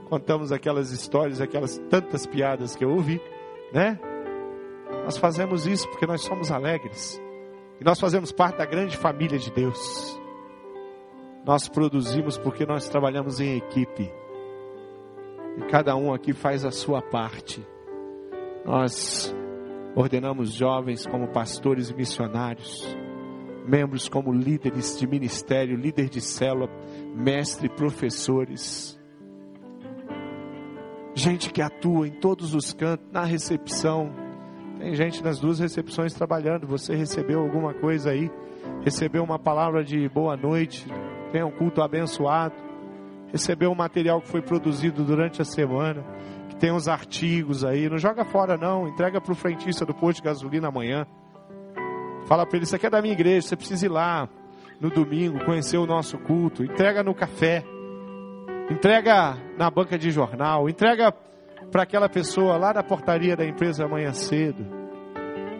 Contamos 0.09 0.53
aquelas 0.53 0.91
histórias, 0.93 1.41
aquelas 1.41 1.79
tantas 1.91 2.27
piadas 2.27 2.75
que 2.75 2.85
eu 2.85 2.91
ouvi, 2.91 3.21
né? 3.73 3.99
Nós 5.05 5.17
fazemos 5.17 5.67
isso 5.67 5.89
porque 5.91 6.07
nós 6.07 6.23
somos 6.23 6.51
alegres. 6.51 7.21
E 7.81 7.85
nós 7.85 8.01
fazemos 8.01 8.33
parte 8.33 8.59
da 8.59 8.65
grande 8.65 8.97
família 8.97 9.39
de 9.39 9.51
Deus. 9.51 10.21
Nós 11.45 11.69
produzimos 11.69 12.39
porque 12.39 12.65
nós 12.65 12.89
trabalhamos 12.89 13.41
em 13.41 13.57
equipe. 13.57 14.13
E 15.59 15.63
cada 15.71 15.95
um 15.97 16.13
aqui 16.13 16.33
faz 16.33 16.65
a 16.65 16.71
sua 16.71 17.03
parte. 17.03 17.67
Nós 18.65 19.35
Ordenamos 19.97 20.53
jovens 20.53 21.07
como 21.07 21.27
pastores 21.29 21.89
e 21.89 21.95
missionários, 21.95 22.87
membros 23.67 24.11
como 24.11 24.31
líderes 24.31 24.99
de 24.99 25.07
ministério, 25.07 25.75
líder 25.75 26.11
de 26.11 26.21
célula, 26.21 26.69
mestre, 27.15 27.67
professores. 27.71 29.01
Gente 31.17 31.51
que 31.51 31.63
atua 31.63 32.07
em 32.07 32.13
todos 32.13 32.55
os 32.55 32.73
cantos, 32.75 33.11
na 33.11 33.25
recepção. 33.25 34.13
Tem 34.79 34.95
gente 34.95 35.25
nas 35.25 35.41
duas 35.41 35.59
recepções 35.59 36.13
trabalhando. 36.13 36.67
Você 36.67 36.95
recebeu 36.95 37.41
alguma 37.41 37.73
coisa 37.73 38.11
aí? 38.11 38.31
Recebeu 38.85 39.25
uma 39.25 39.39
palavra 39.39 39.83
de 39.83 40.07
boa 40.11 40.37
noite? 40.37 40.87
Tem 41.33 41.43
um 41.43 41.51
culto 41.51 41.81
abençoado? 41.81 42.55
Recebeu 43.33 43.73
um 43.73 43.75
material 43.75 44.21
que 44.21 44.29
foi 44.29 44.43
produzido 44.43 45.03
durante 45.03 45.41
a 45.41 45.45
semana? 45.45 46.05
tem 46.59 46.73
uns 46.73 46.89
artigos 46.89 47.65
aí, 47.65 47.89
não 47.89 47.99
joga 47.99 48.25
fora 48.25 48.57
não, 48.57 48.89
entrega 48.89 49.21
para 49.21 49.33
o 49.33 49.37
frentista 49.37 49.85
do 49.85 49.93
posto 49.93 50.23
de 50.23 50.25
gasolina 50.25 50.69
amanhã. 50.69 51.07
Fala 52.27 52.47
para 52.47 52.57
ele, 52.57 52.65
isso 52.65 52.75
aqui 52.75 52.87
é 52.87 52.91
da 52.91 53.03
minha 53.03 53.13
igreja, 53.13 53.49
você 53.49 53.57
precisa 53.57 53.85
ir 53.85 53.91
lá 53.91 54.27
no 54.81 54.91
domingo, 54.91 55.45
conhecer 55.45 55.77
o 55.77 55.87
nosso 55.87 56.19
culto, 56.19 56.65
entrega 56.65 57.03
no 57.03 57.15
café, 57.15 57.63
entrega 58.71 59.37
na 59.57 59.71
banca 59.71 59.99
de 59.99 60.11
jornal, 60.11 60.69
entrega 60.69 61.13
para 61.71 61.83
aquela 61.83 62.09
pessoa 62.09 62.57
lá 62.57 62.73
da 62.73 62.83
portaria 62.83 63.37
da 63.37 63.45
empresa 63.45 63.85
amanhã 63.85 64.13
cedo. 64.13 64.65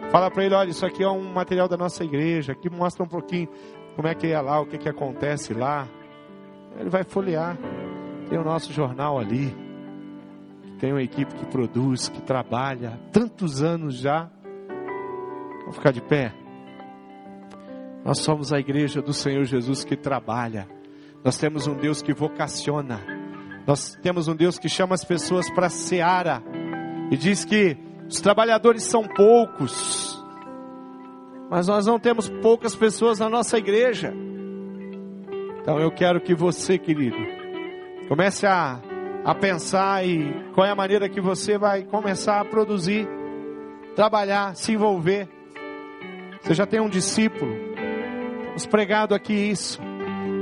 Fala 0.09 0.31
para 0.31 0.45
ele, 0.45 0.55
olha, 0.55 0.69
isso 0.69 0.85
aqui 0.85 1.03
é 1.03 1.09
um 1.09 1.33
material 1.33 1.67
da 1.67 1.75
nossa 1.75 2.03
igreja, 2.03 2.53
aqui 2.53 2.69
mostra 2.69 3.03
um 3.03 3.07
pouquinho 3.07 3.49
como 3.95 4.07
é 4.07 4.15
que 4.15 4.27
é 4.27 4.39
lá, 4.39 4.61
o 4.61 4.65
que, 4.65 4.77
que 4.77 4.87
acontece 4.87 5.53
lá. 5.53 5.87
Ele 6.79 6.89
vai 6.89 7.03
folhear, 7.03 7.57
tem 8.29 8.37
o 8.37 8.43
nosso 8.43 8.71
jornal 8.71 9.19
ali. 9.19 9.55
Tem 10.79 10.91
uma 10.91 11.01
equipe 11.01 11.33
que 11.33 11.45
produz, 11.47 12.07
que 12.07 12.21
trabalha 12.21 12.99
tantos 13.11 13.63
anos 13.63 13.99
já. 13.99 14.29
Vamos 15.61 15.75
ficar 15.75 15.91
de 15.91 16.01
pé. 16.01 16.31
Nós 18.05 18.19
somos 18.19 18.53
a 18.53 18.59
igreja 18.59 19.01
do 19.01 19.11
Senhor 19.11 19.43
Jesus 19.43 19.83
que 19.83 19.97
trabalha. 19.97 20.67
Nós 21.27 21.37
temos 21.37 21.67
um 21.67 21.73
Deus 21.73 22.01
que 22.01 22.13
vocaciona. 22.13 23.01
Nós 23.67 23.99
temos 24.01 24.29
um 24.29 24.33
Deus 24.33 24.57
que 24.57 24.69
chama 24.69 24.95
as 24.95 25.03
pessoas 25.03 25.49
para 25.49 25.67
a 25.67 25.69
seara. 25.69 26.41
E 27.11 27.17
diz 27.17 27.43
que 27.43 27.75
os 28.07 28.21
trabalhadores 28.21 28.83
são 28.83 29.03
poucos. 29.05 30.23
Mas 31.49 31.67
nós 31.67 31.85
não 31.85 31.99
temos 31.99 32.29
poucas 32.29 32.77
pessoas 32.77 33.19
na 33.19 33.27
nossa 33.27 33.57
igreja. 33.57 34.13
Então 35.59 35.77
eu 35.77 35.91
quero 35.91 36.21
que 36.21 36.33
você, 36.33 36.77
querido, 36.77 37.17
comece 38.07 38.47
a 38.47 38.79
a 39.25 39.35
pensar 39.35 40.07
e 40.07 40.33
qual 40.53 40.65
é 40.65 40.69
a 40.69 40.75
maneira 40.75 41.09
que 41.09 41.19
você 41.19 41.57
vai 41.57 41.83
começar 41.83 42.39
a 42.39 42.45
produzir, 42.45 43.05
trabalhar, 43.97 44.55
se 44.55 44.71
envolver. 44.71 45.27
Você 46.41 46.53
já 46.53 46.65
tem 46.65 46.79
um 46.79 46.87
discípulo. 46.87 47.53
Temos 48.45 48.65
pregado 48.65 49.13
aqui 49.13 49.33
isso. 49.33 49.86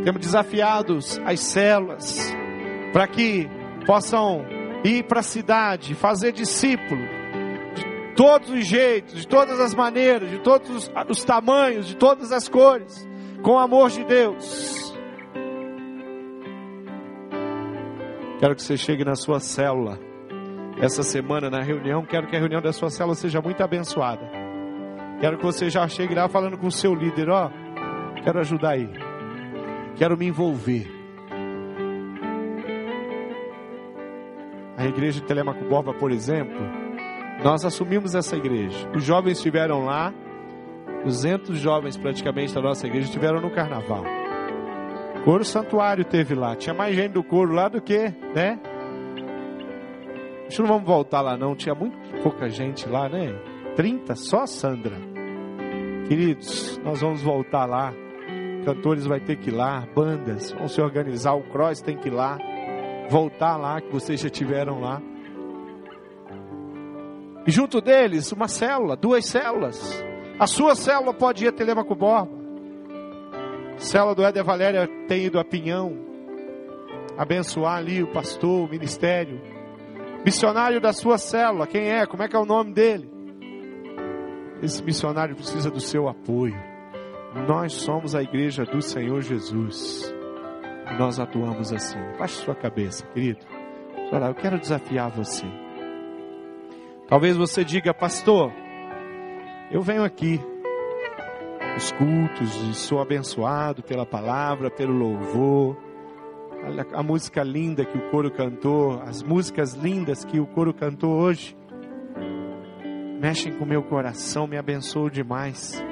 Temos 0.06 0.22
desafiado 0.22 0.98
as 1.26 1.40
células 1.42 2.34
para 2.94 3.06
que 3.08 3.50
possam 3.86 4.46
ir 4.86 5.04
para 5.04 5.20
a 5.20 5.24
cidade, 5.24 5.94
fazer 5.96 6.32
discípulo 6.32 7.02
de 7.76 8.16
todos 8.16 8.50
os 8.50 8.66
jeitos, 8.66 9.16
de 9.16 9.28
todas 9.28 9.60
as 9.60 9.76
maneiras, 9.76 10.30
de 10.30 10.40
todos 10.40 10.70
os, 10.70 10.92
os 11.10 11.26
tamanhos, 11.26 11.88
de 11.88 11.98
todas 11.98 12.32
as 12.32 12.48
cores, 12.48 13.06
com 13.44 13.52
o 13.52 13.60
amor 13.60 13.90
de 13.90 14.06
Deus 14.06 14.86
Quero 18.40 18.54
que 18.54 18.62
você 18.62 18.76
chegue 18.76 19.06
na 19.06 19.16
sua 19.16 19.40
célula 19.40 19.98
essa 20.80 21.04
semana 21.04 21.50
na 21.50 21.62
reunião. 21.62 22.06
Quero 22.06 22.28
que 22.28 22.36
a 22.36 22.40
reunião 22.40 22.62
da 22.62 22.74
sua 22.74 22.90
célula 22.90 23.16
seja 23.16 23.42
muito 23.42 23.64
abençoada. 23.64 24.30
Quero 25.22 25.38
que 25.38 25.44
você 25.44 25.70
já 25.70 25.88
chegue 25.88 26.14
lá 26.14 26.28
falando 26.28 26.58
com 26.58 26.68
o 26.68 26.72
seu 26.72 26.94
líder: 26.94 27.30
Ó, 27.30 27.50
quero 28.24 28.40
ajudar 28.40 28.72
aí. 28.72 28.90
Quero 29.96 30.18
me 30.18 30.28
envolver. 30.28 30.88
A 34.78 34.86
igreja 34.86 35.22
de 35.22 35.26
Telemaco 35.26 35.64
Borba, 35.66 35.94
por 35.94 36.12
exemplo, 36.12 36.60
nós 37.44 37.64
assumimos 37.64 38.14
essa 38.14 38.36
igreja. 38.36 38.90
Os 38.94 39.04
jovens 39.04 39.38
estiveram 39.38 39.86
lá, 39.86 40.14
200 41.04 41.58
jovens 41.58 41.96
praticamente 41.96 42.54
da 42.54 42.62
nossa 42.62 42.86
igreja 42.86 43.08
estiveram 43.08 43.40
no 43.40 43.52
carnaval. 43.52 44.04
Coro 45.24 45.46
Santuário 45.46 46.04
teve 46.04 46.36
lá. 46.36 46.56
Tinha 46.56 46.74
mais 46.74 46.96
gente 46.96 47.14
do 47.14 47.24
coro 47.24 47.54
lá 47.54 47.70
do 47.70 47.82
que, 47.82 48.14
né? 48.36 48.60
Acho 50.46 50.58
que 50.58 50.62
não 50.62 50.68
vamos 50.68 50.86
voltar 50.86 51.22
lá 51.22 51.38
não. 51.38 51.56
Tinha 51.56 51.74
muito 51.74 51.98
pouca 52.22 52.50
gente 52.50 52.88
lá, 52.88 53.10
né? 53.10 53.34
30, 53.76 54.14
só 54.16 54.42
a 54.42 54.48
Sandra. 54.48 54.98
Queridos, 56.08 56.80
nós 56.84 57.02
vamos 57.02 57.24
voltar 57.24 57.66
lá. 57.66 57.94
Cantores 58.66 59.06
vai 59.06 59.20
ter 59.20 59.36
que 59.36 59.52
ir 59.52 59.54
lá, 59.54 59.88
bandas 59.94 60.52
vão 60.52 60.68
se 60.68 60.82
organizar, 60.82 61.36
o 61.36 61.44
cross 61.44 61.82
tem 61.82 61.96
que 61.96 62.08
ir 62.08 62.12
lá, 62.12 62.40
voltar 63.08 63.58
lá 63.58 63.80
que 63.80 63.92
vocês 63.92 64.20
já 64.20 64.30
tiveram 64.30 64.82
lá. 64.82 65.00
E 67.46 67.52
junto 67.52 67.80
deles, 67.80 68.32
uma 68.32 68.48
célula, 68.48 68.98
duas 68.98 69.24
células. 69.28 70.04
A 70.40 70.48
sua 70.48 70.74
célula 70.74 71.14
pode 71.14 71.46
ir 71.46 71.50
a 71.50 71.52
Telemaco 71.52 71.94
Borba. 71.94 72.32
Cela 73.78 74.16
do 74.16 74.24
Éder 74.24 74.44
Valéria 74.44 74.90
tem 75.08 75.26
ido 75.26 75.40
a 75.40 75.46
Pinhão, 75.46 75.96
abençoar 77.16 77.78
ali 77.78 78.02
o 78.02 78.12
pastor, 78.12 78.68
o 78.68 78.70
ministério. 78.70 79.40
Missionário 80.26 80.82
da 80.82 80.92
sua 80.92 81.20
célula, 81.20 81.68
quem 81.68 81.92
é? 81.92 82.08
Como 82.08 82.24
é 82.24 82.28
que 82.28 82.36
é 82.36 82.40
o 82.40 82.46
nome 82.46 82.74
dele? 82.74 83.08
Esse 84.60 84.84
missionário 84.84 85.36
precisa 85.36 85.70
do 85.70 85.80
seu 85.80 86.08
apoio. 86.08 86.75
Nós 87.36 87.74
somos 87.74 88.16
a 88.16 88.24
igreja 88.24 88.64
do 88.64 88.82
Senhor 88.82 89.22
Jesus. 89.22 90.14
Nós 90.98 91.20
atuamos 91.20 91.74
assim. 91.74 92.00
Baixe 92.18 92.36
sua 92.36 92.56
cabeça, 92.56 93.06
querido. 93.08 93.46
Olha, 94.12 94.28
eu 94.28 94.36
quero 94.36 94.58
desafiar 94.58 95.12
você. 95.12 95.46
Talvez 97.08 97.36
você 97.36 97.66
diga, 97.66 97.94
pastor, 97.94 98.54
eu 99.70 99.82
venho 99.82 100.04
aqui 100.04 100.40
os 101.76 101.92
cultos 101.92 102.56
e 102.70 102.74
sou 102.74 103.02
abençoado 103.02 103.84
pela 103.84 104.06
palavra, 104.06 104.72
pelo 104.72 104.94
louvor. 104.94 105.78
Olha 106.64 106.86
a 106.94 107.04
música 107.04 107.44
linda 107.44 107.84
que 107.84 107.98
o 107.98 108.10
coro 108.10 108.32
cantou, 108.32 109.02
as 109.02 109.22
músicas 109.22 109.74
lindas 109.74 110.24
que 110.24 110.40
o 110.40 110.48
coro 110.48 110.74
cantou 110.74 111.12
hoje. 111.12 111.56
Mexem 113.20 113.54
com 113.54 113.66
o 113.66 113.68
meu 113.68 113.84
coração, 113.84 114.48
me 114.48 114.58
abençoam 114.58 115.10
demais. 115.10 115.84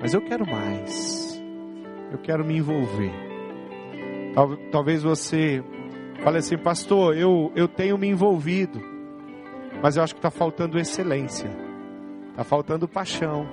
Mas 0.00 0.14
eu 0.14 0.20
quero 0.20 0.46
mais. 0.46 1.42
Eu 2.10 2.18
quero 2.18 2.44
me 2.44 2.56
envolver. 2.56 3.12
Talvez 4.70 5.02
você 5.02 5.62
fale 6.22 6.38
assim, 6.38 6.56
pastor, 6.56 7.16
eu, 7.16 7.52
eu 7.54 7.66
tenho 7.66 7.98
me 7.98 8.08
envolvido, 8.08 8.80
mas 9.82 9.96
eu 9.96 10.02
acho 10.02 10.14
que 10.14 10.18
está 10.18 10.30
faltando 10.30 10.78
excelência, 10.78 11.50
está 12.30 12.44
faltando 12.44 12.88
paixão, 12.88 13.46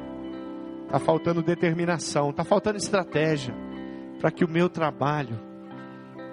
está 0.86 1.00
faltando 1.00 1.42
determinação, 1.42 2.30
está 2.30 2.44
faltando 2.44 2.78
estratégia 2.78 3.54
para 4.20 4.32
que 4.32 4.46
o 4.46 4.50
meu 4.50 4.70
trabalho 4.70 5.40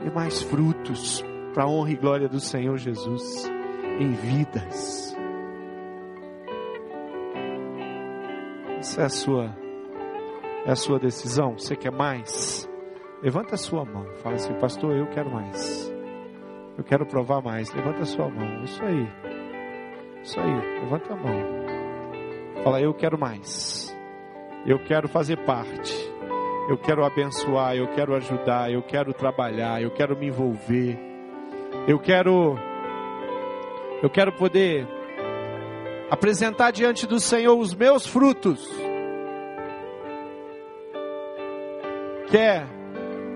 dê 0.03 0.11
mais 0.11 0.43
frutos 0.43 1.25
para 1.55 1.65
a 1.65 1.69
honra 1.69 1.91
e 1.91 1.97
glória 1.97 2.29
do 2.29 2.41
Senhor 2.41 2.77
Jesus 2.77 3.51
em 3.99 4.13
vidas. 4.13 5.17
Essa 8.79 9.03
é 9.03 9.05
a 9.05 9.09
sua 9.09 9.63
é 10.65 10.71
a 10.71 10.77
sua 10.77 10.99
decisão? 10.99 11.59
Você 11.59 11.75
quer 11.75 11.91
mais? 11.91 12.69
Levanta 13.23 13.55
a 13.55 13.59
sua 13.59 13.85
mão. 13.85 14.07
Fala 14.23 14.37
assim, 14.37 14.55
pastor, 14.55 14.97
eu 14.97 15.07
quero 15.09 15.31
mais. 15.31 15.93
Eu 16.77 16.85
quero 16.85 17.05
provar 17.07 17.43
mais. 17.43 17.73
Levanta 17.73 18.03
a 18.03 18.07
sua 18.07 18.29
mão. 18.29 18.65
Isso 18.65 18.83
aí. 18.83 19.09
Isso 20.23 20.41
aí. 20.41 20.81
Levanta 20.81 21.13
a 21.13 21.17
mão. 21.17 22.63
Fala, 22.63 22.81
eu 22.81 22.95
quero 22.95 23.19
mais. 23.19 23.97
Eu 24.67 24.79
quero 24.79 25.09
fazer 25.09 25.37
parte. 25.45 25.95
Eu 26.69 26.79
quero 26.79 27.05
abençoar. 27.05 27.75
Eu 27.77 27.89
quero 27.89 28.15
ajudar. 28.15 28.73
Eu 28.73 28.83
quero 28.83 29.13
trabalhar. 29.13 29.83
Eu 29.83 29.91
quero 29.91 30.17
me 30.17 30.27
envolver. 30.29 30.99
Eu 31.89 31.99
quero. 31.99 32.57
Eu 34.03 34.11
quero 34.11 34.33
poder 34.33 34.87
apresentar 36.11 36.71
diante 36.71 37.07
do 37.07 37.19
Senhor 37.19 37.57
os 37.57 37.75
meus 37.75 38.07
frutos 38.07 38.92
que 42.33 42.39
é 42.39 42.65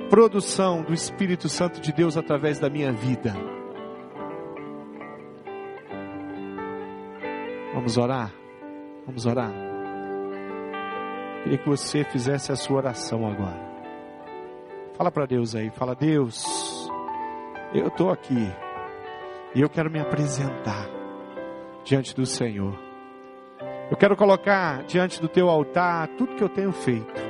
produção 0.08 0.80
do 0.80 0.94
Espírito 0.94 1.50
Santo 1.50 1.82
de 1.82 1.92
Deus 1.92 2.16
através 2.16 2.58
da 2.58 2.70
minha 2.70 2.90
vida. 2.90 3.34
Vamos 7.74 7.98
orar? 7.98 8.32
Vamos 9.04 9.26
orar? 9.26 9.52
Queria 11.42 11.58
que 11.58 11.68
você 11.68 12.04
fizesse 12.04 12.50
a 12.50 12.56
sua 12.56 12.78
oração 12.78 13.26
agora. 13.26 13.60
Fala 14.96 15.10
para 15.10 15.26
Deus 15.26 15.54
aí, 15.54 15.68
fala 15.68 15.94
Deus, 15.94 16.42
eu 17.74 17.88
estou 17.88 18.10
aqui 18.10 18.50
e 19.54 19.60
eu 19.60 19.68
quero 19.68 19.90
me 19.90 20.00
apresentar 20.00 20.88
diante 21.84 22.16
do 22.16 22.24
Senhor. 22.24 22.74
Eu 23.90 23.96
quero 23.98 24.16
colocar 24.16 24.84
diante 24.84 25.20
do 25.20 25.28
teu 25.28 25.50
altar 25.50 26.08
tudo 26.16 26.34
que 26.34 26.42
eu 26.42 26.48
tenho 26.48 26.72
feito 26.72 27.25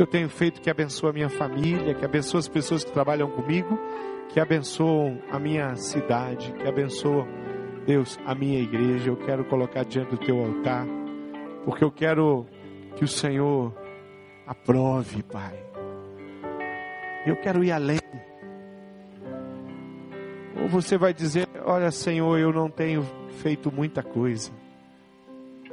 que 0.00 0.04
eu 0.04 0.06
tenho 0.06 0.30
feito 0.30 0.62
que 0.62 0.70
abençoa 0.70 1.10
a 1.10 1.12
minha 1.12 1.28
família, 1.28 1.92
que 1.92 2.02
abençoa 2.02 2.40
as 2.40 2.48
pessoas 2.48 2.82
que 2.82 2.90
trabalham 2.90 3.30
comigo, 3.30 3.78
que 4.30 4.40
abençoam 4.40 5.20
a 5.30 5.38
minha 5.38 5.74
cidade, 5.76 6.54
que 6.54 6.66
abençoam, 6.66 7.28
Deus, 7.84 8.18
a 8.24 8.34
minha 8.34 8.58
igreja. 8.60 9.10
Eu 9.10 9.16
quero 9.18 9.44
colocar 9.44 9.84
diante 9.84 10.12
do 10.12 10.16
teu 10.16 10.42
altar, 10.42 10.86
porque 11.66 11.84
eu 11.84 11.92
quero 11.92 12.46
que 12.96 13.04
o 13.04 13.06
Senhor 13.06 13.74
aprove, 14.46 15.22
Pai. 15.22 15.62
Eu 17.26 17.36
quero 17.36 17.62
ir 17.62 17.70
além. 17.70 18.00
Ou 20.62 20.66
você 20.66 20.96
vai 20.96 21.12
dizer: 21.12 21.46
Olha, 21.62 21.90
Senhor, 21.90 22.38
eu 22.38 22.50
não 22.54 22.70
tenho 22.70 23.02
feito 23.42 23.70
muita 23.70 24.02
coisa. 24.02 24.50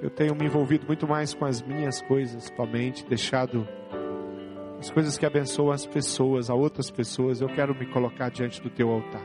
Eu 0.02 0.10
tenho 0.10 0.36
me 0.36 0.48
envolvido 0.48 0.86
muito 0.86 1.08
mais 1.08 1.34
com 1.34 1.46
as 1.46 1.62
minhas 1.62 2.02
coisas, 2.02 2.52
somente 2.58 3.06
deixado 3.06 3.66
as 4.80 4.92
coisas 4.92 5.18
que 5.18 5.26
abençoam 5.26 5.72
as 5.72 5.86
pessoas, 5.86 6.50
a 6.50 6.54
outras 6.54 6.92
pessoas, 6.92 7.42
eu 7.42 7.50
quero 7.50 7.74
me 7.74 7.86
colocar 7.88 8.30
diante 8.30 8.62
do 8.62 8.70
teu 8.70 8.90
altar. 8.90 9.24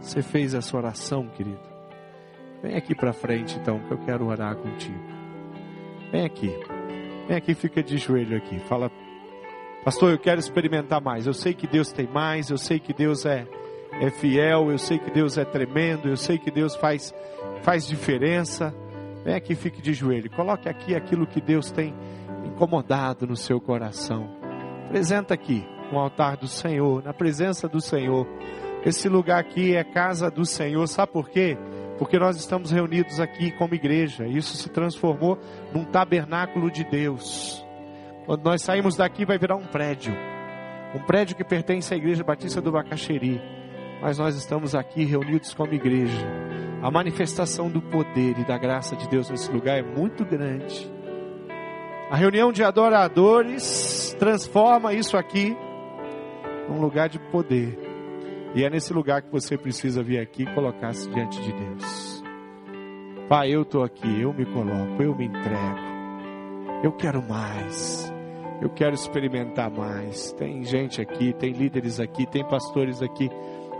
Você 0.00 0.22
fez 0.22 0.54
essa 0.54 0.76
oração, 0.76 1.26
querido? 1.28 1.60
Vem 2.62 2.76
aqui 2.76 2.94
para 2.94 3.12
frente 3.12 3.58
então, 3.58 3.78
que 3.80 3.92
eu 3.92 3.98
quero 3.98 4.26
orar 4.26 4.56
contigo. 4.56 4.98
Vem 6.12 6.24
aqui. 6.24 6.52
Vem 7.26 7.36
aqui, 7.36 7.54
fica 7.54 7.82
de 7.82 7.96
joelho 7.96 8.36
aqui. 8.36 8.58
Fala, 8.60 8.90
pastor, 9.84 10.10
eu 10.10 10.18
quero 10.18 10.40
experimentar 10.40 11.00
mais. 11.00 11.26
Eu 11.26 11.32
sei 11.32 11.54
que 11.54 11.66
Deus 11.66 11.92
tem 11.92 12.06
mais, 12.06 12.50
eu 12.50 12.58
sei 12.58 12.78
que 12.78 12.92
Deus 12.92 13.24
é, 13.24 13.46
é 14.00 14.10
fiel, 14.10 14.70
eu 14.70 14.78
sei 14.78 14.98
que 14.98 15.10
Deus 15.10 15.38
é 15.38 15.44
tremendo, 15.44 16.08
eu 16.08 16.16
sei 16.16 16.38
que 16.38 16.50
Deus 16.50 16.76
faz, 16.76 17.14
faz 17.62 17.86
diferença. 17.86 18.74
Vem 19.24 19.34
aqui, 19.34 19.54
fique 19.54 19.80
de 19.80 19.94
joelho. 19.94 20.30
Coloque 20.30 20.68
aqui 20.68 20.94
aquilo 20.94 21.26
que 21.26 21.40
Deus 21.40 21.70
tem 21.70 21.94
incomodado 22.44 23.26
no 23.26 23.36
seu 23.36 23.60
coração. 23.60 24.28
Apresenta 24.86 25.34
aqui 25.34 25.64
no 25.92 25.98
altar 25.98 26.36
do 26.36 26.48
Senhor, 26.48 27.02
na 27.02 27.12
presença 27.12 27.68
do 27.68 27.80
Senhor. 27.80 28.26
Esse 28.84 29.08
lugar 29.08 29.38
aqui 29.38 29.74
é 29.74 29.84
casa 29.84 30.30
do 30.30 30.44
Senhor, 30.44 30.86
sabe 30.86 31.12
por 31.12 31.28
quê? 31.28 31.56
Porque 31.98 32.18
nós 32.18 32.36
estamos 32.36 32.70
reunidos 32.70 33.20
aqui 33.20 33.50
como 33.52 33.74
igreja. 33.74 34.26
Isso 34.26 34.56
se 34.56 34.70
transformou 34.70 35.38
num 35.72 35.84
tabernáculo 35.84 36.70
de 36.70 36.82
Deus. 36.82 37.64
Quando 38.24 38.42
nós 38.44 38.62
saímos 38.62 38.96
daqui, 38.96 39.26
vai 39.26 39.38
virar 39.38 39.56
um 39.56 39.66
prédio. 39.66 40.14
Um 40.94 41.00
prédio 41.00 41.36
que 41.36 41.44
pertence 41.44 41.92
à 41.92 41.96
Igreja 41.96 42.24
Batista 42.24 42.60
do 42.60 42.72
Bacaxeri. 42.72 43.40
Mas 44.00 44.18
nós 44.18 44.34
estamos 44.34 44.74
aqui 44.74 45.04
reunidos 45.04 45.52
como 45.52 45.74
igreja. 45.74 46.26
A 46.82 46.90
manifestação 46.90 47.68
do 47.68 47.82
poder 47.82 48.38
e 48.38 48.44
da 48.44 48.56
graça 48.56 48.96
de 48.96 49.06
Deus 49.08 49.28
nesse 49.28 49.52
lugar 49.52 49.78
é 49.78 49.82
muito 49.82 50.24
grande. 50.24 50.90
A 52.10 52.16
reunião 52.16 52.50
de 52.50 52.64
adoradores 52.64 54.16
transforma 54.18 54.92
isso 54.92 55.16
aqui 55.16 55.56
num 56.68 56.80
lugar 56.80 57.08
de 57.08 57.20
poder. 57.30 57.78
E 58.52 58.64
é 58.64 58.68
nesse 58.68 58.92
lugar 58.92 59.22
que 59.22 59.30
você 59.30 59.56
precisa 59.56 60.02
vir 60.02 60.18
aqui 60.18 60.42
e 60.42 60.54
colocar-se 60.54 61.08
diante 61.08 61.40
de 61.40 61.52
Deus. 61.52 62.24
Pai, 63.28 63.54
eu 63.54 63.62
estou 63.62 63.84
aqui, 63.84 64.20
eu 64.20 64.32
me 64.32 64.44
coloco, 64.44 65.00
eu 65.00 65.14
me 65.14 65.26
entrego. 65.26 65.78
Eu 66.82 66.90
quero 66.90 67.22
mais. 67.22 68.12
Eu 68.60 68.70
quero 68.70 68.92
experimentar 68.92 69.70
mais. 69.70 70.32
Tem 70.32 70.64
gente 70.64 71.00
aqui, 71.00 71.32
tem 71.32 71.52
líderes 71.52 72.00
aqui, 72.00 72.26
tem 72.26 72.44
pastores 72.44 73.00
aqui 73.00 73.30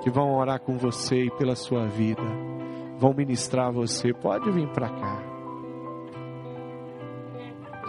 que 0.05 0.09
vão 0.09 0.37
orar 0.37 0.61
com 0.61 0.78
você 0.78 1.24
e 1.24 1.31
pela 1.33 1.57
sua 1.57 1.87
vida. 1.89 2.22
Vão 2.97 3.12
ministrar 3.12 3.72
você. 3.72 4.14
Pode 4.14 4.49
vir 4.53 4.68
para 4.68 4.89
cá. 4.89 5.30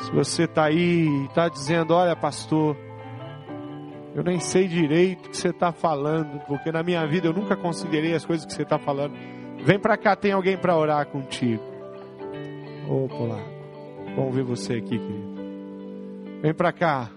Se 0.02 0.12
você 0.12 0.43
está 0.43 0.66
aí 0.66 1.08
e 1.08 1.26
está 1.26 1.47
dizendo, 1.47 1.93
olha 1.93 2.16
pastor, 2.16 2.76
eu 4.16 4.24
nem 4.24 4.39
sei 4.39 4.68
direito 4.68 5.28
o 5.28 5.30
que 5.30 5.38
você 5.38 5.49
está 5.49 5.72
falando, 5.72 6.39
porque 6.47 6.72
na 6.72 6.84
minha 6.84 7.06
vida 7.08 7.28
eu 7.28 7.34
nunca 7.34 7.56
considerei 7.56 8.14
as 8.14 8.26
coisas 8.26 8.45
que 8.45 8.54
você 8.54 8.64
está 8.64 8.78
falando. 8.78 9.14
Vem 9.64 9.80
para 9.80 9.95
cá, 9.97 10.16
tem 10.16 10.32
alguém 10.32 10.58
para 10.58 10.76
orar 10.76 11.06
contigo. 11.08 11.64
Opa 12.89 13.24
lá. 13.24 13.39
Vamos 14.16 14.36
ver 14.36 14.43
você 14.43 14.74
aqui, 14.74 14.97
querido. 14.97 15.32
Vem 16.41 16.54
para 16.54 16.74
cá. 16.74 17.10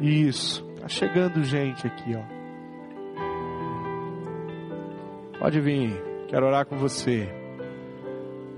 Isso. 0.00 0.64
Tá 0.80 0.88
chegando 0.88 1.42
gente 1.44 1.86
aqui, 1.86 2.16
ó. 2.16 2.22
Pode 5.38 5.60
vir. 5.60 6.02
Quero 6.28 6.46
orar 6.46 6.66
com 6.66 6.76
você. 6.76 7.39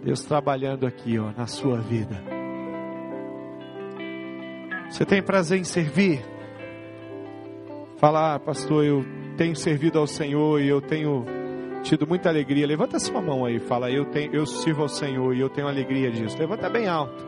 Deus 0.02 0.22
trabalhando 0.24 0.86
aqui, 0.86 1.18
ó, 1.18 1.30
na 1.36 1.46
sua 1.46 1.78
vida. 1.78 2.20
Você 4.90 5.04
tem 5.06 5.22
prazer 5.22 5.58
em 5.58 5.64
servir? 5.64 6.22
Falar, 7.96 8.34
ah, 8.34 8.40
pastor, 8.40 8.84
eu 8.84 9.04
tenho 9.36 9.54
servido 9.54 9.98
ao 9.98 10.06
Senhor 10.06 10.60
e 10.60 10.68
eu 10.68 10.80
tenho 10.80 11.24
tido 11.82 12.06
muita 12.06 12.28
alegria. 12.28 12.66
Levanta 12.66 12.98
sua 12.98 13.22
mão 13.22 13.44
aí, 13.44 13.60
fala, 13.60 13.90
eu 13.90 14.04
tenho, 14.06 14.34
eu 14.34 14.44
sirvo 14.44 14.82
ao 14.82 14.88
Senhor 14.88 15.34
e 15.34 15.40
eu 15.40 15.48
tenho 15.48 15.68
alegria 15.68 16.10
disso. 16.10 16.36
Levanta 16.36 16.68
bem 16.68 16.88
alto. 16.88 17.24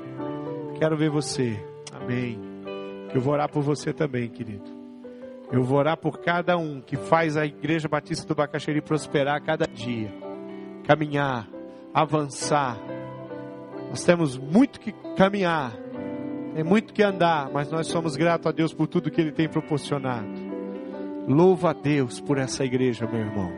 Quero 0.79 0.97
ver 0.97 1.11
você. 1.11 1.59
Amém. 1.93 2.39
Eu 3.15 3.21
vou 3.21 3.33
orar 3.33 3.49
por 3.49 3.63
você 3.63 3.93
também, 3.93 4.29
querido. 4.29 4.75
Eu 5.53 5.63
vou 5.63 5.79
orar 5.79 5.97
por 5.97 6.19
cada 6.19 6.57
um 6.57 6.81
que 6.81 6.97
faz 6.97 7.37
a 7.37 7.47
Igreja 7.47 7.89
Batista 7.89 8.27
do 8.27 8.35
Bacaxeri 8.35 8.81
prosperar 8.81 9.37
a 9.37 9.41
cada 9.41 9.67
dia, 9.67 10.13
caminhar, 10.85 11.49
avançar. 11.95 12.77
Nós 13.89 14.03
temos 14.03 14.37
muito 14.37 14.81
que 14.81 14.93
caminhar, 15.17 15.73
tem 16.55 16.65
muito 16.65 16.93
que 16.93 17.03
andar, 17.03 17.49
mas 17.53 17.71
nós 17.71 17.87
somos 17.87 18.17
gratos 18.17 18.47
a 18.47 18.53
Deus 18.53 18.75
por 18.75 18.89
tudo 18.89 19.11
que 19.11 19.21
Ele 19.21 19.33
tem 19.33 19.49
proporcionado. 19.49 20.29
Louva 21.29 21.71
a 21.71 21.73
Deus 21.73 22.21
por 22.21 22.37
essa 22.37 22.65
igreja, 22.65 23.07
meu 23.07 23.21
irmão. 23.21 23.53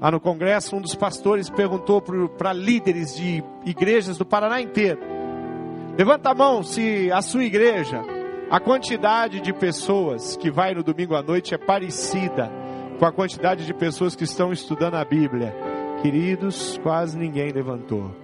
Lá 0.00 0.10
no 0.10 0.20
congresso, 0.20 0.76
um 0.76 0.80
dos 0.80 0.94
pastores 0.94 1.48
perguntou 1.48 2.02
para 2.36 2.52
líderes 2.52 3.16
de 3.16 3.42
igrejas 3.64 4.18
do 4.18 4.26
Paraná 4.26 4.60
inteiro: 4.60 5.00
Levanta 5.96 6.30
a 6.30 6.34
mão 6.34 6.62
se 6.62 7.10
a 7.10 7.22
sua 7.22 7.44
igreja 7.44 8.02
a 8.50 8.60
quantidade 8.60 9.40
de 9.40 9.52
pessoas 9.52 10.36
que 10.36 10.50
vai 10.50 10.74
no 10.74 10.82
domingo 10.82 11.16
à 11.16 11.22
noite 11.22 11.54
é 11.54 11.58
parecida 11.58 12.52
com 12.98 13.06
a 13.06 13.10
quantidade 13.10 13.66
de 13.66 13.74
pessoas 13.74 14.14
que 14.14 14.24
estão 14.24 14.52
estudando 14.52 14.94
a 14.94 15.04
Bíblia. 15.04 15.54
Queridos, 16.04 16.78
quase 16.82 17.16
ninguém 17.16 17.50
levantou. 17.50 18.14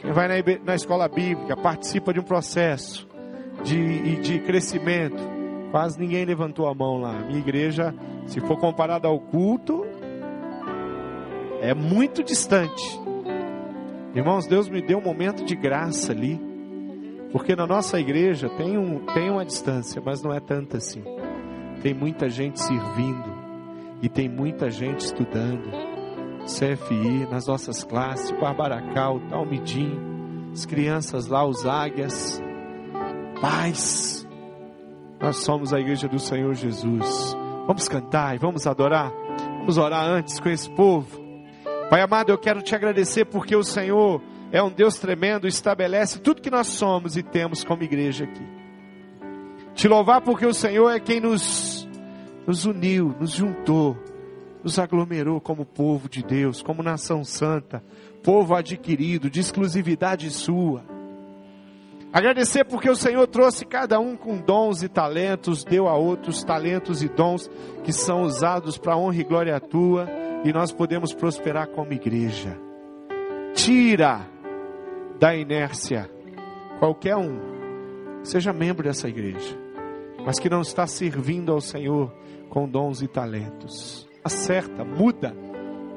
Quem 0.00 0.10
vai 0.10 0.26
na, 0.64 0.74
escola 0.74 1.06
bíblica 1.06 1.56
participa 1.56 2.12
de 2.12 2.18
um 2.18 2.24
processo 2.24 3.06
de, 3.62 4.16
de 4.16 4.40
crescimento. 4.40 5.22
Quase 5.70 6.00
ninguém 6.00 6.24
levantou 6.24 6.66
a 6.66 6.74
mão 6.74 6.98
lá. 6.98 7.12
Minha 7.12 7.38
igreja, 7.38 7.94
se 8.26 8.40
for 8.40 8.58
comparada 8.58 9.06
ao 9.06 9.20
culto, 9.20 9.86
é 11.60 11.72
muito 11.74 12.24
distante. 12.24 13.00
Irmãos, 14.12 14.48
Deus 14.48 14.68
me 14.68 14.82
deu 14.82 14.98
um 14.98 15.04
momento 15.04 15.44
de 15.44 15.54
graça 15.54 16.10
ali. 16.10 16.40
Porque 17.30 17.54
na 17.54 17.68
nossa 17.68 18.00
igreja 18.00 18.48
tem, 18.48 18.76
um, 18.76 19.06
tem 19.14 19.30
uma 19.30 19.44
distância, 19.44 20.02
mas 20.04 20.24
não 20.24 20.34
é 20.34 20.40
tanta 20.40 20.78
assim. 20.78 21.04
Tem 21.84 21.94
muita 21.94 22.28
gente 22.28 22.58
servindo 22.58 23.32
e 24.02 24.08
tem 24.08 24.28
muita 24.28 24.68
gente 24.68 25.02
estudando. 25.02 25.89
CFI, 26.44 27.26
nas 27.30 27.46
nossas 27.46 27.84
classes, 27.84 28.30
Barbaracal, 28.32 29.20
Talmidim, 29.28 29.98
as 30.52 30.66
crianças 30.66 31.26
lá, 31.26 31.44
os 31.44 31.66
águias. 31.66 32.40
Paz, 33.40 34.26
nós 35.20 35.36
somos 35.36 35.72
a 35.72 35.80
igreja 35.80 36.08
do 36.08 36.18
Senhor 36.18 36.54
Jesus. 36.54 37.36
Vamos 37.66 37.88
cantar 37.88 38.34
e 38.34 38.38
vamos 38.38 38.66
adorar. 38.66 39.12
Vamos 39.60 39.78
orar 39.78 40.04
antes 40.04 40.40
com 40.40 40.48
esse 40.48 40.68
povo. 40.70 41.20
Pai 41.88 42.00
amado, 42.00 42.30
eu 42.30 42.38
quero 42.38 42.62
te 42.62 42.74
agradecer 42.74 43.24
porque 43.24 43.54
o 43.54 43.62
Senhor 43.62 44.22
é 44.52 44.62
um 44.62 44.70
Deus 44.70 44.98
tremendo, 44.98 45.46
estabelece 45.46 46.20
tudo 46.20 46.42
que 46.42 46.50
nós 46.50 46.66
somos 46.66 47.16
e 47.16 47.22
temos 47.22 47.62
como 47.62 47.82
igreja 47.82 48.24
aqui. 48.24 48.46
Te 49.74 49.86
louvar 49.86 50.20
porque 50.20 50.46
o 50.46 50.54
Senhor 50.54 50.90
é 50.90 50.98
quem 50.98 51.20
nos, 51.20 51.88
nos 52.46 52.64
uniu, 52.64 53.14
nos 53.18 53.32
juntou, 53.32 53.96
nos 54.62 54.78
aglomerou 54.78 55.40
como 55.40 55.64
povo 55.64 56.08
de 56.08 56.22
Deus, 56.22 56.62
como 56.62 56.82
nação 56.82 57.24
santa, 57.24 57.82
povo 58.22 58.54
adquirido, 58.54 59.30
de 59.30 59.40
exclusividade 59.40 60.30
sua. 60.30 60.84
Agradecer 62.12 62.64
porque 62.64 62.90
o 62.90 62.96
Senhor 62.96 63.26
trouxe 63.28 63.64
cada 63.64 64.00
um 64.00 64.16
com 64.16 64.36
dons 64.36 64.82
e 64.82 64.88
talentos, 64.88 65.64
deu 65.64 65.86
a 65.86 65.96
outros 65.96 66.42
talentos 66.42 67.02
e 67.02 67.08
dons 67.08 67.48
que 67.84 67.92
são 67.92 68.22
usados 68.22 68.76
para 68.76 68.96
honra 68.96 69.20
e 69.20 69.24
glória 69.24 69.60
tua, 69.60 70.08
e 70.44 70.52
nós 70.52 70.72
podemos 70.72 71.14
prosperar 71.14 71.68
como 71.68 71.92
igreja. 71.92 72.58
Tira 73.54 74.26
da 75.20 75.36
inércia. 75.36 76.10
Qualquer 76.80 77.14
um, 77.14 77.38
seja 78.24 78.52
membro 78.52 78.82
dessa 78.82 79.08
igreja, 79.08 79.56
mas 80.24 80.38
que 80.38 80.48
não 80.48 80.62
está 80.62 80.86
servindo 80.86 81.52
ao 81.52 81.60
Senhor 81.60 82.12
com 82.48 82.68
dons 82.68 83.02
e 83.02 83.06
talentos. 83.06 84.09
Acerta, 84.24 84.84
muda 84.84 85.34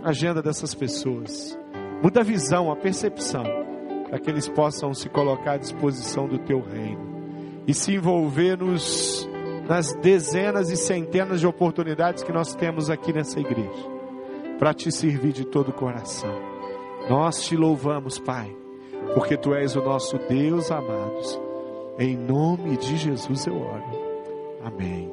a 0.03 0.09
agenda 0.09 0.41
dessas 0.41 0.73
pessoas, 0.73 1.57
muda 2.01 2.21
a 2.21 2.23
visão, 2.23 2.71
a 2.71 2.75
percepção, 2.75 3.43
para 4.09 4.19
que 4.19 4.29
eles 4.29 4.47
possam 4.47 4.93
se 4.93 5.09
colocar 5.09 5.53
à 5.53 5.57
disposição 5.57 6.27
do 6.27 6.39
teu 6.39 6.61
reino 6.61 7.13
e 7.67 7.73
se 7.73 7.93
envolver 7.93 8.57
nos, 8.57 9.27
nas 9.67 9.93
dezenas 9.95 10.69
e 10.69 10.77
centenas 10.77 11.39
de 11.39 11.47
oportunidades 11.47 12.23
que 12.23 12.31
nós 12.31 12.53
temos 12.55 12.89
aqui 12.89 13.13
nessa 13.13 13.39
igreja, 13.39 13.89
para 14.59 14.73
te 14.73 14.91
servir 14.91 15.31
de 15.31 15.45
todo 15.45 15.69
o 15.69 15.73
coração. 15.73 16.33
Nós 17.09 17.43
te 17.43 17.55
louvamos, 17.55 18.19
Pai 18.19 18.63
porque 19.13 19.37
tu 19.37 19.53
és 19.53 19.75
o 19.75 19.81
nosso 19.81 20.17
Deus, 20.29 20.71
amados. 20.71 21.39
Em 21.99 22.17
nome 22.17 22.77
de 22.77 22.97
Jesus 22.97 23.45
eu 23.45 23.55
oro. 23.55 23.83
Amém. 24.63 25.12